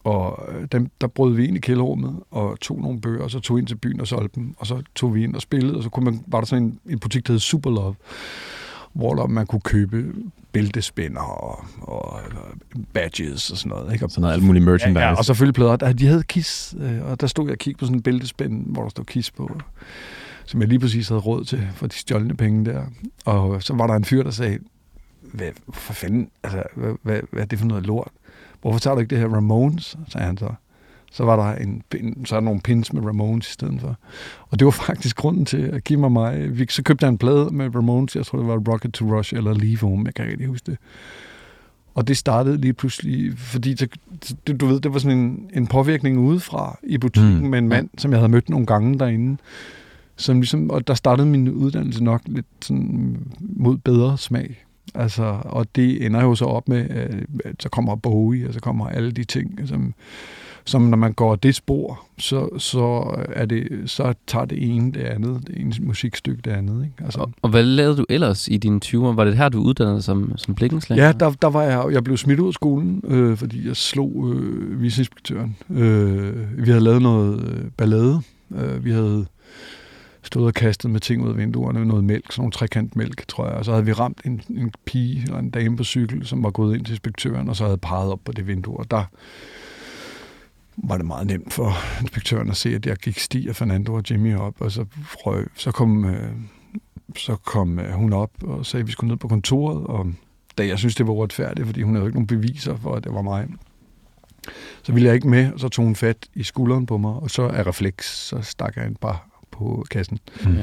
Og 0.03 0.49
øh, 0.53 0.67
dem, 0.71 0.89
der 1.01 1.07
brød 1.07 1.35
vi 1.35 1.47
ind 1.47 1.57
i 1.57 1.59
kælderrummet 1.59 2.19
og 2.31 2.59
tog 2.59 2.81
nogle 2.81 3.01
bøger, 3.01 3.23
og 3.23 3.31
så 3.31 3.39
tog 3.39 3.59
ind 3.59 3.67
til 3.67 3.75
byen 3.75 4.01
og 4.01 4.07
solgte 4.07 4.39
dem. 4.39 4.55
Og 4.57 4.67
så 4.67 4.81
tog 4.95 5.15
vi 5.15 5.23
ind 5.23 5.35
og 5.35 5.41
spillede, 5.41 5.77
og 5.77 5.83
så 5.83 5.89
kunne 5.89 6.05
man, 6.05 6.23
var 6.27 6.39
der 6.39 6.45
sådan 6.45 6.63
en, 6.63 6.79
en 6.89 6.99
butik, 6.99 7.27
der 7.27 7.33
hed 7.33 7.39
Superlove, 7.39 7.95
hvor 8.93 9.27
man 9.27 9.47
kunne 9.47 9.61
købe 9.61 10.13
bæltespænder 10.51 11.21
og, 11.21 11.65
og 11.81 12.19
badges 12.93 13.49
og 13.49 13.57
sådan 13.57 13.69
noget. 13.69 13.93
Ikke? 13.93 14.05
Og, 14.05 14.11
sådan 14.11 14.21
noget 14.21 14.33
alt 14.33 14.43
muligt 14.43 14.65
merchandise. 14.65 14.99
Ja, 14.99 15.09
ja, 15.09 15.15
og 15.15 15.25
selvfølgelig 15.25 15.53
plader. 15.53 15.75
Der, 15.75 15.93
de 15.93 16.07
havde 16.07 16.23
KISS, 16.23 16.75
øh, 16.79 17.03
og 17.03 17.21
der 17.21 17.27
stod 17.27 17.45
jeg 17.45 17.51
og 17.51 17.57
kiggede 17.57 17.79
på 17.79 17.85
sådan 17.85 17.97
en 17.97 18.01
bæltespænd, 18.01 18.65
hvor 18.65 18.81
der 18.81 18.89
stod 18.89 19.05
KISS 19.05 19.31
på, 19.31 19.59
som 20.45 20.61
jeg 20.61 20.69
lige 20.69 20.79
præcis 20.79 21.07
havde 21.07 21.21
råd 21.21 21.45
til 21.45 21.67
for 21.75 21.87
de 21.87 21.95
stjålne 21.95 22.35
penge 22.35 22.65
der. 22.65 22.83
Og 23.25 23.63
så 23.63 23.73
var 23.73 23.87
der 23.87 23.93
en 23.93 24.05
fyr, 24.05 24.23
der 24.23 24.31
sagde, 24.31 24.59
hvad 25.21 25.49
for 25.73 25.93
fanden, 25.93 26.29
altså, 26.43 26.63
hvad, 26.75 26.93
hvad, 27.03 27.21
hvad 27.31 27.41
er 27.41 27.45
det 27.45 27.59
for 27.59 27.65
noget 27.65 27.85
lort? 27.85 28.11
Hvorfor 28.61 28.79
tager 28.79 28.95
du 28.95 29.01
ikke 29.01 29.09
det 29.09 29.17
her 29.17 29.35
Ramones, 29.35 29.97
sagde 30.09 30.25
han 30.25 30.37
så. 30.37 30.53
Så 31.11 31.23
var 31.23 31.35
der 31.35 31.63
en, 31.63 31.83
en 31.95 32.25
så 32.25 32.35
er 32.35 32.39
der 32.39 32.45
nogle 32.45 32.61
pins 32.61 32.93
med 32.93 33.05
Ramones 33.05 33.49
i 33.49 33.51
stedet 33.51 33.81
for. 33.81 33.97
Og 34.49 34.59
det 34.59 34.65
var 34.65 34.71
faktisk 34.71 35.15
grunden 35.15 35.45
til 35.45 35.57
at 35.57 35.83
give 35.83 35.99
mig 35.99 36.11
mig. 36.11 36.57
Vi, 36.57 36.65
så 36.69 36.83
købte 36.83 37.05
jeg 37.05 37.09
en 37.09 37.17
plade 37.17 37.49
med 37.51 37.75
Ramones. 37.75 38.15
Jeg 38.15 38.25
tror, 38.25 38.39
det 38.39 38.47
var 38.47 38.61
Rocket 38.71 38.93
to 38.93 39.17
Rush 39.17 39.33
eller 39.33 39.53
Leave 39.53 39.77
Home. 39.77 40.05
Jeg 40.05 40.13
kan 40.13 40.31
ikke 40.31 40.47
huske 40.47 40.71
det. 40.71 40.77
Og 41.93 42.07
det 42.07 42.17
startede 42.17 42.57
lige 42.57 42.73
pludselig, 42.73 43.37
fordi 43.37 43.73
det, 43.73 43.93
det, 44.47 44.61
du 44.61 44.65
ved, 44.65 44.79
det 44.79 44.93
var 44.93 44.99
sådan 44.99 45.17
en, 45.17 45.49
en 45.53 45.67
påvirkning 45.67 46.19
udefra 46.19 46.79
i 46.83 46.97
butikken 46.97 47.43
mm. 47.43 47.49
med 47.49 47.59
en 47.59 47.67
mand, 47.67 47.89
som 47.97 48.11
jeg 48.11 48.19
havde 48.19 48.31
mødt 48.31 48.49
nogle 48.49 48.65
gange 48.65 48.99
derinde. 48.99 49.37
Som 50.15 50.37
ligesom, 50.37 50.69
og 50.69 50.87
der 50.87 50.93
startede 50.93 51.27
min 51.27 51.49
uddannelse 51.49 52.03
nok 52.03 52.21
lidt 52.25 52.45
sådan 52.61 53.17
mod 53.39 53.77
bedre 53.77 54.17
smag. 54.17 54.65
Altså, 54.95 55.37
og 55.45 55.75
det 55.75 56.05
ender 56.05 56.21
jo 56.21 56.35
så 56.35 56.45
op 56.45 56.69
med, 56.69 56.89
at 57.45 57.55
så 57.59 57.69
kommer 57.69 57.95
Bowie, 57.95 58.47
og 58.47 58.53
så 58.53 58.59
kommer 58.59 58.87
alle 58.87 59.11
de 59.11 59.23
ting, 59.23 59.59
som, 59.65 59.93
som 60.65 60.81
når 60.81 60.97
man 60.97 61.13
går 61.13 61.35
det 61.35 61.55
spor, 61.55 62.05
så, 62.17 62.49
så, 62.57 63.15
er 63.29 63.45
det, 63.45 63.67
så 63.85 64.13
tager 64.27 64.45
det 64.45 64.75
ene 64.75 64.91
det 64.91 65.01
andet, 65.01 65.47
det 65.47 65.57
ene 65.57 65.73
musikstykke 65.81 66.41
det 66.41 66.51
andet. 66.51 66.83
Ikke? 66.83 67.03
Altså, 67.03 67.19
og, 67.19 67.31
og 67.41 67.49
hvad 67.49 67.63
lavede 67.63 67.97
du 67.97 68.05
ellers 68.09 68.47
i 68.47 68.57
dine 68.57 68.79
20'er? 68.85 68.97
Var 69.15 69.23
det 69.23 69.37
her, 69.37 69.49
du 69.49 69.61
uddannede 69.61 70.01
som, 70.01 70.37
som 70.37 70.55
blikkenslager? 70.55 71.05
Ja, 71.05 71.11
der, 71.11 71.31
der 71.41 71.47
var 71.47 71.63
jeg, 71.63 71.85
jeg 71.91 72.03
blev 72.03 72.17
smidt 72.17 72.39
ud 72.39 72.47
af 72.47 72.53
skolen, 72.53 73.01
øh, 73.07 73.37
fordi 73.37 73.67
jeg 73.67 73.75
slog 73.75 74.33
øh, 74.33 74.81
viceinspektøren. 74.81 75.57
Øh, 75.69 76.65
vi 76.65 76.69
havde 76.69 76.83
lavet 76.83 77.01
noget 77.01 77.43
øh, 77.43 77.71
ballade. 77.77 78.21
Øh, 78.55 78.85
vi 78.85 78.91
havde 78.91 79.25
stået 80.23 80.47
og 80.47 80.53
kastet 80.53 80.91
med 80.91 80.99
ting 80.99 81.23
ud 81.23 81.29
af 81.29 81.37
vinduerne, 81.37 81.85
noget 81.85 82.03
mælk, 82.03 82.31
sådan 82.31 82.41
nogle 82.41 82.51
trekant 82.51 82.95
mælk, 82.95 83.27
tror 83.27 83.47
jeg. 83.47 83.55
Og 83.55 83.65
så 83.65 83.71
havde 83.71 83.85
vi 83.85 83.93
ramt 83.93 84.21
en, 84.25 84.41
en 84.49 84.71
pige 84.85 85.21
eller 85.23 85.39
en 85.39 85.49
dame 85.49 85.77
på 85.77 85.83
cykel, 85.83 86.25
som 86.25 86.43
var 86.43 86.49
gået 86.49 86.77
ind 86.77 86.85
til 86.85 86.93
inspektøren, 86.93 87.49
og 87.49 87.55
så 87.55 87.63
havde 87.63 87.77
peget 87.77 88.11
op 88.11 88.19
på 88.25 88.31
det 88.31 88.47
vindue, 88.47 88.77
og 88.77 88.91
der 88.91 89.03
var 90.77 90.97
det 90.97 91.05
meget 91.05 91.27
nemt 91.27 91.53
for 91.53 91.73
inspektøren 92.01 92.49
at 92.49 92.57
se, 92.57 92.75
at 92.75 92.85
jeg 92.85 92.97
gik 92.97 93.19
Stig 93.19 93.49
og 93.49 93.55
Fernando 93.55 93.93
og 93.93 94.03
Jimmy 94.11 94.35
op, 94.35 94.55
og 94.59 94.71
så, 94.71 94.85
frø, 95.03 95.45
så 95.55 95.71
kom, 95.71 96.05
øh, 96.05 96.31
så 97.15 97.35
kom 97.35 97.79
øh, 97.79 97.93
hun 97.93 98.13
op 98.13 98.31
og 98.43 98.65
sagde, 98.65 98.81
at 98.81 98.87
vi 98.87 98.91
skulle 98.91 99.09
ned 99.09 99.17
på 99.17 99.27
kontoret, 99.27 99.87
og 99.87 100.13
da 100.57 100.67
jeg 100.67 100.79
synes, 100.79 100.95
det 100.95 101.07
var 101.07 101.13
uretfærdigt, 101.13 101.65
fordi 101.65 101.81
hun 101.81 101.95
havde 101.95 102.07
ikke 102.07 102.15
nogen 102.15 102.27
beviser 102.27 102.77
for, 102.77 102.95
at 102.95 103.03
det 103.03 103.13
var 103.13 103.21
mig, 103.21 103.47
så 104.83 104.91
ville 104.93 105.07
jeg 105.07 105.15
ikke 105.15 105.29
med, 105.29 105.53
og 105.53 105.59
så 105.59 105.69
tog 105.69 105.85
hun 105.85 105.95
fat 105.95 106.17
i 106.35 106.43
skulderen 106.43 106.85
på 106.85 106.97
mig, 106.97 107.13
og 107.13 107.31
så 107.31 107.47
af 107.47 107.67
refleks, 107.67 108.17
så 108.17 108.41
stak 108.41 108.75
jeg 108.75 108.87
en 108.87 108.95
par 108.95 109.27
på 109.51 109.85
kassen. 109.91 110.19
Mm. 110.43 110.57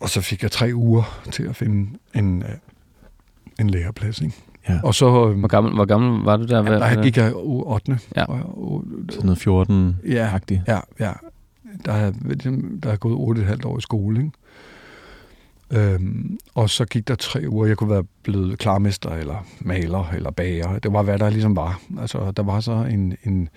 Og 0.00 0.08
så 0.08 0.20
fik 0.20 0.42
jeg 0.42 0.50
tre 0.50 0.70
uger 0.74 1.22
til 1.32 1.42
at 1.42 1.56
finde 1.56 1.98
en, 2.14 2.42
øh, 2.42 2.48
en 3.60 3.70
læreplads, 3.70 4.20
ikke? 4.20 4.34
Ja. 4.68 4.80
Og 4.82 4.94
så, 4.94 5.28
øhm, 5.28 5.38
hvor, 5.38 5.48
gammel, 5.48 5.74
hvor 5.74 5.84
gammel 5.84 6.24
var 6.24 6.36
du 6.36 6.44
der? 6.44 6.72
Ja, 6.72 6.78
der 6.78 7.02
gik 7.02 7.16
jeg 7.16 7.32
u 7.36 7.72
8. 7.72 7.98
Ja. 8.16 8.24
Og, 8.24 8.84
så 9.10 9.20
noget 9.22 9.38
14 9.38 9.96
ja, 10.06 10.38
ja, 10.68 10.80
ja. 11.00 11.12
Der 11.84 11.92
er, 11.92 12.12
der 12.82 12.90
er 12.90 12.96
gået 12.96 13.38
8,5 13.38 13.66
år 13.66 13.78
i 13.78 13.80
skole, 13.80 14.20
ikke? 14.20 14.32
Øhm, 15.70 16.38
og 16.54 16.70
så 16.70 16.84
gik 16.84 17.08
der 17.08 17.14
tre 17.14 17.44
uger, 17.48 17.66
jeg 17.66 17.76
kunne 17.76 17.90
være 17.90 18.04
blevet 18.22 18.58
klarmester, 18.58 19.10
eller 19.10 19.46
maler, 19.60 20.10
eller 20.14 20.30
bager. 20.30 20.78
Det 20.78 20.92
var, 20.92 21.02
hvad 21.02 21.18
der 21.18 21.30
ligesom 21.30 21.56
var. 21.56 21.80
Altså, 22.00 22.30
der 22.30 22.42
var 22.42 22.60
så 22.60 22.72
en, 22.72 23.16
en, 23.24 23.48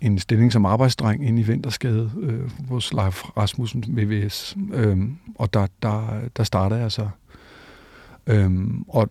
en 0.00 0.18
stilling 0.18 0.52
som 0.52 0.66
arbejdsdreng 0.66 1.26
inde 1.28 1.40
i 1.40 1.44
Vinterskade 1.44 2.10
øh, 2.20 2.50
hos 2.68 2.92
Leif 2.92 3.24
Rasmussen 3.36 3.84
VVS. 3.88 4.56
Øhm, 4.72 5.16
og 5.34 5.54
der, 5.54 5.66
der, 5.82 6.20
der 6.36 6.44
startede 6.44 6.80
jeg 6.80 6.92
så. 6.92 7.08
Øhm, 8.26 8.84
og 8.88 9.08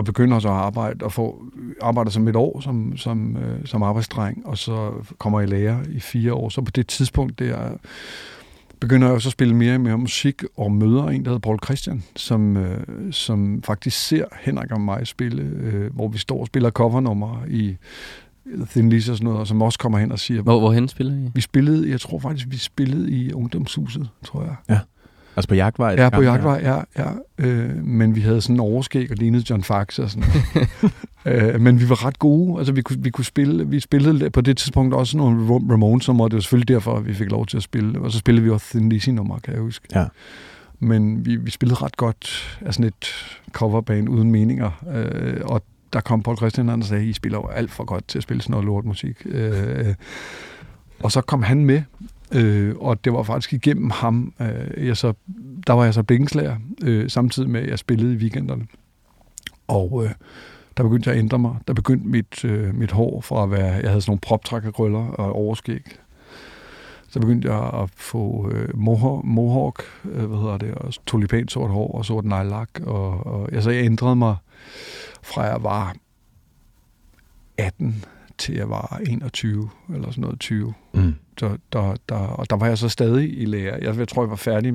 og 0.00 0.04
begynder 0.04 0.38
så 0.38 0.48
at 0.48 0.54
arbejde 0.54 1.04
og 1.04 1.12
få 1.12 1.44
arbejder 1.82 2.10
som 2.10 2.28
et 2.28 2.36
år 2.36 2.60
som, 2.60 2.96
som, 2.96 3.36
øh, 3.36 3.66
som 3.66 3.82
arbejdsdreng, 3.82 4.46
og 4.46 4.58
så 4.58 4.92
kommer 5.18 5.40
jeg 5.40 5.48
i 5.48 5.52
lære 5.52 5.80
i 5.90 6.00
fire 6.00 6.34
år. 6.34 6.48
Så 6.48 6.62
på 6.62 6.70
det 6.70 6.86
tidspunkt 6.86 7.38
der 7.38 7.76
begynder 8.80 9.06
jeg 9.06 9.14
også 9.14 9.28
at 9.28 9.32
spille 9.32 9.54
mere 9.54 9.74
og 9.74 9.80
mere 9.80 9.98
musik, 9.98 10.42
og 10.56 10.72
møder 10.72 11.08
en, 11.08 11.24
der 11.24 11.30
hedder 11.30 11.38
Paul 11.38 11.58
Christian, 11.64 12.02
som, 12.16 12.56
øh, 12.56 13.12
som 13.12 13.62
faktisk 13.62 14.08
ser 14.08 14.24
Henrik 14.40 14.70
og 14.70 14.80
mig 14.80 15.06
spille, 15.06 15.42
øh, 15.42 15.94
hvor 15.94 16.08
vi 16.08 16.18
står 16.18 16.40
og 16.40 16.46
spiller 16.46 16.70
covernummer 16.70 17.44
i 17.48 17.76
Thin 18.70 18.90
Lizzy 18.90 19.10
og 19.10 19.16
sådan 19.16 19.24
noget, 19.24 19.40
og 19.40 19.46
som 19.46 19.62
også 19.62 19.78
kommer 19.78 19.98
hen 19.98 20.12
og 20.12 20.18
siger... 20.18 20.42
Hvor, 20.42 20.58
hvorhen 20.58 20.88
spillede 20.88 21.24
I? 21.24 21.30
Vi 21.34 21.40
spillede, 21.40 21.90
jeg 21.90 22.00
tror 22.00 22.18
faktisk, 22.18 22.46
vi 22.50 22.56
spillede 22.56 23.10
i 23.10 23.32
Ungdomshuset, 23.32 24.08
tror 24.24 24.42
jeg. 24.42 24.54
Ja. 24.68 24.78
Altså 25.40 25.48
på 25.48 25.54
jagtvej? 25.54 25.94
Ja, 25.98 26.08
på 26.08 26.22
jagtvej, 26.22 26.60
ja. 26.62 26.80
ja 26.98 27.10
øh, 27.38 27.84
men 27.84 28.14
vi 28.14 28.20
havde 28.20 28.40
sådan 28.40 28.56
en 28.56 28.60
overskæg 28.60 29.10
og 29.10 29.16
lignede 29.16 29.44
John 29.50 29.62
Fax 29.62 29.98
og 29.98 30.10
sådan 30.10 30.28
øh, 31.26 31.60
Men 31.60 31.80
vi 31.80 31.88
var 31.88 32.06
ret 32.06 32.18
gode. 32.18 32.58
Altså 32.58 32.72
vi 32.72 32.82
kunne, 32.82 33.02
vi 33.02 33.10
kunne 33.10 33.24
spille, 33.24 33.68
vi 33.68 33.80
spillede 33.80 34.30
på 34.30 34.40
det 34.40 34.56
tidspunkt 34.56 34.94
også 34.94 35.16
nogle 35.16 35.62
Ramones 35.72 36.08
nummer, 36.08 36.28
det 36.28 36.34
var 36.34 36.40
selvfølgelig 36.40 36.68
derfor, 36.68 36.96
at 36.96 37.06
vi 37.06 37.14
fik 37.14 37.30
lov 37.30 37.46
til 37.46 37.56
at 37.56 37.62
spille. 37.62 38.00
Og 38.00 38.12
så 38.12 38.18
spillede 38.18 38.44
vi 38.44 38.50
også 38.50 38.66
Thin 38.70 38.88
Lizzy 38.88 39.10
nummer, 39.10 39.38
kan 39.38 39.54
jeg 39.54 39.62
huske. 39.62 39.88
Ja. 39.94 40.04
Men 40.78 41.26
vi, 41.26 41.36
vi 41.36 41.50
spillede 41.50 41.80
ret 41.82 41.96
godt 41.96 42.58
af 42.60 42.74
sådan 42.74 42.86
et 42.86 43.06
coverband 43.52 44.08
uden 44.08 44.30
meninger. 44.30 44.84
Øh, 44.94 45.40
og 45.44 45.62
der 45.92 46.00
kom 46.00 46.22
Paul 46.22 46.36
Christian 46.36 46.68
og 46.68 46.84
sagde, 46.84 47.06
I 47.06 47.12
spiller 47.12 47.38
jo 47.38 47.46
alt 47.46 47.70
for 47.70 47.84
godt 47.84 48.08
til 48.08 48.18
at 48.18 48.22
spille 48.22 48.42
sådan 48.42 48.50
noget 48.50 48.66
lortmusik. 48.66 49.16
Øh, 49.24 49.94
og 51.02 51.12
så 51.12 51.20
kom 51.20 51.42
han 51.42 51.64
med, 51.64 51.82
øh, 52.32 52.76
og 52.76 53.04
det 53.04 53.12
var 53.12 53.22
faktisk 53.22 53.52
igennem 53.52 53.90
ham, 53.90 54.34
øh, 54.40 54.86
jeg 54.86 54.96
så, 54.96 55.12
der 55.66 55.72
var 55.72 55.84
jeg 55.84 55.94
så 55.94 56.02
blikkenslager, 56.02 56.56
øh, 56.82 57.10
samtidig 57.10 57.50
med, 57.50 57.60
at 57.60 57.68
jeg 57.68 57.78
spillede 57.78 58.14
i 58.14 58.16
weekenderne. 58.16 58.66
Og 59.68 60.04
øh, 60.04 60.10
der 60.76 60.82
begyndte 60.82 61.10
jeg 61.10 61.16
at 61.16 61.22
ændre 61.22 61.38
mig. 61.38 61.56
Der 61.68 61.74
begyndte 61.74 62.08
mit, 62.08 62.44
øh, 62.44 62.74
mit 62.74 62.90
hår 62.90 63.20
fra 63.20 63.42
at 63.42 63.50
være, 63.50 63.72
jeg 63.72 63.90
havde 63.90 64.00
sådan 64.00 64.10
nogle 64.10 64.20
proptrækkerkrøller 64.20 65.06
og 65.06 65.32
overskæg. 65.32 65.84
Så 67.08 67.20
begyndte 67.20 67.52
jeg 67.52 67.82
at 67.82 67.90
få 67.96 68.50
øh, 68.52 68.68
mohawk, 68.78 69.24
mohawk 69.24 69.82
øh, 70.04 70.24
hvad 70.24 70.38
hedder 70.38 70.58
det, 70.58 70.74
og 70.74 70.92
tulipansort 71.06 71.70
hår 71.70 71.92
og 71.92 72.04
sort 72.04 72.24
nejlak. 72.24 72.68
Og, 72.82 73.26
og, 73.26 73.52
altså, 73.52 73.70
jeg 73.70 73.84
ændrede 73.84 74.16
mig 74.16 74.36
fra 75.22 75.42
jeg 75.42 75.62
var 75.62 75.94
18 77.58 78.04
til 78.38 78.54
jeg 78.54 78.70
var 78.70 79.00
21 79.06 79.70
eller 79.94 80.10
sådan 80.10 80.22
noget 80.22 80.40
20. 80.40 80.74
Mm. 80.92 81.14
Så 81.40 81.56
der, 81.72 81.94
der, 82.08 82.14
og 82.14 82.50
der 82.50 82.56
var 82.56 82.66
jeg 82.66 82.78
så 82.78 82.88
stadig 82.88 83.40
i 83.40 83.44
lære. 83.44 83.78
Jeg, 83.82 83.98
jeg 83.98 84.08
tror, 84.08 84.22
jeg 84.22 84.30
var 84.30 84.36
færdig 84.36 84.74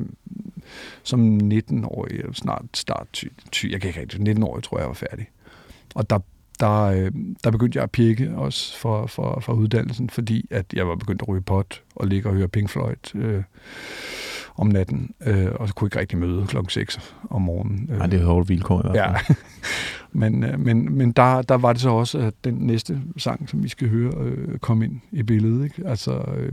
som 1.04 1.38
19-årig, 1.54 2.14
øh, 2.14 2.34
snart 2.34 2.66
start 2.74 3.24
20, 3.52 3.72
jeg 3.72 3.82
kan 3.82 3.88
ikke 3.88 4.02
rigtig, 4.02 4.38
19-årig 4.38 4.64
tror 4.64 4.78
jeg, 4.78 4.82
jeg 4.82 4.88
var 4.88 4.94
færdig. 4.94 5.28
Og 5.96 6.10
der, 6.10 6.20
der, 6.60 6.82
øh, 6.82 7.12
der 7.44 7.52
begyndte 7.52 7.78
jeg 7.78 7.84
at 7.84 7.92
pirke 7.92 8.32
også 8.36 8.78
for, 8.78 9.08
for, 9.08 9.40
for 9.40 9.54
uddannelsen, 9.54 10.10
fordi 10.10 10.48
at 10.52 10.66
jeg 10.74 10.88
var 10.88 10.96
begyndt 10.96 11.22
at 11.22 11.28
ryge 11.28 11.42
pot 11.42 11.82
og 11.96 12.08
ligge 12.08 12.30
og 12.30 12.36
høre 12.36 12.48
Pink 12.48 12.70
Floyd 12.70 13.16
øh, 13.16 13.44
om 14.58 14.68
natten, 14.68 15.12
øh, 15.26 15.48
og 15.56 15.68
så 15.68 15.74
kunne 15.74 15.86
jeg 15.86 15.88
ikke 15.88 16.00
rigtig 16.00 16.18
møde 16.18 16.48
klokken 16.48 16.70
6 16.70 17.16
om 17.30 17.42
morgenen. 17.42 17.90
Nej, 17.90 18.08
det 18.08 18.22
er 18.22 18.26
hårdt 18.26 18.50
vilkår 18.50 18.80
i 18.80 18.92
hvert 18.92 19.24
fald. 19.26 19.38
Ja. 19.38 20.20
men 20.20 20.44
øh, 20.44 20.60
men, 20.60 20.98
men 20.98 21.12
der, 21.12 21.42
der 21.42 21.56
var 21.56 21.74
det 21.74 21.82
så 21.82 21.90
også, 21.90 22.18
at 22.18 22.34
den 22.44 22.54
næste 22.54 23.02
sang, 23.18 23.50
som 23.50 23.64
vi 23.64 23.70
skal 23.70 23.90
høre, 23.90 24.14
øh, 24.22 24.58
kom 24.58 24.82
ind 24.82 25.00
i 25.12 25.24
billedet. 25.24 25.64
Ikke? 25.64 25.88
Altså, 25.88 26.12
øh, 26.38 26.52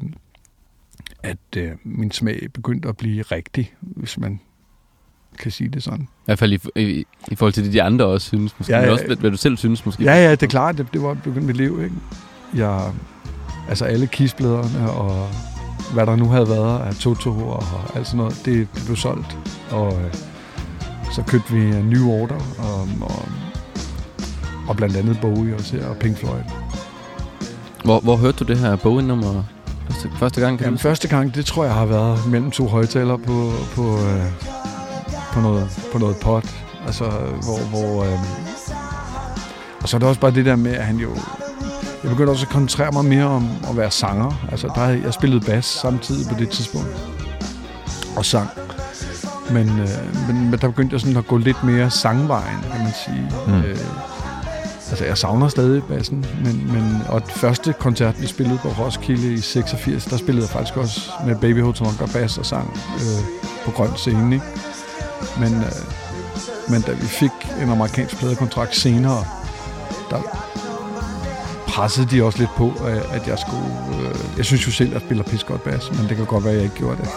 at 1.23 1.57
øh, 1.57 1.71
min 1.85 2.11
smag 2.11 2.49
begyndte 2.55 2.89
at 2.89 2.97
blive 2.97 3.23
rigtig, 3.23 3.75
hvis 3.81 4.19
man 4.19 4.41
kan 5.39 5.51
sige 5.51 5.71
det 5.71 5.83
sådan. 5.83 6.01
I 6.03 6.07
hvert 6.25 6.39
fald 6.39 6.53
i, 6.53 6.81
i, 6.81 7.07
i 7.31 7.35
forhold 7.35 7.53
til 7.53 7.65
det, 7.65 7.73
de 7.73 7.83
andre 7.83 8.05
også 8.05 8.27
synes. 8.27 8.59
Måske, 8.59 8.73
ja, 8.73 8.83
ja, 8.83 8.91
også, 8.91 9.07
hvad, 9.07 9.17
hvad 9.17 9.31
du 9.31 9.37
selv 9.37 9.57
synes 9.57 9.87
måske. 9.87 10.03
Ja, 10.03 10.15
ja, 10.15 10.31
det 10.31 10.43
er 10.43 10.47
klart. 10.47 10.79
Det, 10.79 10.87
det 10.93 11.03
var 11.03 11.15
begyndt 11.15 11.47
mit 11.47 11.57
liv. 11.57 11.83
Ikke? 11.83 11.95
Jeg, 12.55 12.93
altså 13.69 13.85
alle 13.85 14.07
kisbladerne 14.07 14.91
og 14.91 15.29
hvad 15.93 16.07
der 16.07 16.17
nu 16.17 16.29
havde 16.29 16.49
været 16.49 16.81
af 16.81 16.95
Toto 16.95 17.31
og 17.31 17.65
alt 17.95 18.07
sådan 18.07 18.19
noget, 18.19 18.43
det, 18.45 18.69
blev 18.85 18.97
solgt. 18.97 19.39
Og 19.71 19.93
øh, 19.93 20.15
så 21.13 21.23
købte 21.23 21.53
vi 21.53 21.61
en 21.61 21.91
ny 21.91 22.01
order, 22.01 22.41
og, 22.59 22.89
og, 23.01 23.29
og 24.69 24.77
blandt 24.77 24.97
andet 24.97 25.19
Bowie 25.21 25.55
også 25.55 25.77
her, 25.77 25.87
og 25.87 25.97
Pink 25.97 26.19
Floyd. 26.19 26.43
Hvor, 27.85 28.01
hvor 28.01 28.17
hørte 28.17 28.39
du 28.39 28.45
det 28.45 28.59
her 28.59 28.77
Bowie-nummer 28.77 29.45
første, 29.91 30.11
første 30.19 30.41
gang? 30.41 30.59
Kan 30.59 30.65
Jamen, 30.65 30.79
første 30.79 31.09
gang, 31.09 31.35
det 31.35 31.47
tror 31.47 31.65
jeg 31.65 31.75
har 31.75 31.87
været 31.87 32.19
mellem 32.27 32.51
to 32.51 32.67
højtalere 32.67 33.19
på, 33.19 33.53
på, 33.75 33.83
øh, 33.83 34.27
på, 35.33 35.41
noget, 35.41 35.89
på 35.93 35.99
noget 35.99 36.17
pot. 36.17 36.45
Altså, 36.87 37.05
hvor... 37.45 37.59
hvor 37.71 38.05
øh, 38.05 38.19
og 39.83 39.89
så 39.89 39.97
er 39.97 39.99
det 39.99 40.09
også 40.09 40.21
bare 40.21 40.31
det 40.31 40.47
der 40.47 40.57
med, 40.57 40.73
at 40.73 40.85
han 40.85 40.97
jo 40.97 41.11
jeg 42.03 42.11
begyndte 42.11 42.31
også 42.31 42.47
at 42.47 42.53
koncentrere 42.53 42.93
mig 42.93 43.05
mere 43.05 43.25
om 43.25 43.49
at 43.71 43.77
være 43.77 43.91
sanger. 43.91 44.47
Altså, 44.51 44.69
der 44.75 44.87
jeg 44.87 45.15
spillet 45.15 45.47
bas 45.47 45.65
samtidig 45.65 46.29
på 46.29 46.35
det 46.39 46.49
tidspunkt. 46.51 46.89
Og 48.17 48.25
sang. 48.25 48.49
Men, 49.51 49.69
øh, 49.69 50.27
men, 50.29 50.51
men 50.51 50.61
der 50.61 50.69
begyndte 50.69 50.95
jeg 50.95 51.01
sådan 51.01 51.17
at 51.17 51.27
gå 51.27 51.37
lidt 51.37 51.65
mere 51.65 51.91
sangvejen, 51.91 52.59
kan 52.73 52.81
man 52.81 52.93
sige. 53.05 53.31
Mm. 53.47 53.55
Øh, 53.55 53.79
altså, 54.91 55.05
jeg 55.05 55.19
savner 55.19 55.49
stadig 55.49 55.83
bassen, 55.85 56.27
men, 56.45 56.73
men 56.73 57.03
og 57.09 57.27
det 57.27 57.33
første 57.33 57.73
koncert, 57.73 58.21
vi 58.21 58.27
spillede 58.27 58.59
på 58.59 58.69
Roskilde 58.69 59.33
i 59.33 59.41
86, 59.41 60.05
der 60.05 60.17
spillede 60.17 60.47
jeg 60.47 60.51
faktisk 60.51 60.77
også 60.77 61.11
med 61.27 61.37
Baby 61.37 61.63
Hotel 61.63 61.87
og 61.87 62.09
bass 62.13 62.39
og 62.39 62.47
sang 62.47 62.81
øh, 62.95 63.25
på 63.65 63.71
grøn 63.71 63.97
scene, 63.97 64.35
ikke? 64.35 64.47
Men, 65.41 65.55
øh, 65.55 65.73
men 66.69 66.81
da 66.81 66.93
vi 66.93 67.07
fik 67.07 67.31
en 67.63 67.69
amerikansk 67.69 68.17
pladekontrakt 68.17 68.77
senere, 68.77 69.25
der, 70.11 70.21
pressede 71.73 72.07
de 72.07 72.23
også 72.25 72.39
lidt 72.39 72.51
på, 72.57 72.73
at 73.13 73.29
jeg 73.29 73.39
skulle... 73.39 74.09
Øh, 74.09 74.15
jeg 74.37 74.45
synes 74.45 74.67
jo 74.67 74.73
selv, 74.73 74.89
at 74.89 74.95
jeg 74.95 75.01
spiller 75.01 75.25
pis 75.25 75.45
godt 75.45 75.65
bas, 75.65 75.91
men 75.91 76.09
det 76.09 76.17
kan 76.17 76.27
godt 76.27 76.45
være, 76.45 76.53
at 76.53 76.57
jeg 76.57 76.65
ikke 76.65 76.77
gjorde 76.77 76.97
det. 76.97 77.09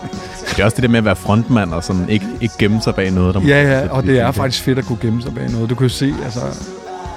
det 0.50 0.58
er 0.60 0.64
også 0.64 0.74
det 0.74 0.82
der 0.82 0.88
med 0.88 0.98
at 0.98 1.04
være 1.04 1.16
frontmand 1.16 1.72
og 1.72 1.84
sådan 1.84 2.08
ikke, 2.08 2.26
ikke 2.40 2.54
gemme 2.58 2.82
sig 2.82 2.94
bag 2.94 3.10
noget. 3.10 3.34
Der 3.34 3.40
ja, 3.40 3.62
ja, 3.62 3.88
og 3.90 4.02
det 4.02 4.18
er 4.18 4.30
faktisk 4.30 4.64
fedt 4.64 4.78
at 4.78 4.84
kunne 4.84 4.98
gemme 5.00 5.22
sig 5.22 5.34
bag 5.34 5.50
noget. 5.50 5.70
Du 5.70 5.74
kan 5.74 5.84
jo 5.86 5.88
se, 5.92 6.14
altså... 6.24 6.40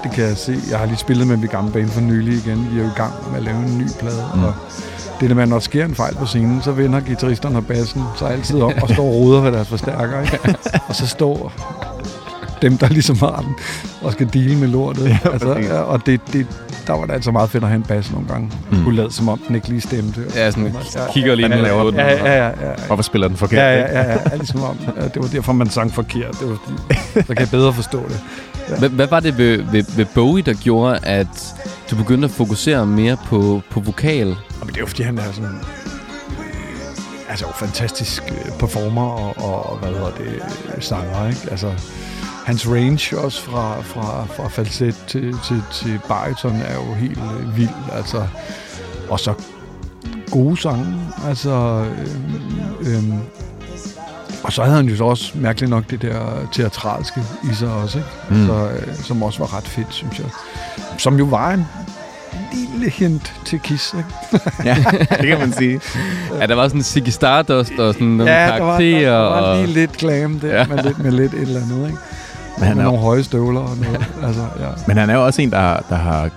Det 0.03 0.11
kan 0.11 0.23
jeg 0.23 0.37
se. 0.37 0.59
Jeg 0.69 0.79
har 0.79 0.85
lige 0.85 0.97
spillet 0.97 1.27
med 1.27 1.37
mit 1.37 1.51
gamle 1.51 1.71
bane 1.71 1.87
for 1.87 2.01
nylig 2.01 2.33
igen. 2.33 2.67
Vi 2.71 2.79
er 2.79 2.83
jo 2.83 2.89
i 2.89 2.93
gang 2.95 3.13
med 3.29 3.37
at 3.37 3.43
lave 3.43 3.57
en 3.57 3.77
ny 3.77 3.87
plade, 3.99 4.25
mm. 4.35 4.43
og 4.43 4.53
det 5.19 5.29
der 5.29 5.35
med, 5.35 5.45
når 5.45 5.55
der 5.55 5.61
sker 5.61 5.85
en 5.85 5.95
fejl 5.95 6.15
på 6.15 6.25
scenen, 6.25 6.61
så 6.61 6.71
vender 6.71 6.99
gitarristerne 6.99 7.57
og 7.57 7.65
bassen 7.65 8.03
sig 8.17 8.31
altid 8.31 8.61
op 8.61 8.73
og 8.81 8.89
står 8.89 9.03
og 9.03 9.13
roder 9.13 9.41
ved 9.41 9.51
deres 9.51 9.67
forstærker. 9.67 10.21
Ikke? 10.21 10.55
og 10.87 10.95
så 10.95 11.07
står 11.07 11.53
dem, 12.61 12.77
der 12.77 12.87
ligesom 12.87 13.17
har 13.19 13.41
den, 13.41 13.55
og 14.01 14.11
skal 14.11 14.29
dele 14.33 14.57
med 14.57 14.67
lortet. 14.67 15.09
Ja, 15.09 15.17
altså, 15.31 15.83
og 15.87 16.05
det, 16.05 16.21
det, 16.33 16.47
der 16.87 16.93
var 16.93 17.05
det 17.05 17.13
altså 17.13 17.31
meget 17.31 17.49
fedt 17.49 17.63
at 17.63 17.69
have 17.69 17.77
en 17.77 17.83
bas 17.83 18.11
nogle 18.11 18.27
gange. 18.27 18.51
Mm. 18.71 18.83
Kunne 18.83 18.95
lade 18.95 19.11
som 19.11 19.29
om 19.29 19.39
den 19.47 19.55
ikke 19.55 19.69
lige 19.69 19.81
stemte. 19.81 20.21
Ja, 20.35 20.51
sådan 20.51 20.75
ja, 20.95 21.11
kigger 21.13 21.35
lige 21.35 21.45
ind 21.45 21.53
laver 21.53 21.83
den. 21.83 21.95
Ja, 21.95 22.07
ja, 22.07 22.35
ja, 22.35 22.45
ja. 22.45 22.73
Hvorfor 22.87 23.03
spiller 23.03 23.27
den 23.27 23.37
forkert? 23.37 23.59
Ja, 23.59 23.79
ja, 23.79 24.01
ja, 24.01 24.11
ja, 24.11 24.19
ja 24.31 24.35
ligesom 24.35 24.63
om, 24.63 24.77
ja, 24.97 25.03
det 25.03 25.15
var 25.15 25.27
derfor, 25.27 25.53
man 25.53 25.69
sang 25.69 25.93
forkert. 25.93 26.39
Det 26.39 26.49
var, 26.49 26.57
så 27.13 27.27
kan 27.27 27.39
jeg 27.39 27.49
bedre 27.51 27.73
forstå 27.73 28.03
det. 28.07 28.19
Ja. 28.81 28.87
Hvad, 28.87 29.07
var 29.07 29.19
det 29.19 29.37
ved, 29.37 29.57
ved, 29.71 29.83
ved 29.95 30.05
Bowie, 30.15 30.43
der 30.43 30.53
gjorde, 30.53 30.99
at 31.03 31.55
du 31.91 31.95
begyndte 31.95 32.25
at 32.25 32.31
fokusere 32.31 32.85
mere 32.85 33.17
på, 33.25 33.61
på 33.69 33.79
vokal? 33.79 34.27
Jamen, 34.27 34.67
det 34.67 34.75
er 34.75 34.79
jo, 34.79 34.85
fordi 34.85 35.03
han 35.03 35.17
er 35.17 35.31
sådan 35.31 35.59
altså 37.29 37.45
fantastisk 37.55 38.23
øh, 38.31 38.51
performer 38.59 39.09
og, 39.09 39.69
og 39.69 39.77
hvad 39.77 39.89
hedder 39.89 40.11
det, 40.17 40.83
sanger, 40.83 41.27
ikke? 41.29 41.41
Altså, 41.51 41.71
hans 42.47 42.67
range 42.67 43.17
også 43.17 43.41
fra, 43.41 43.81
fra, 43.81 44.25
fra 44.25 44.47
falset 44.47 44.95
til, 45.07 45.35
til, 45.45 45.63
til 45.73 45.99
bariton 46.07 46.61
er 46.61 46.73
jo 46.73 46.93
helt 46.93 47.17
øh, 47.17 47.57
vild. 47.57 47.69
Altså, 47.93 48.27
og 49.09 49.19
så 49.19 49.33
gode 50.31 50.57
sange. 50.57 50.85
Altså, 51.27 51.85
øh, 52.81 52.93
øh, 52.93 53.03
og 54.43 54.53
så 54.53 54.63
havde 54.63 54.75
han 54.75 54.85
jo 54.85 55.07
også 55.07 55.31
mærkeligt 55.35 55.69
nok 55.69 55.89
det 55.89 56.01
der 56.01 56.47
teatralske 56.51 57.21
i 57.51 57.55
sig 57.55 57.69
også, 57.69 57.97
ikke? 57.97 58.09
Mm. 58.29 58.47
Så, 58.47 58.69
øh, 58.69 58.95
som 58.95 59.23
også 59.23 59.39
var 59.39 59.57
ret 59.57 59.67
fedt, 59.67 59.93
synes 59.93 60.19
jeg. 60.19 60.27
Som 60.97 61.17
jo 61.17 61.25
var 61.25 61.51
en 61.51 61.65
lille 62.53 62.89
hint 62.91 63.33
til 63.45 63.59
Kiss, 63.59 63.93
ikke? 63.93 64.45
ja, 64.69 64.75
det 65.09 65.27
kan 65.27 65.39
man 65.39 65.53
sige. 65.53 65.81
Ja, 66.39 66.45
der 66.45 66.55
var 66.55 66.67
sådan 66.67 66.83
Ziggy 66.83 67.09
Stardust 67.09 67.71
og 67.79 67.93
sådan 67.93 68.07
nogle 68.07 68.31
ja, 68.31 68.57
karakterer. 68.57 68.99
Ja, 68.99 69.11
der 69.11 69.17
var, 69.17 69.41
der 69.41 69.47
var 69.47 69.55
lige 69.55 69.73
lidt 69.73 69.91
glam 69.91 70.39
der, 70.39 70.57
ja. 70.57 70.67
med, 70.67 70.83
lidt, 70.83 70.99
med 70.99 71.11
lidt 71.11 71.33
et 71.33 71.41
eller 71.41 71.61
andet, 71.61 71.87
ikke? 71.87 71.97
Men 72.57 72.67
han 72.67 72.79
er 72.79 72.83
nogle 72.83 72.99
høje 72.99 73.23
støvler 73.23 73.59
og 73.59 73.77
noget. 73.77 74.05
altså, 74.23 74.41
ja. 74.59 74.67
Men 74.87 74.97
han 74.97 75.09
er 75.09 75.13
jo 75.13 75.25
også 75.25 75.41
en, 75.41 75.51
der, 75.51 75.79
der 75.89 75.95
har 75.95 76.29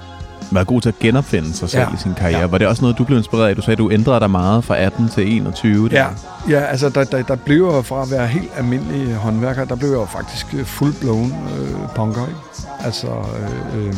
været 0.50 0.66
god 0.66 0.80
til 0.80 0.88
at 0.88 0.98
genopfinde 0.98 1.52
sig 1.52 1.70
selv 1.70 1.82
ja. 1.82 1.94
i 1.94 1.98
sin 1.98 2.14
karriere. 2.14 2.40
Ja. 2.40 2.46
Var 2.46 2.58
det 2.58 2.66
også 2.66 2.82
noget, 2.82 2.98
du 2.98 3.04
blev 3.04 3.18
inspireret 3.18 3.48
af? 3.48 3.56
Du 3.56 3.62
sagde, 3.62 3.72
at 3.72 3.78
du 3.78 3.90
ændrede 3.90 4.20
dig 4.20 4.30
meget 4.30 4.64
fra 4.64 4.76
18 4.76 5.08
til 5.08 5.36
21. 5.36 5.88
Der. 5.88 5.96
Ja, 5.96 6.06
ja 6.48 6.60
altså 6.60 6.88
der, 6.88 7.04
der, 7.04 7.22
der 7.22 7.36
blev 7.36 7.72
jeg 7.74 7.84
fra 7.84 8.02
at 8.02 8.10
være 8.10 8.26
helt 8.26 8.50
almindelig 8.56 9.14
håndværker, 9.14 9.64
der 9.64 9.76
blev 9.76 9.90
jeg 9.90 10.08
faktisk 10.12 10.46
full-blown 10.52 11.32
øh, 11.58 11.88
punker. 11.94 12.26
Ikke? 12.26 12.40
Altså, 12.84 13.06
øh, 13.06 13.86
øh, 13.86 13.94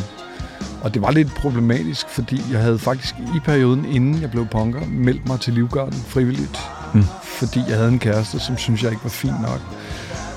og 0.83 0.95
det 0.95 1.03
var 1.03 1.11
lidt 1.11 1.35
problematisk, 1.35 2.09
fordi 2.09 2.43
jeg 2.53 2.61
havde 2.61 2.79
faktisk 2.79 3.15
i 3.19 3.39
perioden, 3.45 3.85
inden 3.85 4.23
jeg 4.23 4.31
blev 4.31 4.47
punker, 4.47 4.81
meldt 4.91 5.29
mig 5.29 5.41
til 5.41 5.53
Livgarden 5.53 6.05
frivilligt. 6.09 6.59
Mm. 6.95 7.05
Fordi 7.23 7.61
jeg 7.69 7.77
havde 7.77 7.89
en 7.89 7.99
kæreste, 7.99 8.41
som 8.41 8.57
synes 8.57 8.83
jeg 8.83 8.91
ikke 8.91 9.05
var 9.05 9.11
fin 9.11 9.35
nok. 9.43 9.61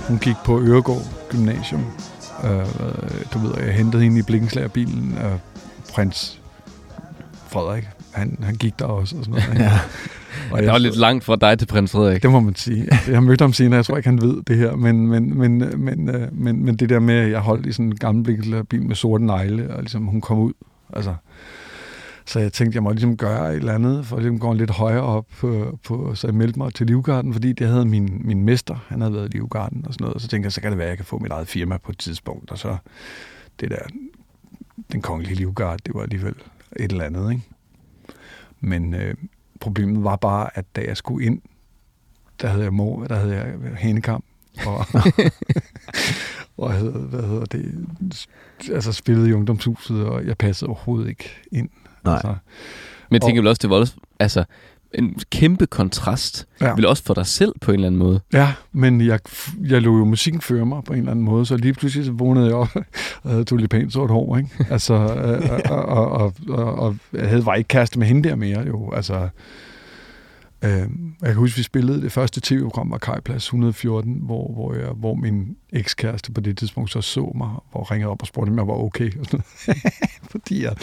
Hun 0.07 0.17
gik 0.17 0.35
på 0.45 0.61
Øregård 0.61 1.01
Gymnasium, 1.29 1.85
Øh, 2.43 2.65
du 3.33 3.39
ved, 3.39 3.65
jeg 3.65 3.73
hentede 3.73 4.03
hende 4.03 4.19
i 4.19 4.21
blikkenslagerbilen, 4.21 5.17
og 5.23 5.39
prins 5.93 6.41
Frederik, 7.47 7.83
han, 8.11 8.37
han 8.43 8.55
gik 8.55 8.79
der 8.79 8.85
også. 8.85 9.15
Og 9.17 9.25
sådan 9.25 9.41
noget, 9.47 9.59
ja. 9.71 9.79
og 10.51 10.61
det 10.61 10.67
var 10.67 10.77
lidt 10.77 10.97
langt 10.97 11.23
fra 11.23 11.35
dig 11.35 11.59
til 11.59 11.65
prins 11.65 11.91
Frederik. 11.91 12.23
Det 12.23 12.31
må 12.31 12.39
man 12.39 12.55
sige. 12.55 12.87
Jeg 13.07 13.15
har 13.15 13.21
mødt 13.21 13.41
ham 13.41 13.53
senere, 13.53 13.77
jeg 13.77 13.85
tror 13.85 13.97
ikke, 13.97 14.09
han 14.09 14.21
ved 14.21 14.41
det 14.47 14.57
her, 14.57 14.75
men, 14.75 15.07
men, 15.07 15.37
men, 15.37 15.73
men, 15.77 16.09
øh, 16.09 16.27
men, 16.31 16.65
men 16.65 16.75
det 16.75 16.89
der 16.89 16.99
med, 16.99 17.15
at 17.15 17.31
jeg 17.31 17.39
holdt 17.39 17.65
i 17.65 17.71
sådan 17.71 17.85
en 17.85 17.95
gammel 17.95 18.23
blikkenslagerbil 18.23 18.83
med 18.83 18.95
sorte 18.95 19.25
negle, 19.25 19.73
og 19.75 19.81
ligesom 19.81 20.05
hun 20.05 20.21
kom 20.21 20.39
ud, 20.39 20.53
altså 20.93 21.15
så 22.27 22.39
jeg 22.39 22.53
tænkte, 22.53 22.75
jeg 22.75 22.83
må 22.83 22.91
ligesom 22.91 23.17
gøre 23.17 23.51
et 23.51 23.55
eller 23.55 23.73
andet, 23.73 24.05
for 24.05 24.15
at 24.15 24.21
ligesom 24.21 24.39
gå 24.39 24.53
lidt 24.53 24.71
højere 24.71 25.01
op, 25.01 25.25
på, 25.37 25.79
på, 25.83 26.15
så 26.15 26.27
jeg 26.27 26.35
meldte 26.35 26.59
mig 26.59 26.73
til 26.73 26.87
Livgarden, 26.87 27.33
fordi 27.33 27.53
det 27.53 27.67
havde 27.67 27.85
min, 27.85 28.21
min 28.23 28.43
mester, 28.43 28.85
han 28.87 29.01
havde 29.01 29.13
været 29.13 29.33
i 29.33 29.37
Livgarden 29.37 29.85
og 29.87 29.93
sådan 29.93 30.03
noget, 30.03 30.15
og 30.15 30.21
så 30.21 30.27
tænkte 30.27 30.45
jeg, 30.45 30.51
så 30.51 30.61
kan 30.61 30.71
det 30.71 30.77
være, 30.77 30.87
at 30.87 30.89
jeg 30.89 30.97
kan 30.97 31.05
få 31.05 31.19
mit 31.19 31.31
eget 31.31 31.47
firma 31.47 31.77
på 31.77 31.91
et 31.91 31.97
tidspunkt, 31.97 32.51
og 32.51 32.57
så 32.57 32.77
det 33.59 33.71
der, 33.71 33.79
den 34.91 35.01
kongelige 35.01 35.35
Livgard, 35.35 35.79
det 35.85 35.95
var 35.95 36.01
alligevel 36.01 36.35
et 36.79 36.91
eller 36.91 37.03
andet, 37.03 37.31
ikke? 37.31 37.43
Men 38.59 38.93
øh, 38.93 39.15
problemet 39.59 40.03
var 40.03 40.15
bare, 40.15 40.57
at 40.57 40.65
da 40.75 40.81
jeg 40.87 40.97
skulle 40.97 41.25
ind, 41.25 41.41
der 42.41 42.47
havde 42.47 42.63
jeg 42.63 42.73
mor, 42.73 43.03
der 43.03 43.15
havde 43.15 43.35
jeg 43.35 43.55
hænekam, 43.77 44.23
og, 44.65 44.77
og 46.57 46.69
jeg 46.69 46.77
havde, 46.79 46.91
hvad 46.91 47.23
hedder 47.23 47.45
det, 47.45 47.87
altså 48.71 48.91
spillet 48.91 49.27
i 49.27 49.33
ungdomshuset, 49.33 50.05
og 50.05 50.25
jeg 50.25 50.37
passede 50.37 50.69
overhovedet 50.69 51.09
ikke 51.09 51.29
ind. 51.51 51.69
Nej. 52.05 52.13
Altså, 52.13 52.35
Men 53.09 53.13
jeg 53.13 53.21
tænker 53.21 53.41
og, 53.41 53.43
vel 53.43 53.49
også, 53.49 53.59
det 53.61 53.69
var 53.69 53.75
også, 53.75 53.93
altså, 54.19 54.43
en 54.93 55.19
kæmpe 55.31 55.65
kontrast, 55.65 56.47
ja. 56.61 56.73
vel 56.73 56.85
også 56.85 57.03
for 57.03 57.13
dig 57.13 57.25
selv 57.25 57.53
på 57.61 57.71
en 57.71 57.75
eller 57.75 57.87
anden 57.87 57.99
måde. 57.99 58.19
Ja, 58.33 58.53
men 58.71 59.01
jeg, 59.01 59.19
jeg 59.61 59.81
lå 59.81 59.97
jo 59.97 60.05
musikken 60.05 60.41
føre 60.41 60.65
mig 60.65 60.83
på 60.83 60.93
en 60.93 60.99
eller 60.99 61.11
anden 61.11 61.25
måde, 61.25 61.45
så 61.45 61.57
lige 61.57 61.73
pludselig 61.73 62.05
så 62.05 62.11
vågnede 62.11 62.45
jeg 62.45 62.55
op 62.55 62.69
og 63.23 63.29
havde 63.31 63.43
tulipansort 63.43 64.09
hår, 64.09 64.37
ikke? 64.37 64.49
Altså, 64.69 64.93
øh, 64.93 65.49
og, 65.71 65.85
og, 65.85 66.11
og, 66.11 66.33
og, 66.47 66.75
og, 66.75 66.95
jeg 67.13 67.29
havde, 67.29 67.45
var 67.45 67.55
ikke 67.55 67.67
kæreste 67.67 67.99
med 67.99 68.07
hende 68.07 68.29
der 68.29 68.35
mere, 68.35 68.61
jo. 68.67 68.91
Altså, 68.91 69.29
Øh, 70.61 70.71
jeg 70.71 70.87
kan 71.21 71.35
huske, 71.35 71.57
vi 71.57 71.63
spillede 71.63 72.01
det 72.01 72.11
første 72.11 72.41
tv-program 72.43 72.91
var 72.91 72.97
Kajplads 72.97 73.45
114, 73.45 74.19
hvor, 74.21 74.53
hvor, 74.53 74.73
jeg, 74.73 74.89
hvor 74.89 75.15
min 75.15 75.57
ekskæreste 75.73 76.31
på 76.31 76.41
det 76.41 76.57
tidspunkt 76.57 76.91
så 76.91 77.01
så 77.01 77.31
mig, 77.35 77.49
og 77.71 77.91
ringede 77.91 78.11
op 78.11 78.21
og 78.21 78.27
spurgte, 78.27 78.49
om 78.49 78.57
jeg 78.57 78.67
var 78.67 78.73
okay. 78.73 79.11
Fordi 80.31 80.63
jeg, 80.63 80.75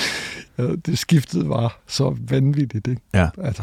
det 0.87 0.99
skiftet 0.99 1.49
var 1.49 1.81
så 1.87 2.16
vanvittigt. 2.20 2.87
Ikke? 2.87 3.03
Ja. 3.14 3.29
Altså, 3.39 3.62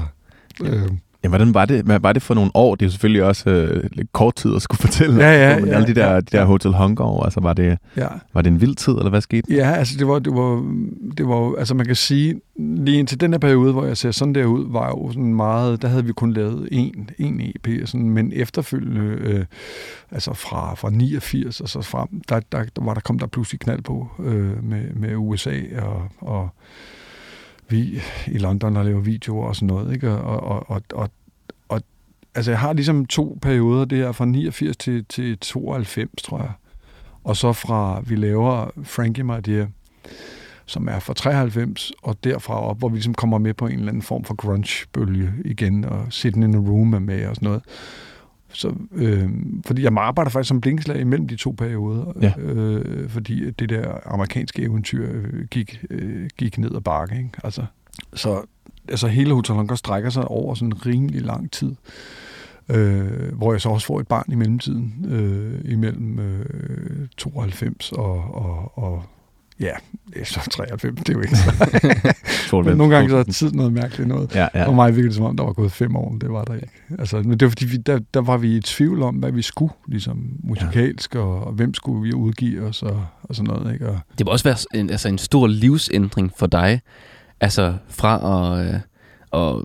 øh, 0.64 0.92
Ja, 1.24 1.30
hvordan 1.30 1.54
var 1.54 1.66
det, 1.66 1.86
hvad 1.86 2.00
var 2.00 2.14
det 2.14 2.22
for 2.22 2.34
nogle 2.34 2.52
år? 2.54 2.76
Det 2.76 2.82
er 2.82 2.88
jo 2.88 2.92
selvfølgelig 2.92 3.24
også 3.24 3.50
øh, 3.50 3.90
lidt 3.92 4.12
kort 4.12 4.36
tid 4.36 4.56
at 4.56 4.62
skulle 4.62 4.80
fortælle. 4.80 5.24
Ja, 5.24 5.32
ja, 5.32 5.50
ja. 5.50 5.76
Alle 5.76 5.88
de 5.88 5.96
der, 5.96 6.12
ja, 6.12 6.16
de 6.16 6.22
der 6.22 6.46
Hotel 6.46 6.74
Hunger 6.74 7.04
år, 7.04 7.24
altså 7.24 7.40
var 7.40 7.54
det, 7.54 7.78
ja. 7.98 8.08
var 8.34 8.42
det 8.42 8.52
en 8.52 8.62
vild 8.62 8.76
tid, 8.76 8.94
eller 8.94 9.10
hvad 9.10 9.22
skete? 9.22 9.54
Ja, 9.54 9.72
altså 9.72 9.96
det 9.98 10.08
var, 10.08 10.20
det 10.20 10.34
var, 10.34 10.74
det 11.18 11.28
var, 11.28 11.56
altså 11.58 11.74
man 11.74 11.86
kan 11.86 11.96
sige, 11.96 12.42
lige 12.58 13.00
indtil 13.00 13.20
den 13.22 13.34
her 13.34 13.40
periode, 13.40 13.72
hvor 13.72 13.86
jeg 13.86 13.98
ser 13.98 14.12
sådan 14.12 14.36
der 14.36 14.46
ud, 14.46 14.72
var 14.72 14.88
jo 14.88 15.12
sådan 15.12 15.34
meget, 15.34 15.82
der 15.82 15.88
havde 15.88 16.06
vi 16.06 16.14
kun 16.14 16.34
lavet 16.34 16.70
en, 16.72 17.10
en 17.18 17.42
EP, 17.42 17.88
sådan, 17.88 18.10
men 18.10 18.32
efterfølgende, 18.36 19.02
øh, 19.02 19.46
altså 20.12 20.34
fra, 20.34 20.76
fra 20.76 20.90
89 20.90 21.62
og 21.62 21.70
så 21.70 21.82
frem, 21.82 22.08
der, 22.30 22.40
der, 22.52 22.64
der, 22.76 22.84
var 22.84 22.94
der 22.94 23.02
kom 23.02 23.20
der 23.20 23.28
pludselig 23.28 23.60
knald 23.60 23.82
på 23.82 24.08
øh, 24.20 24.64
med, 24.64 24.84
med 24.94 25.16
USA 25.16 25.60
og, 25.82 26.10
og 26.22 26.50
vi 27.70 28.02
i 28.28 28.38
London 28.38 28.78
og 28.78 28.86
laver 28.86 29.00
videoer 29.00 29.48
og 29.48 29.56
sådan 29.56 29.68
noget, 29.68 29.94
ikke? 29.94 30.12
Og, 30.12 30.40
og, 30.44 30.70
og, 30.70 30.82
og, 30.94 31.10
og 31.70 31.82
altså 32.36 32.52
jeg 32.52 32.60
har 32.60 32.74
ligesom 32.74 33.06
to 33.06 33.38
perioder, 33.42 33.86
det 33.86 34.02
er 34.02 34.12
fra 34.12 34.26
89 34.26 34.78
til, 34.78 35.06
til 35.06 35.38
92, 35.38 36.22
tror 36.24 36.38
jeg. 36.38 36.52
Og 37.24 37.38
så 37.38 37.54
fra, 37.54 38.02
vi 38.06 38.16
laver 38.16 38.72
Frankie 38.84 39.24
My 39.24 39.40
Dear, 39.46 39.68
som 40.66 40.88
er 40.88 41.00
fra 41.00 41.14
93, 41.14 41.92
og 42.02 42.24
derfra 42.24 42.62
op, 42.62 42.80
hvor 42.80 42.90
vi 42.90 42.96
ligesom 42.96 43.14
kommer 43.14 43.38
med 43.38 43.54
på 43.54 43.68
en 43.68 43.74
eller 43.74 43.88
anden 43.88 44.04
form 44.04 44.24
for 44.24 44.36
grunge-bølge 44.36 45.34
igen, 45.46 45.86
og 45.86 46.06
Sitting 46.10 46.44
in 46.44 46.56
a 46.56 46.58
Room 46.58 46.94
er 46.94 47.00
med 47.00 47.28
og 47.28 47.36
sådan 47.36 47.46
noget. 47.46 47.64
Så, 48.54 48.74
øh, 48.92 49.30
fordi 49.66 49.84
jeg 49.84 49.94
arbejder 49.98 50.32
faktisk 50.32 50.48
som 50.48 50.62
blinkslag 50.62 51.00
imellem 51.00 51.28
de 51.28 51.36
to 51.36 51.52
perioder, 51.52 52.14
ja. 52.22 52.34
øh, 52.38 53.10
fordi 53.10 53.52
det 53.52 53.70
der 53.70 53.94
amerikanske 54.06 54.62
eventyr 54.62 55.10
øh, 55.12 55.46
gik, 55.52 55.86
øh, 55.90 56.30
gik 56.38 56.58
ned 56.58 56.76
ad 56.76 56.82
bakke. 56.82 57.18
Ikke? 57.18 57.30
Altså, 57.44 57.66
så 58.14 58.42
altså 58.88 59.08
hele 59.08 59.34
Hotel 59.34 59.56
Hunger 59.56 59.76
strækker 59.76 60.10
sig 60.10 60.26
over 60.26 60.56
sådan 60.56 60.68
en 60.68 60.86
rimelig 60.86 61.22
lang 61.22 61.52
tid, 61.52 61.76
øh, 62.70 63.34
hvor 63.34 63.54
jeg 63.54 63.62
så 63.62 63.70
også 63.70 63.88
får 63.88 64.00
et 64.00 64.08
barn 64.08 64.26
i 64.32 64.36
mellemtiden, 64.36 65.06
øh, 65.10 65.72
imellem 65.72 66.20
øh, 66.20 67.08
92 67.18 67.92
og, 67.92 68.36
og, 68.36 68.78
og 68.78 69.04
Ja, 69.60 69.72
det 70.14 70.22
er 70.22 70.26
så 70.26 70.50
93, 70.52 71.00
det 71.00 71.10
er 71.10 71.14
jo 71.14 71.22
ikke 71.22 71.36
så. 71.36 72.62
men 72.66 72.78
nogle 72.78 72.96
gange 72.96 73.10
så 73.10 73.18
er 73.18 73.24
tid 73.24 73.52
noget 73.52 73.74
mærkeligt 73.74 74.08
noget. 74.08 74.36
Ja, 74.36 74.48
ja. 74.54 74.66
For 74.66 74.72
mig 74.72 74.96
virkede 74.96 75.08
det 75.08 75.16
som 75.16 75.26
om, 75.26 75.38
der 75.38 75.44
var 75.44 75.54
gået 75.54 75.72
fem 75.72 75.96
år, 75.96 76.18
det 76.22 76.32
var 76.32 76.44
der 76.44 76.54
ikke. 76.54 76.70
Altså, 77.00 77.18
men 77.18 77.32
det 77.32 77.42
var 77.42 77.50
fordi, 77.50 77.66
vi, 77.66 77.78
der, 77.78 78.00
der 78.14 78.22
var 78.22 78.38
vi 78.38 78.56
i 78.56 78.62
tvivl 78.62 79.04
om, 79.04 79.16
hvad 79.16 79.32
vi 79.32 79.42
skulle, 79.42 79.74
ligesom 79.88 80.30
musikalsk, 80.44 81.16
ja. 81.16 81.20
og, 81.20 81.48
og 81.48 81.54
hvem 81.54 81.74
skulle 81.74 82.02
vi 82.02 82.14
udgive 82.14 82.66
os, 82.66 82.84
og, 82.84 83.06
og 83.24 83.36
sådan 83.36 83.54
noget. 83.54 83.74
Ikke? 83.74 83.90
Og, 83.90 84.00
det 84.18 84.26
må 84.26 84.32
også 84.32 84.44
være 84.44 84.80
en, 84.80 84.90
altså 84.90 85.08
en 85.08 85.18
stor 85.18 85.48
livsændring 85.48 86.32
for 86.38 86.48
dig, 86.48 86.82
altså 87.40 87.74
fra 87.90 88.60
at, 88.60 88.68
øh, 88.68 88.80
at 89.34 89.64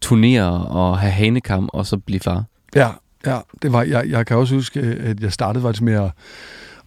turnere 0.00 0.66
og 0.66 0.98
have 0.98 1.12
hanekam, 1.12 1.68
og 1.72 1.86
så 1.86 1.98
blive 1.98 2.20
far. 2.20 2.44
Ja, 2.74 2.90
ja 3.26 3.38
det 3.62 3.72
var, 3.72 3.82
jeg, 3.82 4.08
jeg 4.08 4.26
kan 4.26 4.36
også 4.36 4.54
huske, 4.54 4.80
at 4.80 5.20
jeg 5.20 5.32
startede 5.32 5.62
faktisk 5.62 5.82
med 5.82 5.94
at 5.94 6.10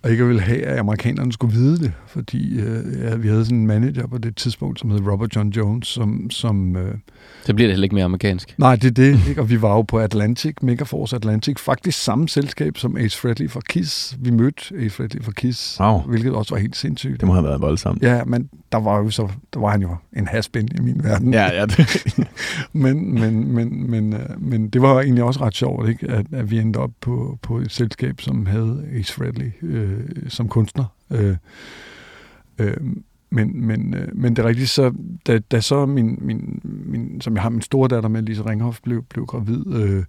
og 0.04 0.12
ikke 0.12 0.28
ville 0.28 0.42
have, 0.42 0.62
at 0.62 0.80
amerikanerne 0.80 1.34
skulle 1.34 1.54
vide 1.54 1.78
det, 1.78 1.94
fordi 2.08 2.60
øh, 2.60 3.02
ja, 3.02 3.16
vi 3.16 3.28
havde 3.28 3.46
sådan 3.46 3.58
en 3.58 3.68
manager 3.68 4.08
på 4.08 4.18
det 4.18 4.36
tidspunkt, 4.36 4.80
som 4.80 4.90
hed 4.90 5.00
Robert 5.00 5.36
John 5.36 5.50
Jones, 5.50 5.88
som... 5.88 6.30
som 6.30 6.76
øh, 6.76 6.96
så 7.44 7.54
bliver 7.54 7.68
det 7.68 7.74
heller 7.74 7.84
ikke 7.84 7.96
mere 7.96 8.06
amerikansk. 8.06 8.56
Nej, 8.58 8.76
det 8.76 8.86
er 8.86 8.92
det, 8.92 9.20
ikke? 9.30 9.42
og 9.42 9.50
vi 9.50 9.62
var 9.62 9.76
jo 9.76 9.82
på 9.82 10.00
Atlantic, 10.00 10.56
Megaforce 10.62 11.16
Atlantic, 11.16 11.60
faktisk 11.60 12.04
samme 12.04 12.30
selskab 12.30 12.78
som 12.78 12.98
Ace 12.98 13.18
Frehley 13.18 13.50
fra 13.50 13.62
Kiss. 13.70 14.18
Vi 14.20 14.32
mødte 14.32 14.76
Ace 14.78 14.90
Frehley 14.90 15.24
fra 15.24 15.32
Kiss, 15.32 15.80
wow. 15.80 16.02
hvilket 16.02 16.34
også 16.34 16.54
var 16.54 16.62
helt 16.62 16.76
sindssygt. 16.76 17.20
Det 17.20 17.28
må 17.28 17.34
have 17.34 17.44
været 17.44 17.62
voldsomt. 17.62 18.02
Ja, 18.02 18.24
men 18.24 18.50
der 18.72 18.78
var 18.78 18.98
jo 18.98 19.10
så, 19.10 19.28
der 19.54 19.60
var 19.60 19.70
han 19.70 19.82
jo 19.82 19.96
en 20.18 20.28
haspin 20.28 20.70
i 20.78 20.82
min 20.82 21.04
verden. 21.04 21.34
Ja, 21.34 21.60
ja. 21.60 21.66
Det. 21.66 22.28
men, 22.74 23.20
men, 23.20 23.54
men, 23.54 23.92
men, 23.92 24.14
øh, 24.14 24.20
men 24.40 24.70
det 24.70 24.82
var 24.82 25.02
egentlig 25.02 25.24
også 25.24 25.42
ret 25.42 25.56
sjovt, 25.56 25.90
ikke? 25.90 26.08
At, 26.08 26.26
at 26.32 26.52
vi 26.52 26.60
endte 26.60 26.78
op 26.78 26.92
på, 27.02 27.40
på 27.42 27.58
et 27.58 27.72
selskab, 27.72 28.22
som 28.22 28.46
havde 28.46 28.84
Ace 28.94 29.14
Frehley 29.14 29.52
øh, 29.62 29.91
Øh, 29.92 30.30
som 30.30 30.48
kunstner. 30.48 30.86
Øh, 31.12 31.36
øh, 32.60 32.78
men, 33.30 33.68
men, 33.68 33.94
øh, 33.94 34.08
men 34.14 34.36
det 34.36 34.44
er 34.44 34.48
rigtigt, 34.48 34.70
så 34.70 34.94
da, 35.28 35.40
da 35.40 35.62
så 35.62 35.86
min, 35.86 36.18
min, 36.22 36.62
min, 36.64 37.22
som 37.22 37.34
jeg 37.34 37.42
har 37.42 37.50
min 37.50 37.62
store 37.62 37.88
datter 37.88 38.10
med, 38.10 38.22
Lise 38.22 38.46
Ringhoff, 38.46 38.80
blev, 38.84 39.04
blev 39.04 39.26
gravid, 39.26 39.74
øh, 39.74 40.04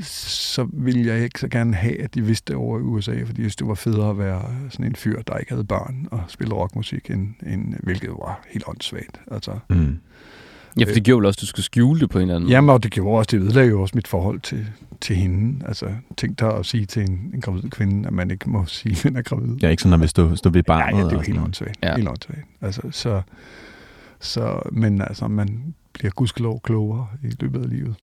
så 0.00 0.68
ville 0.72 1.06
jeg 1.06 1.24
ikke 1.24 1.40
så 1.40 1.48
gerne 1.48 1.74
have, 1.74 2.00
at 2.00 2.14
de 2.14 2.22
vidste 2.22 2.52
det 2.52 2.56
over 2.56 2.78
i 2.78 2.82
USA, 2.82 3.22
fordi 3.24 3.42
det 3.42 3.66
var 3.66 3.74
federe 3.74 4.10
at 4.10 4.18
være 4.18 4.70
sådan 4.70 4.86
en 4.86 4.96
fyr, 4.96 5.22
der 5.22 5.36
ikke 5.36 5.52
havde 5.52 5.64
børn 5.64 6.08
og 6.10 6.22
spille 6.28 6.54
rockmusik, 6.54 7.10
end, 7.10 7.34
end, 7.46 7.74
hvilket 7.82 8.10
var 8.10 8.44
helt 8.48 8.64
åndssvagt. 8.68 9.20
Altså, 9.30 9.58
mm. 9.70 9.98
Ja, 10.80 10.84
for 10.84 10.92
det 10.92 11.04
gjorde 11.04 11.18
vel 11.18 11.26
også, 11.26 11.38
at 11.38 11.40
du 11.40 11.46
skulle 11.46 11.64
skjule 11.64 12.00
det 12.00 12.10
på 12.10 12.18
en 12.18 12.22
eller 12.22 12.34
anden 12.34 12.44
måde. 12.44 12.54
Jamen, 12.54 12.70
og 12.70 12.82
det 12.82 12.90
gjorde 12.90 13.18
også, 13.18 13.28
det 13.30 13.42
ødelagde 13.42 13.68
jo 13.68 13.82
også 13.82 13.92
mit 13.94 14.08
forhold 14.08 14.40
til, 14.40 14.66
til 15.00 15.16
hende. 15.16 15.66
Altså, 15.66 15.86
tænk 16.16 16.38
dig 16.40 16.54
at 16.54 16.66
sige 16.66 16.86
til 16.86 17.02
en, 17.02 17.30
en 17.34 17.40
gravid 17.40 17.70
kvinde, 17.70 18.06
at 18.06 18.12
man 18.12 18.30
ikke 18.30 18.50
må 18.50 18.66
sige, 18.78 18.92
at 18.92 19.04
man 19.04 19.16
er 19.16 19.22
gravid. 19.22 19.56
Ja, 19.62 19.68
ikke 19.68 19.82
sådan, 19.82 19.92
at 19.92 20.00
hvis 20.00 20.12
du 20.12 20.36
stå 20.36 20.50
ved 20.50 20.62
barnet. 20.62 20.96
Ja, 20.96 20.98
ja, 20.98 21.04
det 21.04 21.12
er 21.12 21.16
jo 21.16 21.22
helt 21.22 21.38
åndssvagt. 21.38 21.78
Ja. 21.82 21.96
Helt 21.96 22.08
åndssvagt. 22.08 22.46
Altså, 22.60 22.82
så, 22.90 23.22
så, 24.20 24.68
men 24.72 25.00
altså, 25.02 25.28
man 25.28 25.74
bliver 25.92 26.10
gudskelov 26.10 26.60
klogere 26.60 27.06
i 27.22 27.32
løbet 27.40 27.62
af 27.62 27.70
livet. 27.70 27.94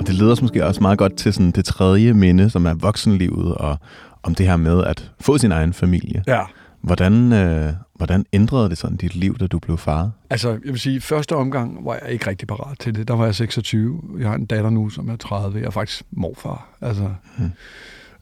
Og 0.00 0.06
det 0.06 0.14
leder 0.14 0.32
os 0.32 0.42
måske 0.42 0.66
også 0.66 0.80
meget 0.80 0.98
godt 0.98 1.16
til 1.16 1.32
sådan 1.32 1.50
det 1.50 1.64
tredje 1.64 2.12
minde, 2.12 2.50
som 2.50 2.66
er 2.66 2.74
voksenlivet, 2.74 3.54
og 3.54 3.76
om 4.22 4.34
det 4.34 4.46
her 4.46 4.56
med 4.56 4.84
at 4.84 5.12
få 5.20 5.38
sin 5.38 5.52
egen 5.52 5.72
familie. 5.72 6.24
Ja. 6.26 6.40
Hvordan, 6.80 7.32
øh, 7.32 7.72
hvordan 7.94 8.26
ændrede 8.32 8.70
det 8.70 8.78
sådan 8.78 8.96
dit 8.96 9.14
liv, 9.14 9.38
da 9.38 9.46
du 9.46 9.58
blev 9.58 9.78
far? 9.78 10.10
Altså, 10.30 10.50
jeg 10.50 10.60
vil 10.64 10.80
sige, 10.80 11.00
første 11.00 11.36
omgang 11.36 11.84
var 11.84 11.98
jeg 12.02 12.12
ikke 12.12 12.26
rigtig 12.26 12.48
parat 12.48 12.78
til 12.78 12.94
det. 12.94 13.08
Der 13.08 13.14
var 13.14 13.24
jeg 13.24 13.34
26. 13.34 14.02
Jeg 14.18 14.28
har 14.28 14.34
en 14.34 14.46
datter 14.46 14.70
nu, 14.70 14.88
som 14.88 15.08
er 15.08 15.16
30. 15.16 15.58
Jeg 15.58 15.66
er 15.66 15.70
faktisk 15.70 16.02
morfar. 16.10 16.68
Altså, 16.80 17.10
hmm. 17.38 17.50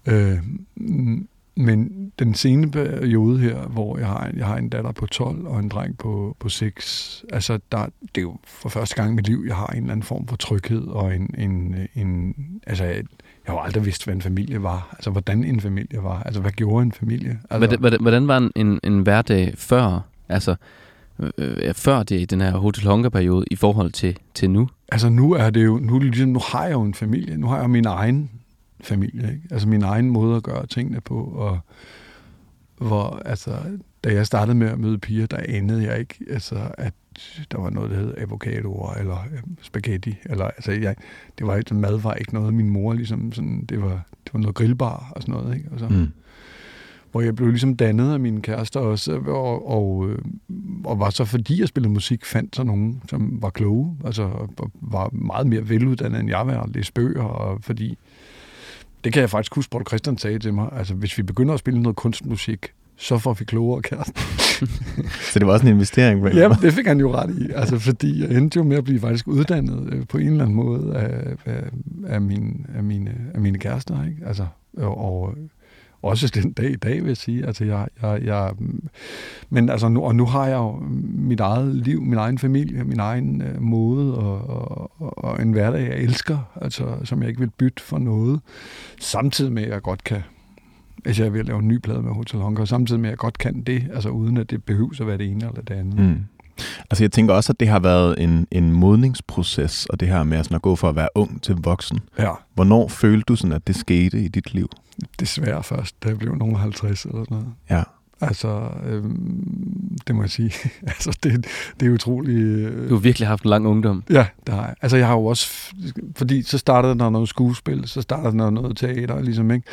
øh, 0.07 0.39
men 1.61 2.13
den 2.19 2.35
sene 2.35 2.71
periode 2.71 3.39
her, 3.39 3.57
hvor 3.57 3.99
jeg 3.99 4.07
har, 4.07 4.27
en, 4.27 4.39
jeg 4.39 4.47
har 4.47 4.57
en 4.57 4.69
datter 4.69 4.93
på 4.93 5.07
12 5.07 5.47
og 5.47 5.61
en 5.61 5.69
dreng 5.69 5.99
på, 5.99 6.37
på 6.41 6.49
6, 6.49 7.25
altså 7.33 7.59
der, 7.73 7.87
det 8.01 8.17
er 8.17 8.23
jo 8.23 8.37
for 8.45 8.69
første 8.69 8.95
gang 8.95 9.13
i 9.13 9.15
mit 9.15 9.27
liv, 9.29 9.45
jeg 9.47 9.57
har 9.57 9.67
en 9.67 9.77
eller 9.77 9.93
anden 9.93 10.03
form 10.03 10.27
for 10.27 10.37
tryghed 10.37 10.87
og 10.87 11.15
en, 11.15 11.35
en, 11.39 11.77
en 11.95 12.35
altså 12.67 13.03
jeg 13.49 13.57
har 13.57 13.63
aldrig 13.63 13.85
vidst, 13.85 14.05
hvad 14.05 14.15
en 14.15 14.23
familie 14.23 14.63
var. 14.63 14.89
Altså, 14.93 15.11
hvordan 15.11 15.45
en 15.45 15.61
familie 15.61 16.03
var. 16.03 16.23
Altså, 16.23 16.41
hvad 16.41 16.51
gjorde 16.51 16.83
en 16.83 16.93
familie? 16.93 17.39
Altså, 17.51 17.77
hvordan, 17.77 18.01
hvordan 18.01 18.29
var 18.29 18.51
en, 18.57 18.81
en 18.85 19.01
hverdag 19.01 19.55
før, 19.57 20.01
altså, 20.29 20.57
øh, 21.39 21.75
før 21.75 22.03
det, 22.03 22.31
den 22.31 22.41
her 22.41 22.57
Hotel 22.57 22.89
Hunger-periode 22.89 23.45
i 23.51 23.57
forhold 23.57 23.93
til, 23.93 24.17
til 24.35 24.51
nu? 24.51 24.69
Altså, 24.93 25.09
nu 25.09 25.33
er 25.33 25.51
det 25.51 25.65
jo, 25.65 25.79
nu, 25.79 25.99
ligesom, 25.99 26.29
nu 26.29 26.41
har 26.53 26.65
jeg 26.65 26.73
jo 26.73 26.83
en 26.83 26.95
familie. 26.95 27.37
Nu 27.37 27.47
har 27.47 27.61
jeg 27.61 27.71
min 27.71 27.87
egen 27.87 28.31
familie. 28.81 29.33
Ikke? 29.33 29.43
Altså 29.51 29.69
min 29.69 29.83
egen 29.83 30.11
måde 30.11 30.37
at 30.37 30.43
gøre 30.43 30.67
tingene 30.67 31.01
på, 31.01 31.15
og 31.25 31.59
hvor, 32.79 33.23
altså, 33.25 33.51
da 34.05 34.13
jeg 34.15 34.27
startede 34.27 34.57
med 34.57 34.67
at 34.69 34.79
møde 34.79 34.99
piger, 34.99 35.27
der 35.27 35.39
anede 35.49 35.85
jeg 35.85 35.99
ikke, 35.99 36.15
altså, 36.31 36.57
at 36.79 36.93
der 37.53 37.59
var 37.61 37.71
noget, 37.71 37.91
der 37.91 37.97
hed 37.97 38.15
avocadoer, 38.19 38.95
eller 38.95 39.17
øh, 39.33 39.39
spaghetti, 39.63 40.15
eller, 40.27 40.45
altså, 40.45 40.73
jeg, 40.73 40.95
det 41.39 41.47
var 41.47 41.57
ikke, 41.57 41.75
mad 41.75 41.99
var 41.99 42.15
ikke 42.15 42.35
noget, 42.35 42.55
min 42.55 42.71
mor 42.71 42.93
ligesom, 42.93 43.33
sådan, 43.33 43.65
det 43.69 43.83
var, 43.83 44.03
det 44.25 44.35
var 44.35 44.41
noget 44.41 44.55
grillbar 44.55 45.13
og 45.17 45.23
sådan 45.23 45.35
noget, 45.35 45.57
ikke? 45.57 45.69
Og 45.73 45.79
så, 45.79 45.89
Mm. 45.89 46.07
hvor 47.13 47.21
jeg 47.21 47.37
blev 47.37 47.49
ligesom 47.49 47.77
dannet 47.77 48.13
af 48.13 48.21
mine 48.21 48.43
kærester 48.43 48.81
også, 48.81 49.19
og, 49.27 49.69
og, 49.69 50.09
øh, 50.09 50.19
og 50.85 50.99
var 50.99 51.11
så 51.11 51.25
fordi 51.25 51.61
jeg 51.61 51.69
spillede 51.69 51.93
musik, 51.93 52.25
fandt 52.25 52.57
så 52.57 52.65
nogen, 52.65 53.03
som 53.09 53.39
var 53.43 53.51
kloge, 53.51 53.97
altså 54.05 54.49
var 54.75 55.09
meget 55.13 55.47
mere 55.47 55.69
veluddannet 55.69 56.21
end 56.21 56.29
jeg 56.29 56.47
var, 56.47 56.57
og 56.57 56.69
læste 56.69 56.93
bøger, 56.93 57.23
og 57.23 57.59
fordi, 57.63 57.99
det 59.05 59.13
kan 59.13 59.21
jeg 59.21 59.31
faktisk 59.31 59.55
huske, 59.55 59.71
Paul 59.71 59.87
Christian 59.87 60.19
sagde 60.19 60.39
til 60.39 60.55
mig, 60.55 60.69
altså 60.73 60.95
hvis 60.95 61.19
vi 61.19 61.23
begynder 61.23 61.55
at 61.55 61.61
spille 61.61 61.83
noget 61.83 61.97
kunstmusik, 61.97 62.67
så 62.99 63.19
får 63.19 63.33
vi 63.33 63.45
klogere 63.45 63.83
kærester. 63.83 64.21
Så 65.33 65.39
det 65.39 65.47
var 65.47 65.53
også 65.53 65.67
en 65.67 65.73
investering. 65.73 66.21
På 66.21 66.29
Ja, 66.29 66.49
det 66.63 66.73
fik 66.73 66.87
han 66.87 67.01
jo 67.01 67.15
ret 67.15 67.39
i, 67.39 67.51
altså 67.55 67.79
fordi 67.79 68.23
jeg 68.23 68.37
endte 68.37 68.57
jo 68.57 68.63
med 68.63 68.77
at 68.77 68.85
blive 68.85 69.01
faktisk 69.01 69.29
uddannet 69.29 69.93
øh, 69.93 70.07
på 70.07 70.19
en 70.19 70.27
eller 70.27 70.43
anden 70.43 70.57
måde 70.57 70.97
af, 70.97 71.37
af, 71.47 71.63
af, 72.07 72.21
min, 72.21 72.67
af, 72.77 72.85
mine, 72.85 73.15
af 73.35 73.41
mine 73.41 73.59
kærester, 73.59 74.05
ikke? 74.05 74.27
Altså, 74.27 74.47
og, 74.77 74.95
og 74.99 75.35
også 76.03 76.29
den 76.35 76.53
dag 76.53 76.71
i 76.71 76.77
dag, 76.77 77.03
vil 77.03 77.07
jeg 77.07 77.17
sige. 77.17 77.47
Altså, 77.47 77.65
jeg, 77.65 77.89
jeg, 78.03 78.21
jeg, 78.25 78.53
men 79.51 79.69
altså, 79.69 79.89
nu, 79.89 80.03
og 80.03 80.15
nu 80.15 80.27
har 80.27 80.47
jeg 80.47 80.57
jo 80.57 80.83
mit 81.03 81.41
eget 81.41 81.75
liv, 81.75 82.03
min 82.03 82.19
egen 82.19 82.39
familie, 82.39 82.85
min 82.85 83.01
egen 83.01 83.43
øh, 83.43 83.63
måde 83.63 84.19
og, 84.19 84.49
og, 84.49 84.91
og, 85.01 85.25
og 85.25 85.43
en 85.43 85.53
hverdag, 85.53 85.81
jeg 85.81 85.99
elsker, 85.99 86.39
altså, 86.61 86.85
som 87.05 87.21
jeg 87.21 87.29
ikke 87.29 87.41
vil 87.41 87.51
bytte 87.59 87.83
for 87.83 87.99
noget. 87.99 88.41
Samtidig 89.01 89.53
med, 89.53 89.63
at 89.63 89.71
jeg 89.71 89.83
godt 89.83 90.05
kan 90.05 90.23
hvis 91.05 91.19
jeg 91.19 91.27
er 91.27 91.31
ved 91.31 91.41
at 91.41 91.47
lave 91.47 91.59
en 91.59 91.69
ny 91.69 91.79
plade 91.79 92.03
med 92.03 92.13
Hotel 92.13 92.41
Hunger, 92.41 92.65
samtidig 92.65 93.01
med, 93.01 93.09
at 93.09 93.11
jeg 93.11 93.19
godt 93.19 93.39
kan 93.39 93.63
det, 93.63 93.87
altså 93.95 94.09
uden 94.09 94.37
at 94.37 94.51
det 94.51 94.65
behøver 94.65 95.01
at 95.01 95.07
være 95.07 95.19
det 95.19 95.27
ene 95.31 95.47
eller 95.47 95.63
det 95.63 95.75
andet. 95.75 95.99
Mm. 95.99 96.25
Altså 96.91 97.05
jeg 97.05 97.13
tænker 97.13 97.35
også, 97.35 97.53
at 97.53 97.61
det 97.61 97.69
har 97.69 97.79
været 97.79 98.23
en, 98.23 98.47
en 98.51 98.73
modningsproces, 98.73 99.87
og 99.87 100.01
det 100.01 100.09
her 100.09 100.23
med 100.25 100.45
sådan 100.45 100.55
at 100.55 100.63
gå 100.63 100.77
fra 100.77 100.89
at 100.89 100.97
være 100.97 101.09
ung 101.15 101.43
til 101.43 101.55
voksen. 101.55 102.01
Ja, 102.19 102.33
Hvornår 102.55 102.89
følte 102.89 103.25
du 103.29 103.37
sådan, 103.37 103.53
at 103.53 103.67
det 103.67 103.77
skete 103.77 104.21
i 104.21 104.29
dit 104.29 104.55
liv? 104.55 104.69
desværre 105.21 105.63
først, 105.63 106.05
da 106.05 106.09
jeg 106.09 106.19
blev 106.19 106.35
nogen 106.35 106.57
50 106.57 107.05
eller 107.05 107.25
sådan 107.25 107.37
noget. 107.37 107.49
Ja. 107.71 107.83
Altså, 108.21 108.69
øhm, 108.87 109.97
det 110.07 110.15
må 110.15 110.23
jeg 110.23 110.31
sige. 110.31 110.53
altså, 110.83 111.19
det, 111.23 111.47
det 111.81 111.89
er 111.89 111.93
utroligt... 111.93 112.39
Øh, 112.39 112.89
Du 112.89 112.95
har 112.95 113.01
virkelig 113.01 113.29
haft 113.29 113.43
en 113.43 113.51
lang 113.51 113.67
ungdom. 113.67 114.03
Ja, 114.11 114.27
det 114.47 114.55
har 114.55 114.67
jeg. 114.67 114.75
Altså, 114.83 114.97
jeg 114.97 115.07
har 115.07 115.15
jo 115.15 115.25
også... 115.25 115.73
Fordi 116.17 116.43
så 116.43 116.59
startede 116.59 116.99
der 116.99 117.11
noget 117.11 117.29
skuespil, 117.29 117.89
så 117.89 118.03
startede 118.03 118.39
der 118.39 118.51
noget 118.51 118.77
teater, 118.77 119.21
ligesom, 119.23 119.51
ikke? 119.51 119.67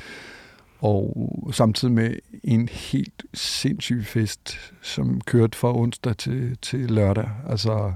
Og 0.80 1.50
samtidig 1.54 1.94
med 1.94 2.16
en 2.44 2.70
helt 2.70 3.24
sindssyg 3.34 4.06
fest, 4.06 4.58
som 4.82 5.22
kørte 5.22 5.58
fra 5.58 5.78
onsdag 5.78 6.18
til, 6.18 6.58
til 6.62 6.80
lørdag. 6.80 7.30
Altså, 7.50 7.94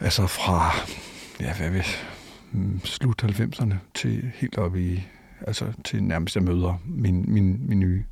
altså 0.00 0.26
fra, 0.26 0.72
ja, 1.40 1.56
hvad 1.56 1.70
ved, 1.70 1.82
mm, 2.52 2.80
slut 2.84 3.24
90'erne 3.24 3.74
til 3.94 4.30
helt 4.34 4.58
op 4.58 4.76
i, 4.76 5.02
altså 5.46 5.72
til 5.84 6.02
nærmest 6.02 6.36
jeg 6.36 6.44
møder 6.44 6.82
min, 6.86 7.24
min, 7.28 7.68
min 7.68 7.80
nye 7.80 8.04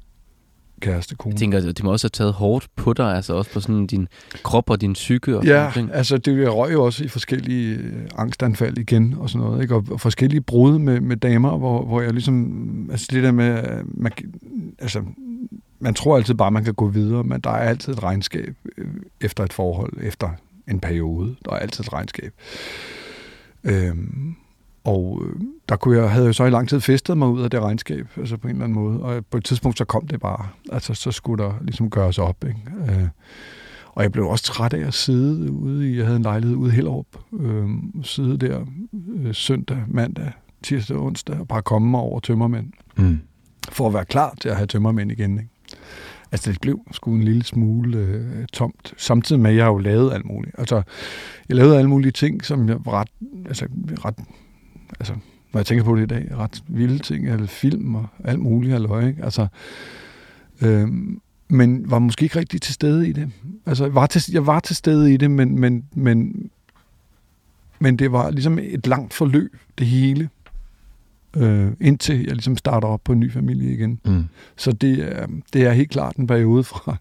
kæreste 0.81 1.15
kone. 1.15 1.33
Jeg 1.33 1.39
tænker, 1.39 1.61
det 1.61 1.85
må 1.85 1.93
også 1.93 2.05
have 2.05 2.11
taget 2.11 2.33
hårdt 2.33 2.69
på 2.77 2.93
dig, 2.93 3.15
altså 3.17 3.35
også 3.35 3.51
på 3.51 3.61
sådan 3.61 3.87
din 3.87 4.09
krop 4.43 4.71
og 4.71 4.81
din 4.81 4.93
psyke 4.93 5.39
og 5.39 5.45
Ja, 5.45 5.51
sådan 5.51 5.73
ting. 5.73 5.91
altså 5.95 6.17
det 6.19 6.39
jeg 6.39 6.55
røg 6.55 6.73
jo 6.73 6.85
også 6.85 7.05
i 7.05 7.09
forskellige 7.09 7.77
øh, 7.77 7.93
angstanfald 8.19 8.79
igen 8.79 9.15
og 9.19 9.31
sådan 9.31 9.47
noget, 9.47 9.63
ikke? 9.63 9.75
Og, 9.75 10.01
forskellige 10.01 10.41
brud 10.41 10.79
med, 10.79 11.01
med 11.01 11.17
damer, 11.17 11.59
hvor, 11.59 11.85
hvor 11.85 12.01
jeg 12.01 12.13
ligesom, 12.13 12.89
altså 12.91 13.07
det 13.11 13.23
der 13.23 13.33
med, 13.33 13.59
øh, 13.59 14.03
man, 14.03 14.13
altså 14.79 15.03
man 15.79 15.95
tror 15.95 16.17
altid 16.17 16.35
bare, 16.35 16.51
man 16.51 16.65
kan 16.65 16.75
gå 16.75 16.89
videre, 16.89 17.25
men 17.25 17.41
der 17.41 17.51
er 17.51 17.69
altid 17.69 17.93
et 17.93 18.03
regnskab 18.03 18.55
øh, 18.79 18.87
efter 19.21 19.45
et 19.45 19.53
forhold, 19.53 19.93
efter 20.03 20.29
en 20.69 20.81
periode. 20.81 21.37
Der 21.45 21.51
er 21.53 21.57
altid 21.57 21.85
et 21.85 21.93
regnskab. 21.93 22.33
Øhm, 23.65 24.35
og 24.87 25.23
øh, 25.25 25.41
der 25.69 25.77
kunne 25.77 25.99
jeg, 25.99 26.11
havde 26.11 26.25
jeg 26.25 26.29
jo 26.29 26.33
så 26.33 26.45
i 26.45 26.51
lang 26.51 26.69
tid 26.69 26.81
festet 26.81 27.19
mig 27.19 27.29
ud 27.29 27.43
af 27.43 27.51
det 27.51 27.61
regnskab, 27.61 28.07
altså 28.17 28.37
på 28.37 28.49
en 28.49 28.55
eller 28.55 28.65
anden 28.65 28.79
måde. 28.83 29.01
Og 29.03 29.25
på 29.31 29.37
et 29.39 29.45
tidspunkt, 29.45 29.79
så 29.79 29.85
kom 29.85 30.07
det 30.07 30.21
bare. 30.21 30.49
Altså, 30.73 30.95
så 30.95 31.11
skulle 31.13 31.45
der 31.45 31.53
ligesom 31.63 31.91
gøres 31.91 32.19
op, 32.19 32.45
ikke? 32.45 32.61
Øh, 32.89 33.09
og 33.87 34.03
jeg 34.03 34.13
blev 34.13 34.27
også 34.27 34.45
træt 34.45 34.73
af 34.73 34.87
at 34.87 34.95
sidde 34.95 35.53
ude 35.53 35.91
i, 35.93 35.97
jeg 35.97 36.05
havde 36.05 36.17
en 36.17 36.23
lejlighed 36.23 36.57
ude 36.57 36.73
i 36.73 36.75
Hellerup, 36.75 37.07
øh, 37.41 37.69
sidde 38.03 38.37
der 38.39 38.61
øh, 39.17 39.35
søndag, 39.35 39.79
mandag, 39.89 40.33
tirsdag 40.63 40.97
onsdag, 40.97 41.41
og 41.41 41.49
bare 41.49 41.63
komme 41.63 41.91
mig 41.91 42.01
over 42.01 42.21
tømmermænd, 42.21 42.67
Mm. 42.97 43.19
for 43.69 43.87
at 43.89 43.95
være 43.95 44.05
klar 44.05 44.35
til 44.41 44.49
at 44.49 44.57
have 44.57 44.67
tømmermænd 44.67 45.13
igen. 45.13 45.39
Ikke? 45.39 45.51
Altså, 46.33 46.53
det 46.53 46.61
blev 46.61 46.81
sgu 46.93 47.15
en 47.15 47.23
lille 47.23 47.45
smule 47.45 47.99
øh, 47.99 48.47
tomt, 48.53 48.95
samtidig 48.97 49.43
med, 49.43 49.51
at 49.51 49.57
jeg 49.57 49.67
jo 49.67 49.79
lavede 49.79 50.15
alt 50.15 50.25
muligt. 50.27 50.55
Altså, 50.59 50.83
jeg 51.49 51.57
lavede 51.57 51.77
alle 51.79 51.91
mulige 51.91 52.13
ting, 52.13 52.45
som 52.45 52.69
jeg 52.69 52.77
var 52.85 52.93
ret, 52.93 53.09
altså, 53.47 53.67
ret, 54.05 54.15
altså, 55.01 55.15
når 55.53 55.61
jeg 55.61 55.67
tænker 55.67 55.85
på 55.85 55.97
det 55.97 56.03
i 56.03 56.07
dag, 56.07 56.29
ret 56.37 56.63
vilde 56.69 56.99
ting, 56.99 57.29
eller 57.29 57.47
film 57.47 57.95
og 57.95 58.07
alt 58.25 58.41
muligt, 58.41 58.75
eller 58.75 59.01
ikke? 59.01 59.25
Altså, 59.25 59.47
øh, 60.63 60.89
men 61.49 61.91
var 61.91 61.99
måske 61.99 62.23
ikke 62.23 62.39
rigtig 62.39 62.63
til 62.63 62.75
stede 62.75 63.09
i 63.09 63.13
det. 63.13 63.31
Altså, 63.67 63.85
jeg 63.85 63.95
var 63.95 64.07
til, 64.07 64.23
jeg 64.33 64.47
var 64.47 64.61
til 64.61 64.77
stede 64.77 65.15
i 65.15 65.17
det, 65.17 65.31
men, 65.31 65.61
men, 65.61 65.85
men, 65.95 66.51
men 67.79 67.97
det 67.97 68.13
var 68.13 68.31
ligesom 68.31 68.59
et 68.59 68.87
langt 68.87 69.15
forløb, 69.15 69.57
det 69.79 69.87
hele, 69.87 70.29
øh, 71.37 71.73
indtil 71.81 72.17
jeg 72.17 72.33
ligesom 72.33 72.57
starter 72.57 72.89
op 72.89 73.01
på 73.05 73.13
en 73.13 73.21
ny 73.21 73.33
familie 73.33 73.73
igen. 73.73 74.01
Mm. 74.05 74.25
Så 74.57 74.73
det 74.73 75.19
er, 75.19 75.27
det 75.53 75.67
er 75.67 75.73
helt 75.73 75.91
klart 75.91 76.17
en 76.17 76.27
periode 76.27 76.65
fra 76.65 76.97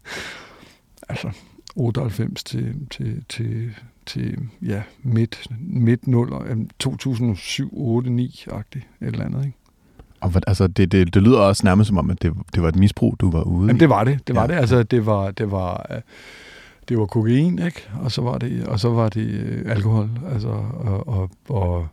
altså 1.10 1.32
98 1.76 2.44
til, 2.44 2.76
til, 2.92 3.24
til, 3.30 3.76
til 4.06 4.38
ja, 4.62 4.82
midt, 5.04 5.48
midt 5.60 6.08
0, 6.08 6.30
2007, 6.80 7.70
8, 7.74 8.10
9-agtigt, 8.10 8.88
et 9.02 9.08
eller 9.08 9.26
andet. 9.26 9.46
Ikke? 9.46 9.58
Og 10.22 10.30
hvad- 10.30 10.42
altså, 10.48 10.68
det, 10.68 10.92
det, 10.92 11.14
det 11.14 11.22
lyder 11.24 11.40
også 11.40 11.62
nærmest 11.66 11.88
som 11.88 11.98
om, 11.98 12.10
at 12.10 12.22
det, 12.22 12.34
det 12.56 12.62
var 12.64 12.70
et 12.70 12.76
misbrug, 12.76 13.16
du 13.20 13.32
var 13.32 13.44
ude 13.44 13.62
Jamen, 13.68 13.76
i. 13.76 13.80
det 13.80 13.90
var 13.90 14.04
det. 14.04 14.28
Det 14.28 14.36
var 14.36 14.42
Ja. 14.42 14.48
det. 14.48 14.54
Altså, 14.54 14.84
det 14.84 15.06
var, 15.06 15.32
det 15.32 15.52
var, 15.52 15.86
øh, 15.92 16.02
det 16.90 16.98
var 16.98 17.06
kokain, 17.06 17.60
ikke? 17.60 17.90
Og 18.02 18.12
så 18.12 18.22
var 18.22 18.38
det, 18.38 18.66
og 18.68 18.80
så 18.80 18.90
var 18.90 19.10
det 19.10 19.28
øh, 19.30 19.72
alkohol. 19.72 20.10
Altså, 20.32 20.48
og, 20.74 21.08
og, 21.08 21.30
og 21.50 21.88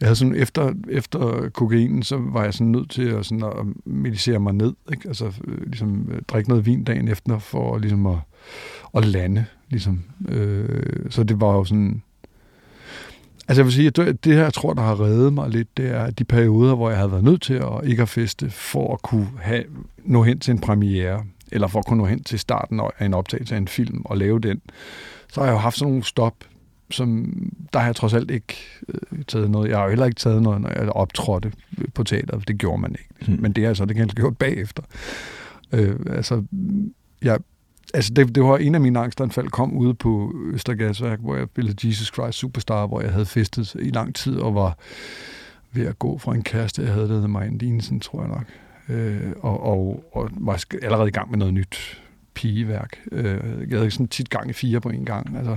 jeg 0.00 0.06
havde 0.08 0.16
sådan, 0.16 0.34
efter, 0.34 0.72
efter 0.90 1.48
kokainen, 1.54 2.02
så 2.02 2.16
var 2.16 2.44
jeg 2.44 2.54
sådan 2.54 2.70
nødt 2.72 2.90
til 2.90 3.02
at, 3.02 3.26
sådan, 3.26 3.44
at 3.44 3.66
medicere 3.92 4.38
mig 4.38 4.52
ned, 4.52 4.72
ikke? 4.92 5.08
Altså, 5.08 5.32
øh, 5.44 5.66
ligesom 5.66 6.08
drikke 6.28 6.48
noget 6.48 6.66
vin 6.66 6.84
dagen 6.84 7.08
efter, 7.08 7.38
for 7.38 7.78
ligesom 7.78 8.06
at, 8.06 8.18
at 8.94 9.04
lande, 9.04 9.44
ligesom. 9.72 10.02
Øh, 10.28 11.10
så 11.10 11.22
det 11.22 11.40
var 11.40 11.52
jo 11.52 11.64
sådan... 11.64 12.02
Altså 13.48 13.60
jeg 13.60 13.64
vil 13.64 13.72
sige, 13.72 13.86
at 13.86 13.96
det, 13.96 14.24
det 14.24 14.34
her, 14.34 14.42
jeg 14.42 14.54
tror, 14.54 14.74
der 14.74 14.82
har 14.82 15.00
reddet 15.00 15.32
mig 15.32 15.50
lidt, 15.50 15.76
det 15.76 15.90
er 15.90 16.10
de 16.10 16.24
perioder, 16.24 16.74
hvor 16.74 16.88
jeg 16.88 16.98
havde 16.98 17.12
været 17.12 17.24
nødt 17.24 17.42
til 17.42 17.54
at 17.54 17.84
ikke 17.84 18.02
at 18.02 18.08
feste, 18.08 18.50
for 18.50 18.94
at 18.94 19.02
kunne 19.02 19.28
have, 19.40 19.64
nå 20.04 20.22
hen 20.22 20.38
til 20.38 20.52
en 20.52 20.58
premiere, 20.58 21.24
eller 21.52 21.66
for 21.66 21.78
at 21.78 21.86
kunne 21.86 21.98
nå 21.98 22.04
hen 22.04 22.22
til 22.22 22.38
starten 22.38 22.80
af 22.98 23.06
en 23.06 23.14
optagelse 23.14 23.54
af 23.54 23.58
en 23.58 23.68
film 23.68 24.02
og 24.04 24.16
lave 24.16 24.38
den. 24.38 24.60
Så 25.28 25.40
har 25.40 25.46
jeg 25.46 25.52
jo 25.52 25.58
haft 25.58 25.78
sådan 25.78 25.90
nogle 25.90 26.04
stop, 26.04 26.34
som 26.90 27.32
der 27.72 27.78
har 27.78 27.86
jeg 27.86 27.96
trods 27.96 28.14
alt 28.14 28.30
ikke 28.30 28.56
øh, 28.88 29.24
taget 29.28 29.50
noget. 29.50 29.70
Jeg 29.70 29.76
har 29.78 29.84
jo 29.84 29.88
heller 29.88 30.06
ikke 30.06 30.18
taget 30.18 30.42
noget, 30.42 30.60
når 30.60 30.68
jeg 30.68 30.88
optrådte 30.88 31.52
på 31.94 32.04
teateret. 32.04 32.48
Det 32.48 32.58
gjorde 32.58 32.82
man 32.82 32.90
ikke. 32.90 33.32
Mm. 33.32 33.42
Men 33.42 33.52
det 33.52 33.64
er 33.64 33.68
altså 33.68 33.84
det 33.84 33.96
kan 33.96 34.06
jeg 34.06 34.14
gjort 34.14 34.38
bagefter. 34.38 34.82
Øh, 35.72 35.96
altså, 36.10 36.44
jeg, 37.22 37.38
altså 37.94 38.14
det, 38.14 38.34
det 38.34 38.42
var 38.42 38.56
en 38.56 38.74
af 38.74 38.80
mine 38.80 38.98
angstanfald 38.98 39.48
kom 39.48 39.76
ude 39.76 39.94
på 39.94 40.32
Østergasværk, 40.52 41.20
hvor 41.20 41.36
jeg 41.36 41.46
spillede 41.52 41.88
Jesus 41.88 42.12
Christ 42.14 42.38
Superstar, 42.38 42.86
hvor 42.86 43.00
jeg 43.00 43.12
havde 43.12 43.26
festet 43.26 43.76
i 43.80 43.90
lang 43.90 44.14
tid 44.14 44.36
og 44.36 44.54
var 44.54 44.78
ved 45.72 45.86
at 45.86 45.98
gå 45.98 46.18
fra 46.18 46.34
en 46.34 46.42
kæreste, 46.42 46.82
jeg 46.82 46.92
havde, 46.92 47.08
der 47.08 47.20
hed 47.20 47.28
Marianne 47.28 47.58
Dinesen, 47.58 48.00
tror 48.00 48.20
jeg 48.20 48.28
nok. 48.28 48.44
Øh, 48.88 49.32
og, 49.40 49.62
og, 49.64 50.04
og 50.12 50.30
var 50.32 50.64
allerede 50.82 51.08
i 51.08 51.12
gang 51.12 51.30
med 51.30 51.38
noget 51.38 51.54
nyt 51.54 52.02
pigeværk. 52.34 52.98
Øh, 53.12 53.40
jeg 53.70 53.78
havde 53.78 53.90
sådan 53.90 54.08
tit 54.08 54.30
gang 54.30 54.50
i 54.50 54.52
fire 54.52 54.80
på 54.80 54.88
en 54.88 55.04
gang. 55.04 55.36
Altså, 55.36 55.56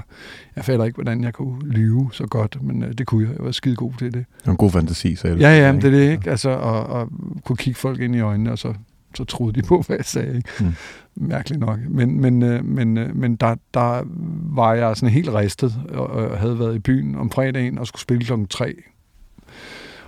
jeg 0.55 0.65
fatter 0.65 0.85
ikke, 0.85 0.95
hvordan 0.95 1.23
jeg 1.23 1.33
kunne 1.33 1.69
lyve 1.69 2.09
så 2.13 2.27
godt, 2.27 2.63
men 2.63 2.83
øh, 2.83 2.93
det 2.97 3.07
kunne 3.07 3.27
jeg. 3.27 3.35
Jeg 3.37 3.45
var 3.45 3.51
skide 3.51 3.75
god 3.75 3.93
til 3.99 4.13
det. 4.13 4.13
Det 4.13 4.45
var 4.45 4.51
en 4.51 4.57
god 4.57 4.71
fantasi, 4.71 5.15
så 5.15 5.27
jeg 5.27 5.37
Ja, 5.37 5.57
ja, 5.57 5.71
men 5.71 5.81
det 5.81 5.87
er 5.87 5.97
det 5.97 6.11
ikke. 6.11 6.29
Altså, 6.29 6.49
og, 6.49 6.83
og 6.83 7.09
kunne 7.43 7.57
kigge 7.57 7.79
folk 7.79 7.99
ind 7.99 8.15
i 8.15 8.19
øjnene, 8.19 8.51
og 8.51 8.57
så, 8.57 8.73
så 9.17 9.23
troede 9.23 9.61
de 9.61 9.67
på, 9.67 9.81
hvad 9.87 9.95
jeg 9.95 10.05
sagde. 10.05 10.37
Ikke? 10.37 10.49
Mm. 10.59 10.73
Mærkeligt 11.15 11.59
nok. 11.59 11.79
Men, 11.89 12.21
men, 12.21 12.43
øh, 12.43 12.65
men, 12.65 12.97
øh, 12.97 13.15
men 13.15 13.35
der, 13.35 13.55
der 13.73 14.03
var 14.55 14.73
jeg 14.73 14.97
sådan 14.97 15.13
helt 15.13 15.29
ristet, 15.29 15.81
og, 15.89 16.07
og 16.07 16.39
havde 16.39 16.59
været 16.59 16.75
i 16.75 16.79
byen 16.79 17.15
om 17.15 17.31
fredagen 17.31 17.77
og 17.77 17.87
skulle 17.87 18.01
spille 18.01 18.25
klokken 18.25 18.47
tre. 18.47 18.75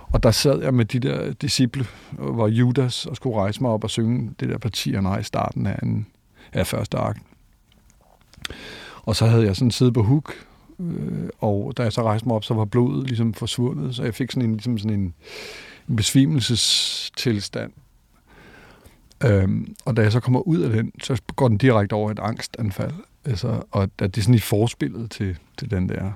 Og 0.02 0.22
der 0.22 0.30
sad 0.30 0.62
jeg 0.62 0.74
med 0.74 0.84
de 0.84 0.98
der 0.98 1.32
disciple, 1.32 1.86
hvor 2.12 2.48
Judas 2.48 3.06
og 3.06 3.16
skulle 3.16 3.36
rejse 3.36 3.62
mig 3.62 3.70
op 3.70 3.84
og 3.84 3.90
synge 3.90 4.30
det 4.40 4.48
der 4.48 4.58
partierne 4.58 5.20
i 5.20 5.22
starten 5.22 5.66
af, 5.66 5.78
en, 5.82 6.06
af 6.52 6.66
første 6.66 6.98
akt. 6.98 7.22
Og 9.02 9.16
så 9.16 9.26
havde 9.26 9.44
jeg 9.44 9.56
sådan 9.56 9.70
siddet 9.70 9.94
på 9.94 10.02
hook 10.02 10.34
Øh, 10.80 11.28
og 11.38 11.76
da 11.76 11.82
jeg 11.82 11.92
så 11.92 12.02
rejste 12.02 12.28
mig 12.28 12.36
op, 12.36 12.44
så 12.44 12.54
var 12.54 12.64
blodet 12.64 13.06
ligesom 13.06 13.34
forsvundet, 13.34 13.94
så 13.94 14.02
jeg 14.02 14.14
fik 14.14 14.30
sådan 14.30 14.48
en, 14.48 14.52
ligesom 14.52 14.78
sådan 14.78 15.00
en, 15.00 15.14
en 15.88 15.96
besvimelsestilstand. 15.96 17.72
Øhm, 19.24 19.74
og 19.84 19.96
da 19.96 20.02
jeg 20.02 20.12
så 20.12 20.20
kommer 20.20 20.40
ud 20.40 20.58
af 20.58 20.70
den, 20.70 20.92
så 21.02 21.22
går 21.36 21.48
den 21.48 21.58
direkte 21.58 21.94
over 21.94 22.10
et 22.10 22.18
angstanfald. 22.18 22.94
Altså, 23.24 23.62
og 23.70 23.82
at 23.82 23.90
det 23.98 24.18
er 24.18 24.20
sådan 24.20 24.34
i 24.34 24.38
forspillet 24.38 25.10
til, 25.10 25.38
til 25.58 25.70
den 25.70 25.88
der... 25.88 26.12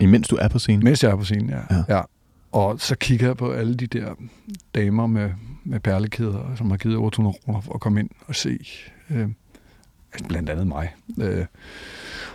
Imens 0.00 0.28
du 0.28 0.36
er 0.36 0.48
på 0.48 0.58
scenen? 0.58 0.84
Mens 0.84 1.02
jeg 1.02 1.10
er 1.10 1.16
på 1.16 1.24
scenen, 1.24 1.50
ja. 1.50 1.60
Ja. 1.70 1.96
ja. 1.96 2.00
Og 2.52 2.80
så 2.80 2.96
kigger 2.96 3.26
jeg 3.26 3.36
på 3.36 3.52
alle 3.52 3.74
de 3.74 3.86
der 3.86 4.14
damer 4.74 5.06
med, 5.06 5.30
med 5.64 5.80
perlekæder, 5.80 6.54
som 6.56 6.70
har 6.70 6.76
givet 6.76 6.96
800 6.96 7.36
kroner 7.44 7.60
for 7.60 7.74
at 7.74 7.80
komme 7.80 8.00
ind 8.00 8.10
og 8.26 8.34
se. 8.34 8.66
Øh, 9.10 9.28
blandt 10.28 10.50
andet 10.50 10.66
mig. 10.66 10.94
Øh, 11.20 11.46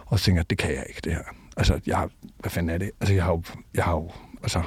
og 0.05 0.19
tænker 0.19 0.43
det 0.43 0.57
kan 0.57 0.71
jeg 0.71 0.85
ikke, 0.89 1.01
det 1.03 1.11
her. 1.11 1.23
Altså, 1.57 1.79
jeg 1.85 2.07
hvad 2.39 2.51
fanden 2.51 2.69
er 2.69 2.77
det? 2.77 2.91
Altså, 2.99 3.13
jeg 3.13 3.23
har 3.23 3.31
jo, 3.31 3.43
jeg 3.73 3.83
har 3.83 3.93
jo 3.93 4.11
altså, 4.43 4.61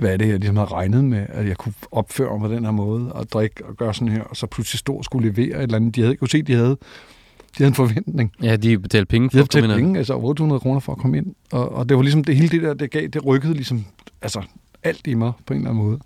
hvad 0.00 0.12
er 0.12 0.16
det, 0.16 0.28
jeg 0.28 0.38
ligesom 0.38 0.56
havde 0.56 0.68
regnet 0.68 1.04
med, 1.04 1.26
at 1.28 1.48
jeg 1.48 1.56
kunne 1.56 1.74
opføre 1.92 2.38
mig 2.38 2.48
på 2.48 2.54
den 2.54 2.64
her 2.64 2.72
måde, 2.72 3.12
og 3.12 3.30
drikke 3.32 3.66
og 3.66 3.76
gøre 3.76 3.94
sådan 3.94 4.08
her, 4.08 4.22
og 4.22 4.36
så 4.36 4.46
pludselig 4.46 4.78
stå 4.78 4.94
og 4.94 5.04
skulle 5.04 5.28
levere 5.30 5.56
et 5.56 5.62
eller 5.62 5.76
andet. 5.76 5.96
De 5.96 6.00
havde, 6.00 6.10
jeg 6.12 6.18
kunne 6.18 6.28
se, 6.28 6.42
de 6.42 6.54
havde, 6.54 6.68
de 6.70 6.76
havde 7.56 7.68
en 7.68 7.74
forventning. 7.74 8.32
Ja, 8.42 8.56
de 8.56 8.78
betalte 8.78 9.06
penge 9.06 9.28
De 9.28 9.30
for 9.30 9.36
havde 9.38 9.44
at 9.44 9.50
komme 9.50 9.74
ind. 9.78 9.86
penge, 9.86 9.98
altså 9.98 10.14
800 10.18 10.60
kroner 10.60 10.80
for 10.80 10.92
at 10.92 10.98
komme 10.98 11.16
ind. 11.16 11.26
Og, 11.52 11.72
og 11.72 11.88
det 11.88 11.96
var 11.96 12.02
ligesom 12.02 12.24
det 12.24 12.36
hele 12.36 12.48
det 12.48 12.62
der, 12.62 12.74
det 12.74 12.90
gav, 12.90 13.06
det 13.06 13.26
rykkede 13.26 13.54
ligesom, 13.54 13.84
altså 14.22 14.42
alt 14.82 15.06
i 15.06 15.14
mig 15.14 15.32
på 15.46 15.52
en 15.54 15.58
eller 15.60 15.70
anden 15.70 15.84
måde. 15.84 15.98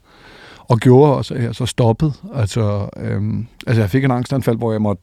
Og 0.58 0.78
gjorde 0.78 1.16
også, 1.16 1.34
at 1.34 1.42
jeg 1.42 1.54
så 1.54 1.66
stoppede. 1.66 2.12
Altså, 2.34 2.88
øhm, 2.96 3.46
altså 3.66 3.82
jeg 3.82 3.90
fik 3.90 4.04
en 4.04 4.10
angstanfald, 4.10 4.56
hvor 4.56 4.72
jeg 4.72 4.82
måtte, 4.82 5.02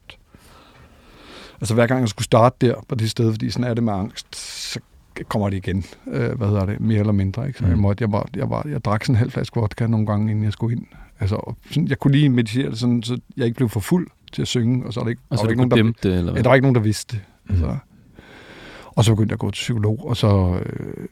altså 1.60 1.74
hver 1.74 1.86
gang 1.86 2.00
jeg 2.00 2.08
skulle 2.08 2.24
starte 2.24 2.66
der 2.66 2.74
på 2.88 2.94
det 2.94 3.10
sted, 3.10 3.32
fordi 3.32 3.50
sådan 3.50 3.70
er 3.70 3.74
det 3.74 3.84
med 3.84 3.92
angst, 3.92 4.36
så 4.72 4.80
kommer 5.28 5.50
det 5.50 5.56
igen, 5.56 5.84
øh, 6.06 6.32
hvad 6.38 6.48
hedder 6.48 6.66
det, 6.66 6.80
mere 6.80 6.98
eller 7.00 7.12
mindre. 7.12 7.46
Ikke? 7.46 7.58
Så 7.58 7.66
jeg, 7.66 7.74
Mm. 7.76 7.82
måtte, 7.82 8.02
jeg, 8.02 8.12
var, 8.12 8.28
jeg, 8.36 8.50
var, 8.50 8.66
jeg 8.68 8.84
drak 8.84 9.04
sådan 9.04 9.14
en 9.14 9.18
halv 9.18 9.30
flaske 9.30 9.60
vodka 9.60 9.86
nogle 9.86 10.06
gange, 10.06 10.30
inden 10.30 10.44
jeg 10.44 10.52
skulle 10.52 10.76
ind. 10.76 10.86
Altså, 11.20 11.54
sådan, 11.70 11.88
jeg 11.88 11.98
kunne 11.98 12.12
lige 12.12 12.28
meditere 12.28 12.70
det 12.70 12.78
sådan, 12.78 13.02
så 13.02 13.18
jeg 13.36 13.44
ikke 13.46 13.56
blev 13.56 13.68
for 13.68 13.80
fuld 13.80 14.08
til 14.32 14.42
at 14.42 14.48
synge, 14.48 14.86
og 14.86 14.92
så 14.92 15.00
er 15.00 15.04
der 15.04 15.10
ikke, 15.10 15.22
Og 15.30 15.38
så 15.38 15.44
der 15.44 15.50
ikke 15.50 15.66
nogen, 15.68 15.84
der, 15.86 15.92
det, 16.02 16.04
eller 16.04 16.24
Ja, 16.24 16.30
hvad? 16.32 16.42
der 16.42 16.48
var 16.50 16.54
ikke 16.54 16.64
nogen, 16.64 16.74
der 16.74 16.80
vidste 16.80 17.16
det. 17.16 17.24
Mhm. 17.44 17.54
Altså. 17.64 17.76
Og 18.86 19.04
så 19.04 19.12
begyndte 19.12 19.32
jeg 19.32 19.36
at 19.36 19.40
gå 19.40 19.50
til 19.50 19.60
psykolog, 19.60 20.08
og 20.08 20.16
så 20.16 20.60
øh, 20.66 21.06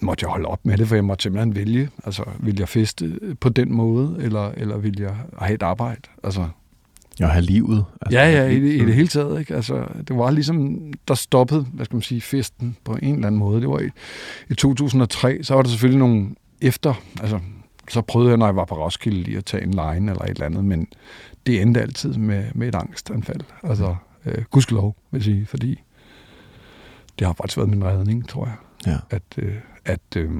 måtte 0.00 0.24
jeg 0.24 0.30
holde 0.30 0.46
op 0.48 0.60
med 0.62 0.78
det, 0.78 0.88
for 0.88 0.94
jeg 0.94 1.04
måtte 1.04 1.22
simpelthen 1.22 1.54
vælge. 1.54 1.88
Altså, 2.04 2.24
vil 2.38 2.58
jeg 2.58 2.68
feste 2.68 3.20
på 3.40 3.48
den 3.48 3.72
måde, 3.74 4.16
eller, 4.20 4.50
eller 4.56 4.78
vil 4.78 5.00
jeg 5.00 5.14
have 5.38 5.54
et 5.54 5.62
arbejde? 5.62 6.00
Altså, 6.24 6.48
Jeg 7.18 7.28
har 7.28 7.40
livet. 7.40 7.84
Altså, 8.02 8.18
ja, 8.18 8.30
ja, 8.30 8.48
i, 8.48 8.60
det- 8.60 8.72
i 8.82 8.84
det 8.84 8.94
hele 8.94 9.08
taget. 9.08 9.40
Ikke? 9.40 9.54
Altså, 9.54 9.84
det 10.08 10.16
var 10.16 10.30
ligesom, 10.30 10.78
der 11.08 11.14
stoppede, 11.14 11.66
hvad 11.72 11.84
skal 11.84 11.94
man 11.96 12.02
sige, 12.02 12.20
festen 12.20 12.76
på 12.84 12.98
en 13.02 13.14
eller 13.14 13.26
anden 13.26 13.38
måde. 13.38 13.60
Det 13.60 13.68
var 13.68 13.78
i, 13.78 13.88
i 14.50 14.54
2003, 14.54 15.38
så 15.42 15.54
var 15.54 15.62
der 15.62 15.68
selvfølgelig 15.68 15.98
nogle 15.98 16.28
efter, 16.60 16.94
altså, 17.20 17.40
så 17.88 18.00
prøvede 18.00 18.30
jeg, 18.30 18.38
når 18.38 18.46
jeg 18.46 18.56
var 18.56 18.64
på 18.64 18.84
Roskilde, 18.84 19.22
lige 19.22 19.36
at 19.38 19.44
tage 19.44 19.62
en 19.62 19.70
line 19.70 20.10
eller 20.10 20.22
et 20.24 20.28
eller 20.30 20.46
andet, 20.46 20.64
men 20.64 20.86
det 21.46 21.62
endte 21.62 21.80
altid 21.80 22.14
med, 22.14 22.44
med 22.54 22.68
et 22.68 22.74
angstanfald. 22.74 23.40
Altså, 23.62 23.96
øh, 24.26 24.44
gudskelov, 24.50 24.96
vil 25.10 25.18
jeg 25.18 25.24
sige, 25.24 25.46
fordi 25.46 25.80
det 27.18 27.26
har 27.26 27.34
faktisk 27.34 27.56
været 27.56 27.70
min 27.70 27.84
redning, 27.84 28.28
tror 28.28 28.44
jeg, 28.46 28.54
Ja. 28.86 28.96
at, 29.16 29.22
øh, 29.38 29.54
at, 29.84 30.00
øh, 30.16 30.30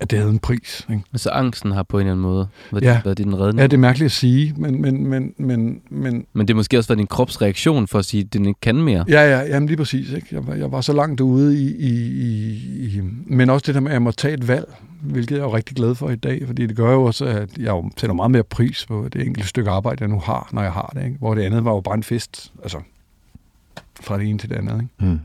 at 0.00 0.10
det 0.10 0.18
havde 0.18 0.30
en 0.32 0.38
pris. 0.38 0.86
Ikke? 0.90 1.02
Altså 1.12 1.30
angsten 1.30 1.72
har 1.72 1.82
på 1.82 1.96
en 1.98 2.00
eller 2.00 2.12
anden 2.12 2.22
måde 2.22 2.48
været, 2.72 2.84
Ja. 2.84 3.00
været 3.04 3.18
din 3.18 3.38
redning. 3.38 3.58
Ja, 3.58 3.62
det 3.66 3.72
er 3.72 3.76
mærkeligt 3.78 4.04
at 4.06 4.12
sige, 4.12 4.54
men, 4.56 4.82
men, 4.82 5.06
men, 5.06 5.34
men, 5.38 5.80
men 5.90 6.26
Men 6.32 6.48
det 6.48 6.56
måske 6.56 6.78
også 6.78 6.88
været 6.88 6.98
din 6.98 7.06
krops 7.06 7.42
reaktion 7.42 7.86
for 7.88 7.98
at 7.98 8.04
sige, 8.04 8.20
at 8.24 8.32
den 8.32 8.46
ikke 8.46 8.60
kan 8.60 8.76
mere. 8.76 9.04
Ja, 9.08 9.20
ja, 9.38 9.40
jamen 9.46 9.66
lige 9.66 9.76
præcis. 9.76 10.12
Ikke? 10.12 10.26
Jeg, 10.32 10.46
var, 10.46 10.54
jeg 10.54 10.72
var 10.72 10.80
så 10.80 10.92
langt 10.92 11.20
ude 11.20 11.62
i, 11.62 11.74
i, 11.76 11.90
i, 12.16 12.98
i... 12.98 13.00
Men 13.26 13.50
også 13.50 13.64
det 13.66 13.74
der 13.74 13.80
med, 13.80 13.90
at 13.90 13.94
jeg 13.94 14.02
må 14.02 14.10
tage 14.10 14.34
et 14.34 14.48
valg, 14.48 14.74
hvilket 15.02 15.30
jeg 15.36 15.38
er 15.40 15.44
jo 15.44 15.56
rigtig 15.56 15.76
glad 15.76 15.94
for 15.94 16.10
i 16.10 16.16
dag, 16.16 16.42
fordi 16.46 16.66
det 16.66 16.76
gør 16.76 16.92
jo 16.92 17.02
også, 17.04 17.24
at 17.24 17.58
jeg 17.58 17.66
jo 17.68 17.90
sætter 17.96 18.14
meget 18.14 18.30
mere 18.30 18.42
pris 18.44 18.86
på 18.86 19.08
det 19.12 19.26
enkelte 19.26 19.48
stykke 19.48 19.70
arbejde, 19.70 19.96
jeg 20.02 20.08
nu 20.08 20.18
har, 20.18 20.48
når 20.52 20.62
jeg 20.62 20.72
har 20.72 20.92
det. 20.96 21.04
Ikke? 21.04 21.16
Hvor 21.18 21.34
det 21.34 21.42
andet 21.42 21.64
var 21.64 21.70
jo 21.74 21.80
bare 21.80 21.94
en 21.94 22.02
fest, 22.02 22.52
altså 22.62 22.78
fra 24.00 24.18
det 24.18 24.26
ene 24.26 24.38
til 24.38 24.48
det 24.50 24.56
andet. 24.56 24.74
Ikke? 24.74 25.12
Mm. 25.12 25.20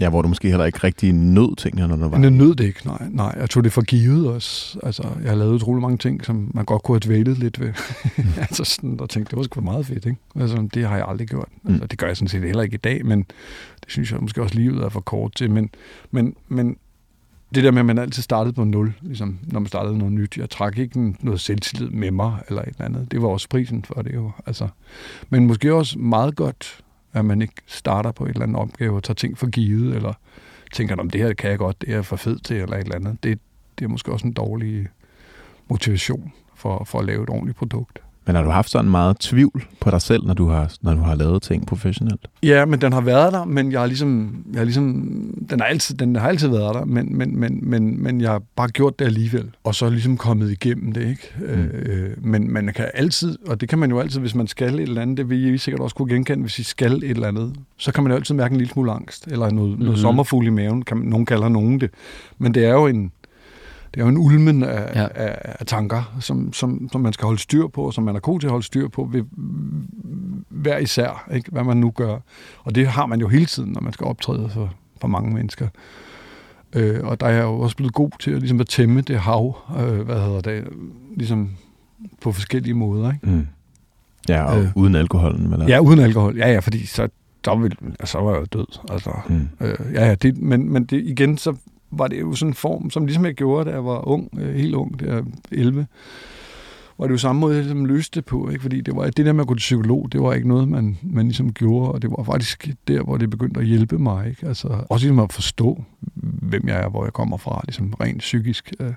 Ja, 0.00 0.08
hvor 0.10 0.22
du 0.22 0.28
måske 0.28 0.48
heller 0.48 0.64
ikke 0.64 0.78
rigtig 0.84 1.12
nød 1.12 1.56
tingene, 1.56 1.88
når 1.88 1.96
du 1.96 2.08
var. 2.08 2.20
Jeg 2.20 2.30
nød 2.30 2.54
det 2.54 2.64
ikke, 2.64 2.86
nej. 2.86 3.06
nej. 3.10 3.34
Jeg 3.40 3.50
tog 3.50 3.64
det 3.64 3.72
for 3.72 3.82
givet 3.82 4.28
også. 4.28 4.78
Altså, 4.82 5.02
jeg 5.22 5.30
har 5.30 5.36
lavet 5.36 5.52
utrolig 5.54 5.82
mange 5.82 5.98
ting, 5.98 6.24
som 6.24 6.50
man 6.54 6.64
godt 6.64 6.82
kunne 6.82 6.94
have 6.94 7.00
dvælet 7.00 7.38
lidt 7.38 7.60
ved. 7.60 7.72
altså 8.48 8.64
sådan, 8.64 9.00
og 9.00 9.10
tænkte, 9.10 9.30
det 9.30 9.36
var 9.36 9.42
sgu 9.42 9.60
meget 9.60 9.86
fedt, 9.86 10.06
ikke? 10.06 10.18
Altså, 10.36 10.68
det 10.74 10.88
har 10.88 10.96
jeg 10.96 11.06
aldrig 11.08 11.28
gjort. 11.28 11.48
Altså, 11.68 11.86
det 11.86 11.98
gør 11.98 12.06
jeg 12.06 12.16
sådan 12.16 12.28
set 12.28 12.42
heller 12.42 12.62
ikke 12.62 12.74
i 12.74 12.78
dag, 12.84 13.06
men 13.06 13.18
det 13.80 13.88
synes 13.88 14.12
jeg 14.12 14.20
måske 14.20 14.42
også, 14.42 14.54
livet 14.54 14.84
er 14.84 14.88
for 14.88 15.00
kort 15.00 15.34
til. 15.34 15.50
Men, 15.50 15.70
men, 16.10 16.34
men 16.48 16.76
det 17.54 17.64
der 17.64 17.70
med, 17.70 17.80
at 17.80 17.86
man 17.86 17.98
altid 17.98 18.22
startede 18.22 18.54
på 18.54 18.64
nul, 18.64 18.94
ligesom 19.02 19.38
når 19.42 19.60
man 19.60 19.66
startede 19.66 19.98
noget 19.98 20.12
nyt. 20.12 20.38
Jeg 20.38 20.50
trak 20.50 20.78
ikke 20.78 21.14
noget 21.20 21.40
selvtillid 21.40 21.90
med 21.90 22.10
mig, 22.10 22.38
eller 22.48 22.62
et 22.62 22.68
eller 22.68 22.84
andet. 22.84 23.10
Det 23.10 23.22
var 23.22 23.28
også 23.28 23.48
prisen 23.48 23.84
for 23.84 24.02
det 24.02 24.14
jo. 24.14 24.30
Altså, 24.46 24.68
men 25.30 25.46
måske 25.46 25.74
også 25.74 25.98
meget 25.98 26.36
godt, 26.36 26.83
at 27.14 27.24
man 27.24 27.42
ikke 27.42 27.54
starter 27.66 28.12
på 28.12 28.24
et 28.24 28.30
eller 28.30 28.42
andet 28.42 28.56
opgave 28.56 28.96
og 28.96 29.02
tager 29.02 29.14
ting 29.14 29.38
for 29.38 29.46
givet, 29.46 29.96
eller 29.96 30.12
tænker, 30.72 30.96
om 30.96 31.10
det 31.10 31.20
her 31.20 31.34
kan 31.34 31.50
jeg 31.50 31.58
godt, 31.58 31.80
det 31.80 31.88
er 31.88 31.94
jeg 31.94 32.04
for 32.04 32.16
fed 32.16 32.38
til, 32.38 32.56
eller 32.56 32.76
et 32.76 32.82
eller 32.82 32.96
andet. 32.96 33.22
Det, 33.22 33.38
det 33.78 33.84
er 33.84 33.88
måske 33.88 34.12
også 34.12 34.26
en 34.26 34.32
dårlig 34.32 34.88
motivation 35.68 36.32
for, 36.54 36.84
for 36.84 36.98
at 36.98 37.04
lave 37.04 37.22
et 37.22 37.30
ordentligt 37.30 37.58
produkt. 37.58 37.98
Men 38.26 38.36
har 38.36 38.42
du 38.42 38.50
haft 38.50 38.70
sådan 38.70 38.90
meget 38.90 39.16
tvivl 39.20 39.64
på 39.80 39.90
dig 39.90 40.02
selv, 40.02 40.26
når 40.26 40.34
du 40.34 40.48
har, 40.48 40.72
når 40.82 40.94
du 40.94 41.00
har 41.00 41.14
lavet 41.14 41.42
ting 41.42 41.66
professionelt? 41.66 42.26
Ja, 42.42 42.64
men 42.64 42.80
den 42.80 42.92
har 42.92 43.00
været 43.00 43.32
der, 43.32 43.44
men 43.44 43.72
jeg 43.72 43.80
har 43.80 43.86
ligesom, 43.86 44.44
jeg 44.52 44.60
har 44.60 44.64
ligesom 44.64 44.84
den, 45.50 45.60
har 45.60 45.66
altid, 45.66 45.96
den 45.96 46.16
har 46.16 46.28
altid 46.28 46.48
været 46.48 46.74
der, 46.74 46.84
men, 46.84 47.18
men, 47.18 47.40
men, 47.40 47.58
men, 47.62 48.02
men 48.02 48.20
jeg 48.20 48.30
har 48.30 48.42
bare 48.56 48.68
gjort 48.68 48.98
det 48.98 49.04
alligevel, 49.04 49.50
og 49.64 49.74
så 49.74 49.90
ligesom 49.90 50.16
kommet 50.16 50.50
igennem 50.50 50.92
det, 50.92 51.08
ikke? 51.08 51.34
Mm. 51.38 51.44
Øh, 51.62 52.10
men 52.24 52.52
man 52.52 52.70
kan 52.76 52.90
altid, 52.94 53.38
og 53.48 53.60
det 53.60 53.68
kan 53.68 53.78
man 53.78 53.90
jo 53.90 54.00
altid, 54.00 54.20
hvis 54.20 54.34
man 54.34 54.46
skal 54.46 54.74
et 54.74 54.80
eller 54.80 55.02
andet, 55.02 55.16
det 55.16 55.30
vil 55.30 55.54
I 55.54 55.58
sikkert 55.58 55.80
også 55.80 55.96
kunne 55.96 56.14
genkende, 56.14 56.42
hvis 56.42 56.58
I 56.58 56.62
skal 56.62 56.92
et 56.92 57.04
eller 57.10 57.28
andet, 57.28 57.52
så 57.76 57.92
kan 57.92 58.02
man 58.04 58.12
jo 58.12 58.16
altid 58.16 58.34
mærke 58.34 58.52
en 58.52 58.58
lille 58.58 58.72
smule 58.72 58.92
angst, 58.92 59.26
eller 59.26 59.50
noget, 59.50 59.70
mm-hmm. 59.70 59.84
noget 59.84 59.98
Mhm. 59.98 60.02
sommerfugl 60.02 60.46
i 60.46 60.50
maven, 60.50 60.82
kan 60.82 60.96
man, 60.96 61.06
nogen 61.06 61.26
kalder 61.26 61.48
nogen 61.48 61.80
det. 61.80 61.90
Men 62.38 62.54
det 62.54 62.64
er 62.64 62.72
jo 62.72 62.86
en, 62.86 63.12
det 63.94 64.00
er 64.00 64.04
jo 64.04 64.08
en 64.08 64.18
ulmen 64.18 64.62
af, 64.62 64.94
Ja. 64.94 65.02
ja. 65.02 65.08
af, 65.14 65.56
af 65.60 65.66
tanker, 65.66 66.16
som, 66.20 66.52
som, 66.52 66.88
som 66.92 67.00
man 67.00 67.12
skal 67.12 67.26
holde 67.26 67.40
styr 67.40 67.66
på, 67.66 67.82
og 67.82 67.94
som 67.94 68.04
man 68.04 68.16
er 68.16 68.20
god 68.20 68.40
til 68.40 68.46
at 68.46 68.50
holde 68.50 68.66
styr 68.66 68.88
på 68.88 69.08
ved 69.12 69.22
hver 70.48 70.78
især, 70.78 71.28
ikke? 71.34 71.50
hvad 71.50 71.64
man 71.64 71.76
nu 71.76 71.90
gør. 71.90 72.18
Og 72.64 72.74
det 72.74 72.86
har 72.86 73.06
man 73.06 73.20
jo 73.20 73.28
hele 73.28 73.46
tiden, 73.46 73.72
når 73.72 73.80
man 73.80 73.92
skal 73.92 74.06
optræde 74.06 74.48
for, 74.48 74.70
for 75.00 75.08
mange 75.08 75.34
mennesker. 75.34 75.68
Øh, 76.72 77.00
og 77.04 77.20
der 77.20 77.26
er 77.26 77.30
jeg 77.30 77.42
jo 77.42 77.60
også 77.60 77.76
blevet 77.76 77.94
god 77.94 78.10
til 78.20 78.30
at, 78.30 78.38
ligesom 78.38 78.60
at 78.60 78.68
tæmme 78.68 79.00
det 79.00 79.18
hav, 79.18 79.56
øh, 79.78 80.00
hvad 80.00 80.20
hedder 80.20 80.40
det, 80.40 80.64
ligesom 81.16 81.50
på 82.20 82.32
forskellige 82.32 82.74
måder. 82.74 83.12
Ikke? 83.12 83.30
Mm. 83.30 83.46
Ja, 84.28 84.42
og 84.44 84.60
øh. 84.62 84.68
Uden 84.74 84.94
alkoholen. 84.94 85.52
Eller? 85.52 85.66
Ja, 85.68 85.78
uden 85.78 86.00
alkohol. 86.00 86.36
Ja, 86.36 86.52
ja, 86.52 86.58
fordi 86.58 86.86
så, 86.86 87.08
så, 87.44 87.54
vil, 87.54 87.76
altså, 88.00 88.12
så 88.12 88.18
var 88.18 88.30
jeg 88.32 88.40
jo 88.40 88.46
død. 88.58 88.66
Altså, 88.90 89.10
Mm. 89.28 89.48
Øh, 89.60 89.74
ja, 89.94 90.06
ja, 90.06 90.14
det, 90.14 90.38
men, 90.38 90.72
men 90.72 90.84
det, 90.84 91.04
igen, 91.04 91.38
så 91.38 91.54
var 91.98 92.08
det 92.08 92.20
jo 92.20 92.34
sådan 92.34 92.50
en 92.50 92.54
form, 92.54 92.90
som 92.90 93.06
ligesom 93.06 93.24
jeg 93.24 93.34
gjorde, 93.34 93.70
da 93.70 93.74
jeg 93.74 93.84
var 93.84 94.08
ung, 94.08 94.28
øh, 94.38 94.54
helt 94.54 94.74
ung, 94.74 95.00
der 95.00 95.22
11, 95.52 95.86
var 96.98 97.06
det 97.06 97.12
jo 97.12 97.18
samme 97.18 97.40
måde, 97.40 97.54
jeg 97.54 97.62
ligesom 97.62 97.84
løste 97.84 98.20
det 98.20 98.24
på, 98.24 98.48
ikke? 98.48 98.62
fordi 98.62 98.80
det, 98.80 98.96
var, 98.96 99.10
det 99.10 99.26
der 99.26 99.32
med 99.32 99.40
at 99.40 99.46
gå 99.46 99.54
til 99.54 99.58
psykolog, 99.58 100.08
det 100.12 100.22
var 100.22 100.32
ikke 100.32 100.48
noget, 100.48 100.68
man, 100.68 100.98
man 101.02 101.26
ligesom 101.26 101.52
gjorde, 101.52 101.92
og 101.92 102.02
det 102.02 102.10
var 102.10 102.22
faktisk 102.22 102.68
der, 102.88 103.02
hvor 103.02 103.16
det 103.16 103.30
begyndte 103.30 103.60
at 103.60 103.66
hjælpe 103.66 103.98
mig. 103.98 104.28
Ikke? 104.28 104.46
Altså, 104.46 104.68
også 104.90 105.06
ligesom 105.06 105.18
at 105.18 105.32
forstå, 105.32 105.84
hvem 106.14 106.68
jeg 106.68 106.80
er, 106.80 106.88
hvor 106.88 107.04
jeg 107.04 107.12
kommer 107.12 107.36
fra, 107.36 107.60
ligesom 107.64 107.94
rent 108.00 108.18
psykisk. 108.18 108.72
Øh. 108.80 108.92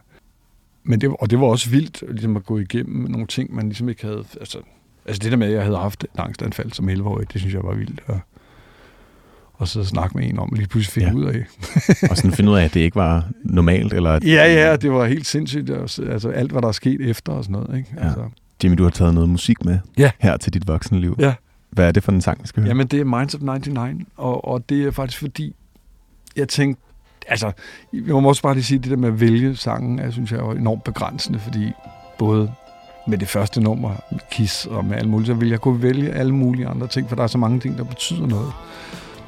Men 0.83 1.01
det, 1.01 1.15
og 1.19 1.29
det 1.29 1.39
var 1.39 1.45
også 1.45 1.69
vildt 1.69 2.03
ligesom 2.09 2.35
at 2.35 2.45
gå 2.45 2.57
igennem 2.57 3.11
nogle 3.11 3.27
ting, 3.27 3.55
man 3.55 3.65
ligesom 3.65 3.89
ikke 3.89 4.05
havde... 4.05 4.23
Altså, 4.39 4.59
altså 5.05 5.19
det 5.23 5.31
der 5.31 5.37
med, 5.37 5.47
at 5.47 5.53
jeg 5.53 5.63
havde 5.63 5.77
haft 5.77 6.03
et 6.03 6.19
angstanfald 6.19 6.71
som 6.71 6.89
11-årig, 6.89 7.33
det 7.33 7.41
synes 7.41 7.53
jeg 7.53 7.63
var 7.63 7.75
vildt. 7.75 8.03
Og, 8.05 8.19
og 9.57 9.67
så 9.67 9.83
snakke 9.83 10.17
med 10.17 10.29
en 10.29 10.39
om, 10.39 10.49
og 10.51 10.57
lige 10.57 10.67
pludselig 10.67 10.93
finde 10.93 11.09
Ja. 11.09 11.13
ud 11.15 11.25
af. 11.35 11.43
Og 12.09 12.17
sådan 12.17 12.31
finde 12.31 12.51
ud 12.51 12.57
af, 12.57 12.63
at 12.63 12.73
det 12.73 12.79
ikke 12.79 12.95
var 12.95 13.25
normalt. 13.43 13.93
Eller 13.93 14.11
at, 14.11 14.23
Ja, 14.23 14.53
ja, 14.69 14.75
det 14.75 14.91
var 14.91 15.05
helt 15.05 15.25
sindssygt. 15.27 15.69
Altså 15.69 16.29
alt, 16.35 16.51
hvad 16.51 16.61
der 16.61 16.67
er 16.67 16.71
sket 16.71 17.01
efter 17.09 17.31
og 17.33 17.43
sådan 17.43 17.53
noget. 17.61 17.77
Ikke? 17.77 17.89
Ja. 17.97 18.03
Altså, 18.05 18.23
Jimmy, 18.63 18.77
du 18.77 18.83
har 18.83 18.89
taget 18.89 19.13
noget 19.13 19.29
musik 19.29 19.65
med 19.65 19.79
Ja. 19.97 20.11
her 20.19 20.37
til 20.37 20.53
dit 20.53 20.67
voksenliv. 20.67 21.15
Ja. 21.19 21.33
Hvad 21.69 21.87
er 21.87 21.91
det 21.91 22.03
for 22.03 22.11
en 22.11 22.21
sang, 22.21 22.41
vi 22.41 22.47
skal 22.47 22.61
høre? 22.63 22.67
Jamen, 22.69 22.87
det 22.87 22.99
er 22.99 23.05
Minds 23.05 23.35
of 23.35 23.41
99, 23.41 24.03
og, 24.17 24.47
og 24.47 24.69
det 24.69 24.83
er 24.87 24.91
faktisk 24.91 25.19
fordi, 25.19 25.55
jeg 26.35 26.47
tænkte, 26.47 26.81
altså, 27.27 27.51
jeg 27.93 28.01
må 28.15 28.29
også 28.29 28.41
bare 28.41 28.53
lige 28.53 28.63
sige, 28.63 28.79
det 28.79 28.91
der 28.91 28.97
med 28.97 29.07
at 29.07 29.19
vælge 29.19 29.55
sangen, 29.55 29.99
jeg 29.99 30.13
synes 30.13 30.31
jeg 30.31 30.39
er 30.39 30.51
enormt 30.51 30.83
begrænsende, 30.83 31.39
fordi 31.39 31.71
både 32.17 32.51
med 33.07 33.17
det 33.17 33.27
første 33.27 33.61
nummer, 33.61 33.95
med 34.11 34.19
Kiss 34.31 34.65
og 34.65 34.85
med 34.85 34.97
alt 34.97 35.09
muligt, 35.09 35.27
så 35.27 35.33
vil 35.33 35.49
jeg 35.49 35.59
kunne 35.61 35.81
vælge 35.81 36.09
alle 36.11 36.35
mulige 36.35 36.67
andre 36.67 36.87
ting, 36.87 37.09
for 37.09 37.15
der 37.15 37.23
er 37.23 37.27
så 37.27 37.37
mange 37.37 37.59
ting, 37.59 37.77
der 37.77 37.83
betyder 37.83 38.27
noget, 38.27 38.51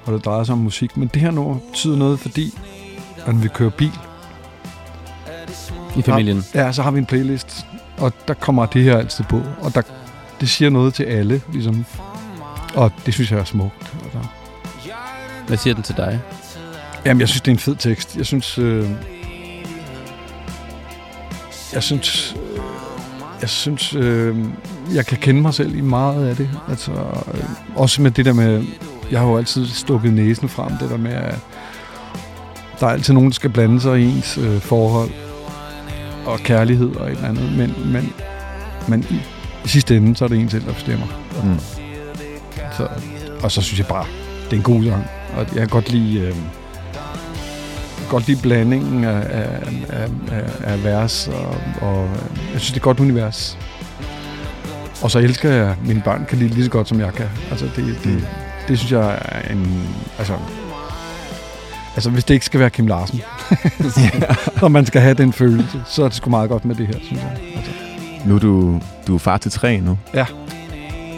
og 0.09 0.15
det 0.15 0.25
drejer 0.25 0.43
sig 0.43 0.53
om 0.53 0.59
musik. 0.59 0.97
Men 0.97 1.07
det 1.13 1.21
her 1.21 1.31
nummer 1.31 1.57
betyder 1.71 1.97
noget, 1.97 2.19
fordi 2.19 2.59
at 3.25 3.43
vi 3.43 3.47
kører 3.47 3.69
bil, 3.69 3.91
I 5.95 6.01
familien. 6.01 6.43
Ja, 6.55 6.71
så 6.71 6.81
har 6.81 6.91
vi 6.91 6.99
en 6.99 7.05
playlist, 7.05 7.65
og 7.97 8.13
der 8.27 8.33
kommer 8.33 8.65
det 8.65 8.83
her 8.83 8.97
altid 8.97 9.25
på, 9.29 9.41
og 9.61 9.75
der, 9.75 9.81
det 10.41 10.49
siger 10.49 10.69
noget 10.69 10.93
til 10.93 11.03
alle, 11.03 11.41
ligesom. 11.53 11.85
Og 12.75 12.91
det 13.05 13.13
synes 13.13 13.31
jeg 13.31 13.39
er 13.39 13.43
smukt. 13.43 13.93
Altså. 14.03 14.19
Hvad 15.47 15.57
siger 15.57 15.73
den 15.73 15.83
til 15.83 15.97
dig? 15.97 16.21
Jamen, 17.05 17.21
jeg 17.21 17.29
synes, 17.29 17.41
det 17.41 17.51
er 17.51 17.55
en 17.55 17.59
fed 17.59 17.75
tekst. 17.75 18.17
Jeg 18.17 18.25
synes... 18.25 18.57
Øh, 18.57 18.89
jeg 21.73 21.83
synes... 21.83 22.35
Øh, 22.37 22.59
jeg 23.41 23.49
synes, 23.49 23.95
øh, 23.95 24.37
jeg 24.93 25.05
kan 25.05 25.17
kende 25.17 25.41
mig 25.41 25.53
selv 25.53 25.75
i 25.75 25.81
meget 25.81 26.27
af 26.27 26.35
det. 26.35 26.49
Altså, 26.69 26.91
øh, 27.33 27.43
også 27.75 28.01
med 28.01 28.11
det 28.11 28.25
der 28.25 28.33
med... 28.33 28.63
Jeg 29.11 29.19
har 29.19 29.27
jo 29.27 29.37
altid 29.37 29.65
stukket 29.65 30.13
næsen 30.13 30.49
frem, 30.49 30.71
det 30.77 30.89
der 30.89 30.97
med, 30.97 31.11
at 31.11 31.39
der 32.79 32.87
er 32.87 32.91
altid 32.91 33.13
nogen, 33.13 33.29
der 33.29 33.35
skal 33.35 33.49
blande 33.49 33.81
sig 33.81 33.99
i 33.99 34.03
ens 34.03 34.37
øh, 34.37 34.59
forhold 34.59 35.09
og 36.25 36.39
kærlighed 36.39 36.95
og 36.95 37.07
et 37.07 37.15
eller 37.15 37.27
andet. 37.29 37.57
Men, 37.57 37.93
men, 37.93 38.13
men 38.87 39.05
i, 39.09 39.15
i 39.65 39.67
sidste 39.67 39.97
ende, 39.97 40.15
så 40.15 40.25
er 40.25 40.29
det 40.29 40.39
en 40.39 40.49
selv, 40.49 40.65
der 40.65 40.73
bestemmer. 40.73 41.05
Mm. 41.43 41.59
Så, 42.77 42.87
og 43.43 43.51
så 43.51 43.61
synes 43.61 43.79
jeg 43.79 43.87
bare, 43.87 44.05
det 44.45 44.53
er 44.53 44.57
en 44.57 44.63
god 44.63 44.83
sang. 44.83 45.05
Og 45.35 45.39
jeg 45.39 45.55
kan 45.55 45.67
godt 45.67 45.91
lide... 45.91 46.19
Øh, 46.19 46.35
godt 48.09 48.27
lide 48.27 48.41
blandingen 48.41 49.03
af, 49.03 49.27
af, 49.29 50.09
af, 50.31 50.43
af, 50.63 50.83
vers, 50.83 51.27
og, 51.27 51.55
og 51.81 52.09
jeg 52.53 52.59
synes, 52.59 52.67
det 52.67 52.73
er 52.73 52.75
et 52.75 52.81
godt 52.81 52.99
univers. 52.99 53.57
Og 55.01 55.11
så 55.11 55.19
elsker 55.19 55.49
jeg, 55.49 55.67
at 55.67 55.85
mine 55.85 56.01
børn 56.05 56.25
kan 56.29 56.37
lide 56.37 56.49
lige 56.49 56.63
så 56.63 56.69
godt, 56.69 56.87
som 56.87 56.99
jeg 56.99 57.13
kan. 57.13 57.25
Altså, 57.51 57.65
det, 57.75 57.97
det, 58.03 58.13
mm. 58.13 58.21
Det 58.69 58.79
synes 58.79 58.91
jeg 58.91 59.19
er 59.25 59.53
en... 59.53 59.87
Altså, 60.17 60.33
altså 61.95 62.09
hvis 62.09 62.23
det 62.23 62.33
ikke 62.33 62.45
skal 62.45 62.59
være 62.59 62.69
Kim 62.69 62.87
Larsen, 62.87 63.21
og 64.63 64.71
man 64.71 64.85
skal 64.85 65.01
have 65.01 65.13
den 65.13 65.33
følelse, 65.33 65.83
så 65.87 66.03
er 66.03 66.07
det 66.07 66.17
sgu 66.17 66.29
meget 66.29 66.49
godt 66.49 66.65
med 66.65 66.75
det 66.75 66.87
her, 66.87 66.95
synes 67.03 67.21
jeg. 67.21 67.37
Altså. 67.55 67.71
Nu 68.25 68.35
er 68.35 68.39
du, 68.39 68.81
du 69.07 69.15
er 69.15 69.19
far 69.19 69.37
til 69.37 69.51
tre 69.51 69.79
nu. 69.79 69.97
Ja. 70.13 70.25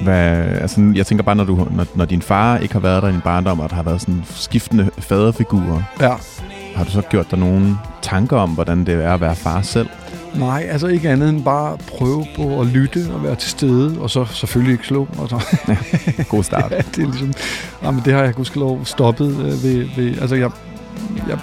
Hvad, 0.04 0.38
altså, 0.38 0.92
jeg 0.96 1.06
tænker 1.06 1.24
bare, 1.24 1.36
når, 1.36 1.44
du, 1.44 1.68
når, 1.72 1.86
når 1.96 2.06
din 2.06 2.22
far 2.22 2.58
ikke 2.58 2.74
har 2.74 2.80
været 2.80 3.04
der 3.04 3.10
i 3.10 3.12
din 3.12 3.22
barndom, 3.22 3.60
og 3.60 3.70
der 3.70 3.76
har 3.76 3.84
været 3.84 4.02
sådan 4.02 4.24
skiftende 4.30 4.90
faderfigurer, 5.00 5.82
ja. 6.00 6.14
har 6.76 6.84
du 6.84 6.92
så 6.92 7.02
gjort 7.02 7.32
dig 7.32 7.40
nogle 7.40 7.78
tanker 8.02 8.38
om, 8.38 8.50
hvordan 8.50 8.86
det 8.86 9.06
er 9.06 9.14
at 9.14 9.22
være 9.22 9.36
far 9.36 9.62
selv? 9.62 9.90
Nej, 10.36 10.68
altså 10.70 10.88
ikke 10.88 11.10
andet 11.10 11.30
end 11.30 11.44
bare 11.44 11.78
prøve 11.78 12.26
på 12.36 12.62
at 12.62 12.68
lytte 12.68 13.08
og 13.14 13.24
være 13.24 13.36
til 13.36 13.50
stede, 13.50 14.02
og 14.02 14.10
så 14.10 14.26
selvfølgelig 14.26 14.74
ikke 14.74 14.86
slå. 14.86 15.08
Og 15.18 15.30
så. 15.30 15.46
God 16.30 16.44
start. 16.44 16.72
ja, 16.78 16.78
det, 16.78 17.04
er 17.04 17.08
ligesom, 17.08 17.34
jamen, 17.84 18.02
det 18.06 18.14
har 18.14 18.24
jeg 18.24 18.34
lov 18.56 18.86
stoppet 18.86 19.30
øh, 19.30 19.64
ved, 19.64 19.88
ved, 19.96 20.22
altså 20.22 20.36
jeg, 20.36 20.52
jeg, 21.28 21.40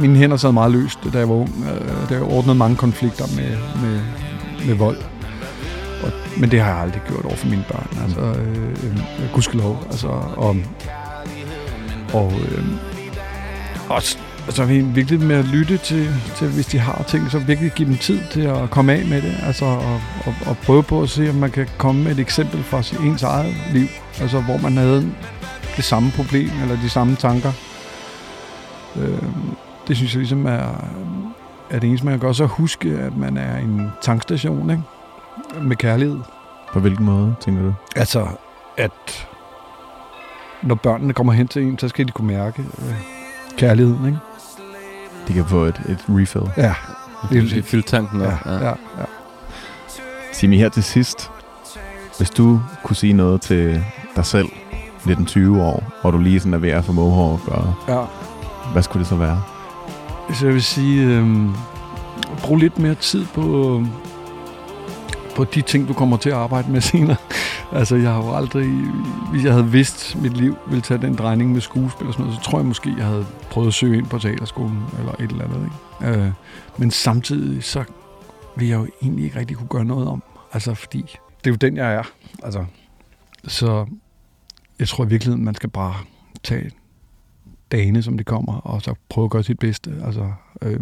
mine 0.00 0.16
hænder 0.16 0.36
sad 0.36 0.52
meget 0.52 0.72
løst, 0.72 0.98
da 1.12 1.18
jeg 1.18 1.28
var 1.28 1.34
ung. 1.34 1.64
Øh, 1.74 2.08
der 2.08 2.32
ordnede 2.32 2.54
mange 2.54 2.76
konflikter 2.76 3.24
med, 3.36 3.56
med, 3.82 4.00
med 4.66 4.74
vold. 4.74 4.98
Og, 6.04 6.12
men 6.36 6.50
det 6.50 6.60
har 6.60 6.70
jeg 6.70 6.78
aldrig 6.78 7.02
gjort 7.08 7.24
over 7.24 7.36
for 7.36 7.48
mine 7.48 7.64
børn. 7.68 7.98
Altså, 8.02 8.40
øh, 8.40 8.68
øh, 8.84 9.32
gudskelov. 9.34 9.84
Altså, 9.90 10.08
og, 10.36 10.56
og, 12.12 12.32
øh, 12.32 12.64
også, 13.88 14.18
altså 14.50 14.64
virkelig 14.64 15.20
med 15.20 15.36
at 15.36 15.44
lytte 15.44 15.76
til, 15.76 16.08
til, 16.36 16.48
hvis 16.48 16.66
de 16.66 16.78
har 16.78 17.04
ting, 17.08 17.30
så 17.30 17.38
virkelig 17.38 17.72
give 17.72 17.88
dem 17.88 17.96
tid 17.96 18.20
til 18.30 18.40
at 18.40 18.70
komme 18.70 18.92
af 18.92 19.06
med 19.06 19.22
det. 19.22 19.34
Altså, 19.46 19.64
og, 19.64 20.00
og, 20.26 20.34
og 20.46 20.56
prøve 20.56 20.82
på 20.82 21.02
at 21.02 21.08
se, 21.08 21.30
om 21.30 21.34
man 21.34 21.50
kan 21.50 21.68
komme 21.78 22.04
med 22.04 22.12
et 22.12 22.18
eksempel 22.18 22.62
fra 22.62 23.04
ens 23.06 23.22
eget 23.22 23.54
liv. 23.72 23.86
Altså, 24.20 24.40
hvor 24.40 24.56
man 24.58 24.76
havde 24.76 25.12
det 25.76 25.84
samme 25.84 26.12
problem, 26.16 26.50
eller 26.62 26.76
de 26.82 26.88
samme 26.88 27.16
tanker. 27.16 27.52
Øh, 28.96 29.22
det 29.88 29.96
synes 29.96 30.12
jeg 30.12 30.18
ligesom 30.18 30.46
er, 30.46 30.84
er 31.70 31.78
det 31.78 31.88
eneste, 31.88 32.06
man 32.06 32.12
kan 32.12 32.20
gøre. 32.20 32.34
Så 32.34 32.46
huske, 32.46 32.88
at 32.88 33.16
man 33.16 33.36
er 33.36 33.58
en 33.58 33.90
tankstation, 34.02 34.70
ikke? 34.70 34.82
med 35.62 35.76
kærlighed. 35.76 36.18
På 36.72 36.80
hvilken 36.80 37.04
måde, 37.04 37.34
tænker 37.40 37.62
du? 37.62 37.74
Altså, 37.96 38.26
at 38.76 39.28
når 40.62 40.74
børnene 40.74 41.12
kommer 41.12 41.32
hen 41.32 41.48
til 41.48 41.62
en, 41.62 41.78
så 41.78 41.88
skal 41.88 42.06
de 42.06 42.12
kunne 42.12 42.28
mærke 42.28 42.62
øh, 42.78 42.94
kærligheden, 43.56 44.06
ikke? 44.06 44.18
De 45.28 45.32
kan 45.32 45.44
få 45.46 45.64
et, 45.64 45.82
et 45.88 45.98
refill. 46.08 46.44
Ja. 46.56 46.74
Det 47.30 47.58
er 47.58 47.62
fyldt 47.62 47.86
tanken 47.86 48.22
op. 48.22 48.32
Ja, 48.46 48.52
ja. 48.52 48.64
ja, 48.64 48.68
ja. 48.68 49.04
Simi, 50.32 50.56
her 50.56 50.68
til 50.68 50.82
sidst. 50.82 51.30
Hvis 52.18 52.30
du 52.30 52.60
kunne 52.84 52.96
sige 52.96 53.12
noget 53.12 53.40
til 53.40 53.84
dig 54.16 54.26
selv, 54.26 54.48
19-20 55.06 55.58
år, 55.60 55.84
hvor 56.00 56.10
du 56.10 56.18
lige 56.18 56.40
sådan 56.40 56.54
er 56.54 56.58
ved 56.58 56.70
at 56.70 56.84
få 56.84 56.92
mohawk, 56.92 57.48
og 57.48 57.74
ja. 57.88 58.00
hvad 58.72 58.82
skulle 58.82 59.00
det 59.00 59.08
så 59.08 59.16
være? 59.16 59.42
Så 60.34 60.46
jeg 60.46 60.54
vil 60.54 60.62
sige, 60.62 61.02
øh, 61.02 61.48
brug 62.42 62.56
lidt 62.56 62.78
mere 62.78 62.94
tid 62.94 63.26
på, 63.34 63.84
på 65.36 65.44
de 65.44 65.62
ting, 65.62 65.88
du 65.88 65.92
kommer 65.92 66.16
til 66.16 66.30
at 66.30 66.36
arbejde 66.36 66.70
med 66.70 66.80
senere. 66.90 67.16
altså, 67.72 67.96
jeg 67.96 68.10
har 68.12 68.24
jo 68.24 68.34
aldrig... 68.34 68.66
Hvis 69.32 69.44
jeg 69.44 69.52
havde 69.52 69.70
vidst, 69.70 70.14
at 70.14 70.22
mit 70.22 70.36
liv 70.36 70.56
ville 70.68 70.82
tage 70.82 71.02
den 71.02 71.14
drejning 71.14 71.52
med 71.52 71.60
skuespil 71.60 72.06
og 72.06 72.12
sådan 72.12 72.26
noget, 72.26 72.40
så 72.40 72.50
tror 72.50 72.58
jeg 72.58 72.66
måske, 72.66 72.94
jeg 72.98 73.06
havde 73.06 73.26
prøvet 73.50 73.68
at 73.68 73.74
søge 73.74 73.98
ind 73.98 74.06
på 74.06 74.18
teaterskolen 74.18 74.82
eller 74.98 75.12
et 75.12 75.30
eller 75.30 75.44
andet. 75.44 75.70
Ikke? 76.04 76.20
Øh, 76.20 76.30
men 76.78 76.90
samtidig, 76.90 77.64
så 77.64 77.84
vil 78.56 78.68
jeg 78.68 78.78
jo 78.78 78.86
egentlig 79.02 79.24
ikke 79.24 79.38
rigtig 79.38 79.56
kunne 79.56 79.68
gøre 79.68 79.84
noget 79.84 80.08
om. 80.08 80.22
Altså, 80.52 80.74
fordi 80.74 81.02
det 81.44 81.46
er 81.46 81.50
jo 81.50 81.56
den, 81.56 81.76
jeg 81.76 81.94
er. 81.94 82.02
Altså, 82.42 82.64
så 83.44 83.86
jeg 84.78 84.88
tror 84.88 85.04
i 85.04 85.08
virkeligheden, 85.08 85.44
man 85.44 85.54
skal 85.54 85.70
bare 85.70 85.94
tage 86.42 86.70
dagene, 87.72 88.02
som 88.02 88.16
det 88.16 88.26
kommer, 88.26 88.52
og 88.52 88.82
så 88.82 88.94
prøve 89.08 89.24
at 89.24 89.30
gøre 89.30 89.42
sit 89.42 89.58
bedste. 89.58 89.90
Altså, 90.04 90.32
øh, 90.62 90.80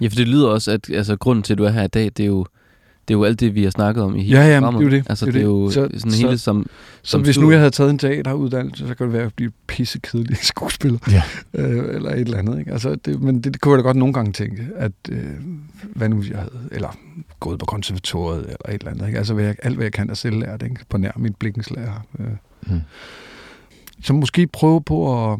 ja, 0.00 0.06
for 0.06 0.16
det 0.16 0.28
lyder 0.28 0.48
også, 0.48 0.70
at 0.70 0.90
altså, 0.90 1.16
grunden 1.16 1.42
til, 1.42 1.54
at 1.54 1.58
du 1.58 1.64
er 1.64 1.70
her 1.70 1.82
i 1.82 1.88
dag, 1.88 2.04
det 2.04 2.20
er 2.20 2.26
jo 2.26 2.46
det 3.08 3.14
er 3.14 3.18
jo 3.18 3.24
alt 3.24 3.40
det, 3.40 3.54
vi 3.54 3.62
har 3.62 3.70
snakket 3.70 4.02
om 4.04 4.16
i 4.16 4.22
hele 4.22 4.38
ja, 4.38 4.46
ja, 4.46 4.56
det 4.56 4.74
er 4.74 4.80
jo 4.80 4.90
det. 4.90 5.06
Altså, 5.08 5.26
det, 5.26 5.36
er 5.36 5.40
jo 5.40 5.70
så, 5.70 5.74
sådan 5.74 6.10
så, 6.10 6.26
hele 6.26 6.38
som... 6.38 6.66
Så 7.02 7.10
som 7.10 7.22
hvis 7.22 7.38
nu 7.38 7.50
jeg 7.50 7.58
havde 7.58 7.70
taget 7.70 7.90
en 7.90 7.98
teateruddannelse, 7.98 8.88
så 8.88 8.94
kunne 8.94 9.06
det 9.06 9.12
være 9.12 9.26
at 9.26 9.34
blive 9.34 9.50
pissekedelig 9.66 10.36
skuespiller. 10.52 10.98
Ja. 11.10 11.22
Øh, 11.54 11.94
eller 11.94 12.10
et 12.10 12.20
eller 12.20 12.38
andet. 12.38 12.58
Ikke? 12.58 12.72
Altså, 12.72 12.94
det, 12.94 13.22
men 13.22 13.40
det, 13.40 13.52
det 13.52 13.60
kunne 13.60 13.72
jeg 13.72 13.78
da 13.78 13.82
godt 13.82 13.96
nogle 13.96 14.14
gange 14.14 14.32
tænke, 14.32 14.68
at 14.76 14.92
øh, 15.10 15.24
hvad 15.94 16.08
nu 16.08 16.22
jeg 16.30 16.38
havde, 16.38 16.68
eller 16.72 16.96
gået 17.40 17.58
på 17.58 17.66
konservatoriet, 17.66 18.42
eller 18.42 18.68
et 18.68 18.74
eller 18.74 18.90
andet. 18.90 19.06
Ikke? 19.06 19.18
Altså 19.18 19.34
hvad 19.34 19.44
jeg, 19.44 19.56
alt, 19.62 19.74
hvad 19.74 19.84
jeg 19.84 19.92
kan 19.92 20.10
af 20.10 20.16
selv 20.16 20.38
lært, 20.38 20.62
ikke? 20.62 20.76
på 20.88 20.98
nær 20.98 21.12
mit 21.16 21.36
blikkenslærer. 21.36 22.06
Øh. 22.18 22.26
Hmm. 22.60 22.80
Så 24.02 24.12
måske 24.12 24.46
prøve 24.46 24.82
på 24.82 25.24
at 25.32 25.38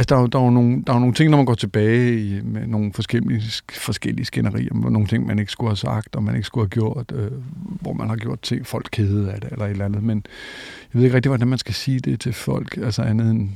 Altså, 0.00 0.14
der 0.14 0.22
er, 0.22 0.26
der, 0.26 0.38
er 0.38 0.44
jo 0.44 0.50
nogle, 0.50 0.82
der 0.86 0.92
er 0.92 0.96
jo 0.96 1.00
nogle 1.00 1.14
ting, 1.14 1.30
når 1.30 1.36
man 1.36 1.46
går 1.46 1.54
tilbage 1.54 2.20
i, 2.20 2.40
med 2.44 2.66
nogle 2.66 2.92
forskellige, 2.92 3.42
forskellige 3.72 4.26
skænderier, 4.26 4.74
nogle 4.90 5.08
ting, 5.08 5.26
man 5.26 5.38
ikke 5.38 5.52
skulle 5.52 5.70
have 5.70 5.76
sagt, 5.76 6.16
og 6.16 6.22
man 6.22 6.34
ikke 6.34 6.46
skulle 6.46 6.64
have 6.64 6.70
gjort, 6.70 7.12
øh, 7.14 7.30
hvor 7.80 7.92
man 7.92 8.08
har 8.08 8.16
gjort 8.16 8.40
ting, 8.40 8.66
folk 8.66 8.88
kede 8.92 9.32
af 9.32 9.40
det, 9.40 9.52
eller 9.52 9.64
et 9.64 9.70
eller 9.70 9.84
andet. 9.84 10.02
Men 10.02 10.24
jeg 10.92 10.98
ved 10.98 11.04
ikke 11.04 11.16
rigtig, 11.16 11.30
hvordan 11.30 11.48
man 11.48 11.58
skal 11.58 11.74
sige 11.74 12.00
det 12.00 12.20
til 12.20 12.32
folk, 12.32 12.76
altså 12.76 13.02
andet 13.02 13.30
end, 13.30 13.48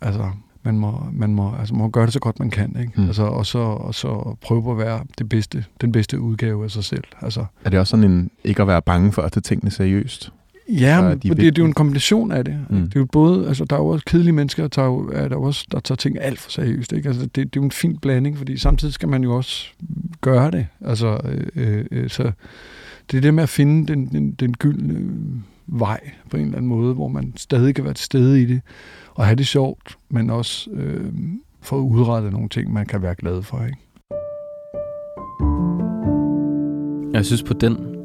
altså, 0.00 0.30
man 0.62 0.78
må, 0.78 1.06
man 1.12 1.34
må, 1.34 1.54
altså, 1.58 1.74
man 1.74 1.82
må 1.82 1.88
gøre 1.88 2.04
det 2.04 2.12
så 2.12 2.20
godt, 2.20 2.38
man 2.38 2.50
kan, 2.50 2.76
ikke? 2.80 2.92
Mm. 2.96 3.06
Altså, 3.06 3.22
og, 3.22 3.46
så, 3.46 3.58
og 3.58 3.94
så 3.94 4.36
prøve 4.40 4.62
på 4.62 4.72
at 4.72 4.78
være 4.78 5.04
det 5.18 5.28
bedste, 5.28 5.64
den 5.80 5.92
bedste 5.92 6.20
udgave 6.20 6.64
af 6.64 6.70
sig 6.70 6.84
selv. 6.84 7.04
Altså. 7.20 7.44
Er 7.64 7.70
det 7.70 7.78
også 7.78 7.90
sådan 7.90 8.10
en, 8.10 8.30
ikke 8.44 8.62
at 8.62 8.68
være 8.68 8.82
bange 8.82 9.12
for 9.12 9.22
at 9.22 9.32
tage 9.32 9.42
tingene 9.42 9.70
seriøst? 9.70 10.32
Ja, 10.68 11.02
men 11.02 11.18
de 11.18 11.28
det, 11.28 11.36
det 11.36 11.46
er 11.46 11.52
jo 11.58 11.64
en 11.64 11.72
kombination 11.72 12.32
af 12.32 12.44
det. 12.44 12.58
Mm. 12.70 12.76
Det 12.76 12.96
er 12.96 13.00
jo 13.00 13.06
både, 13.12 13.48
altså 13.48 13.64
der 13.64 13.76
er 13.76 13.80
jo 13.80 13.86
også 13.86 14.04
kedelige 14.04 14.32
mennesker, 14.32 14.62
der 14.62 14.68
tager, 14.68 15.10
er 15.12 15.28
der 15.28 15.36
også, 15.36 15.66
der 15.72 15.80
tager 15.80 15.96
ting 15.96 16.20
alt 16.20 16.38
for 16.38 16.50
seriøst. 16.50 16.92
Ikke? 16.92 17.08
Altså, 17.08 17.22
det, 17.22 17.36
det 17.36 17.44
er 17.44 17.50
jo 17.56 17.62
en 17.62 17.70
fin 17.70 17.98
blanding, 17.98 18.38
fordi 18.38 18.56
samtidig 18.56 18.94
skal 18.94 19.08
man 19.08 19.22
jo 19.22 19.36
også 19.36 19.66
gøre 20.20 20.50
det. 20.50 20.66
Altså, 20.80 21.20
øh, 21.54 21.84
øh, 21.90 22.10
så 22.10 22.32
det 23.10 23.16
er 23.16 23.20
det 23.20 23.34
med 23.34 23.42
at 23.42 23.48
finde 23.48 23.92
den, 23.92 24.06
den, 24.06 24.32
den 24.32 24.54
gyldne 24.54 25.10
vej 25.66 26.00
på 26.30 26.36
en 26.36 26.42
eller 26.42 26.56
anden 26.56 26.68
måde, 26.68 26.94
hvor 26.94 27.08
man 27.08 27.32
stadig 27.36 27.74
kan 27.74 27.84
være 27.84 27.94
til 27.94 28.04
stede 28.04 28.42
i 28.42 28.44
det, 28.44 28.60
og 29.14 29.24
have 29.24 29.36
det 29.36 29.46
sjovt, 29.46 29.98
men 30.08 30.30
også 30.30 30.70
øh, 30.70 31.12
få 31.60 31.80
udrettet 31.80 32.32
nogle 32.32 32.48
ting, 32.48 32.72
man 32.72 32.86
kan 32.86 33.02
være 33.02 33.14
glad 33.14 33.42
for. 33.42 33.64
Ikke? 33.64 33.78
Jeg 37.12 37.26
synes 37.26 37.42
på 37.42 37.54
den 37.54 38.01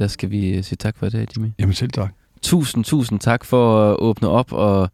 der 0.00 0.06
skal 0.06 0.30
vi 0.30 0.56
øh, 0.56 0.64
sige 0.64 0.76
tak 0.76 0.96
for 0.98 1.08
det, 1.08 1.36
Jimmy. 1.36 1.48
Jamen 1.58 1.74
selv 1.74 1.90
tak. 1.90 2.10
Tusind, 2.42 2.84
tusind 2.84 3.20
tak 3.20 3.44
for 3.44 3.90
at 3.90 3.96
åbne 3.98 4.28
op, 4.28 4.52
og 4.52 4.90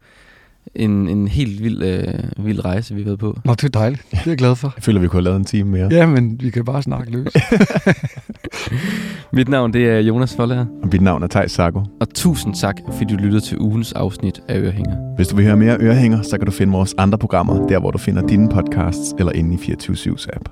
en, 0.75 1.09
en 1.09 1.27
helt 1.27 1.63
vild, 1.63 1.83
øh, 1.83 2.45
vild 2.45 2.65
rejse, 2.65 2.95
vi 2.95 3.01
har 3.01 3.05
været 3.05 3.19
på. 3.19 3.39
Nå, 3.45 3.53
det 3.53 3.63
er 3.63 3.67
dejligt. 3.67 4.05
Det 4.11 4.17
er 4.17 4.21
jeg 4.25 4.37
glad 4.37 4.55
for. 4.55 4.73
Jeg 4.75 4.83
føler, 4.83 4.99
vi 4.99 5.07
kunne 5.07 5.17
have 5.17 5.23
lavet 5.23 5.37
en 5.37 5.45
time 5.45 5.71
mere. 5.71 5.87
Ja, 5.91 6.05
men 6.05 6.41
vi 6.41 6.49
kan 6.49 6.65
bare 6.65 6.83
snakke 6.83 7.11
løs. 7.11 7.27
mit 9.33 9.49
navn 9.49 9.73
det 9.73 9.89
er 9.89 9.99
Jonas 9.99 10.35
Forlager. 10.35 10.65
Og 10.83 10.89
mit 10.91 11.01
navn 11.01 11.23
er 11.23 11.27
Thijs 11.27 11.51
Sarko. 11.51 11.83
Og 11.99 12.09
tusind 12.13 12.55
tak, 12.55 12.75
fordi 12.91 13.15
du 13.15 13.15
lyttede 13.15 13.41
til 13.41 13.57
ugens 13.59 13.93
afsnit 13.93 14.41
af 14.47 14.59
Ørehænger. 14.59 15.15
Hvis 15.15 15.27
du 15.27 15.35
vil 15.35 15.45
høre 15.45 15.57
mere 15.57 15.77
Ørehænger, 15.79 16.21
så 16.21 16.37
kan 16.37 16.45
du 16.45 16.51
finde 16.51 16.73
vores 16.73 16.95
andre 16.97 17.17
programmer, 17.17 17.67
der 17.67 17.79
hvor 17.79 17.91
du 17.91 17.97
finder 17.97 18.27
dine 18.27 18.49
podcasts 18.49 19.13
eller 19.19 19.31
inde 19.31 19.53
i 19.53 19.57
24 19.57 20.17
app. 20.33 20.49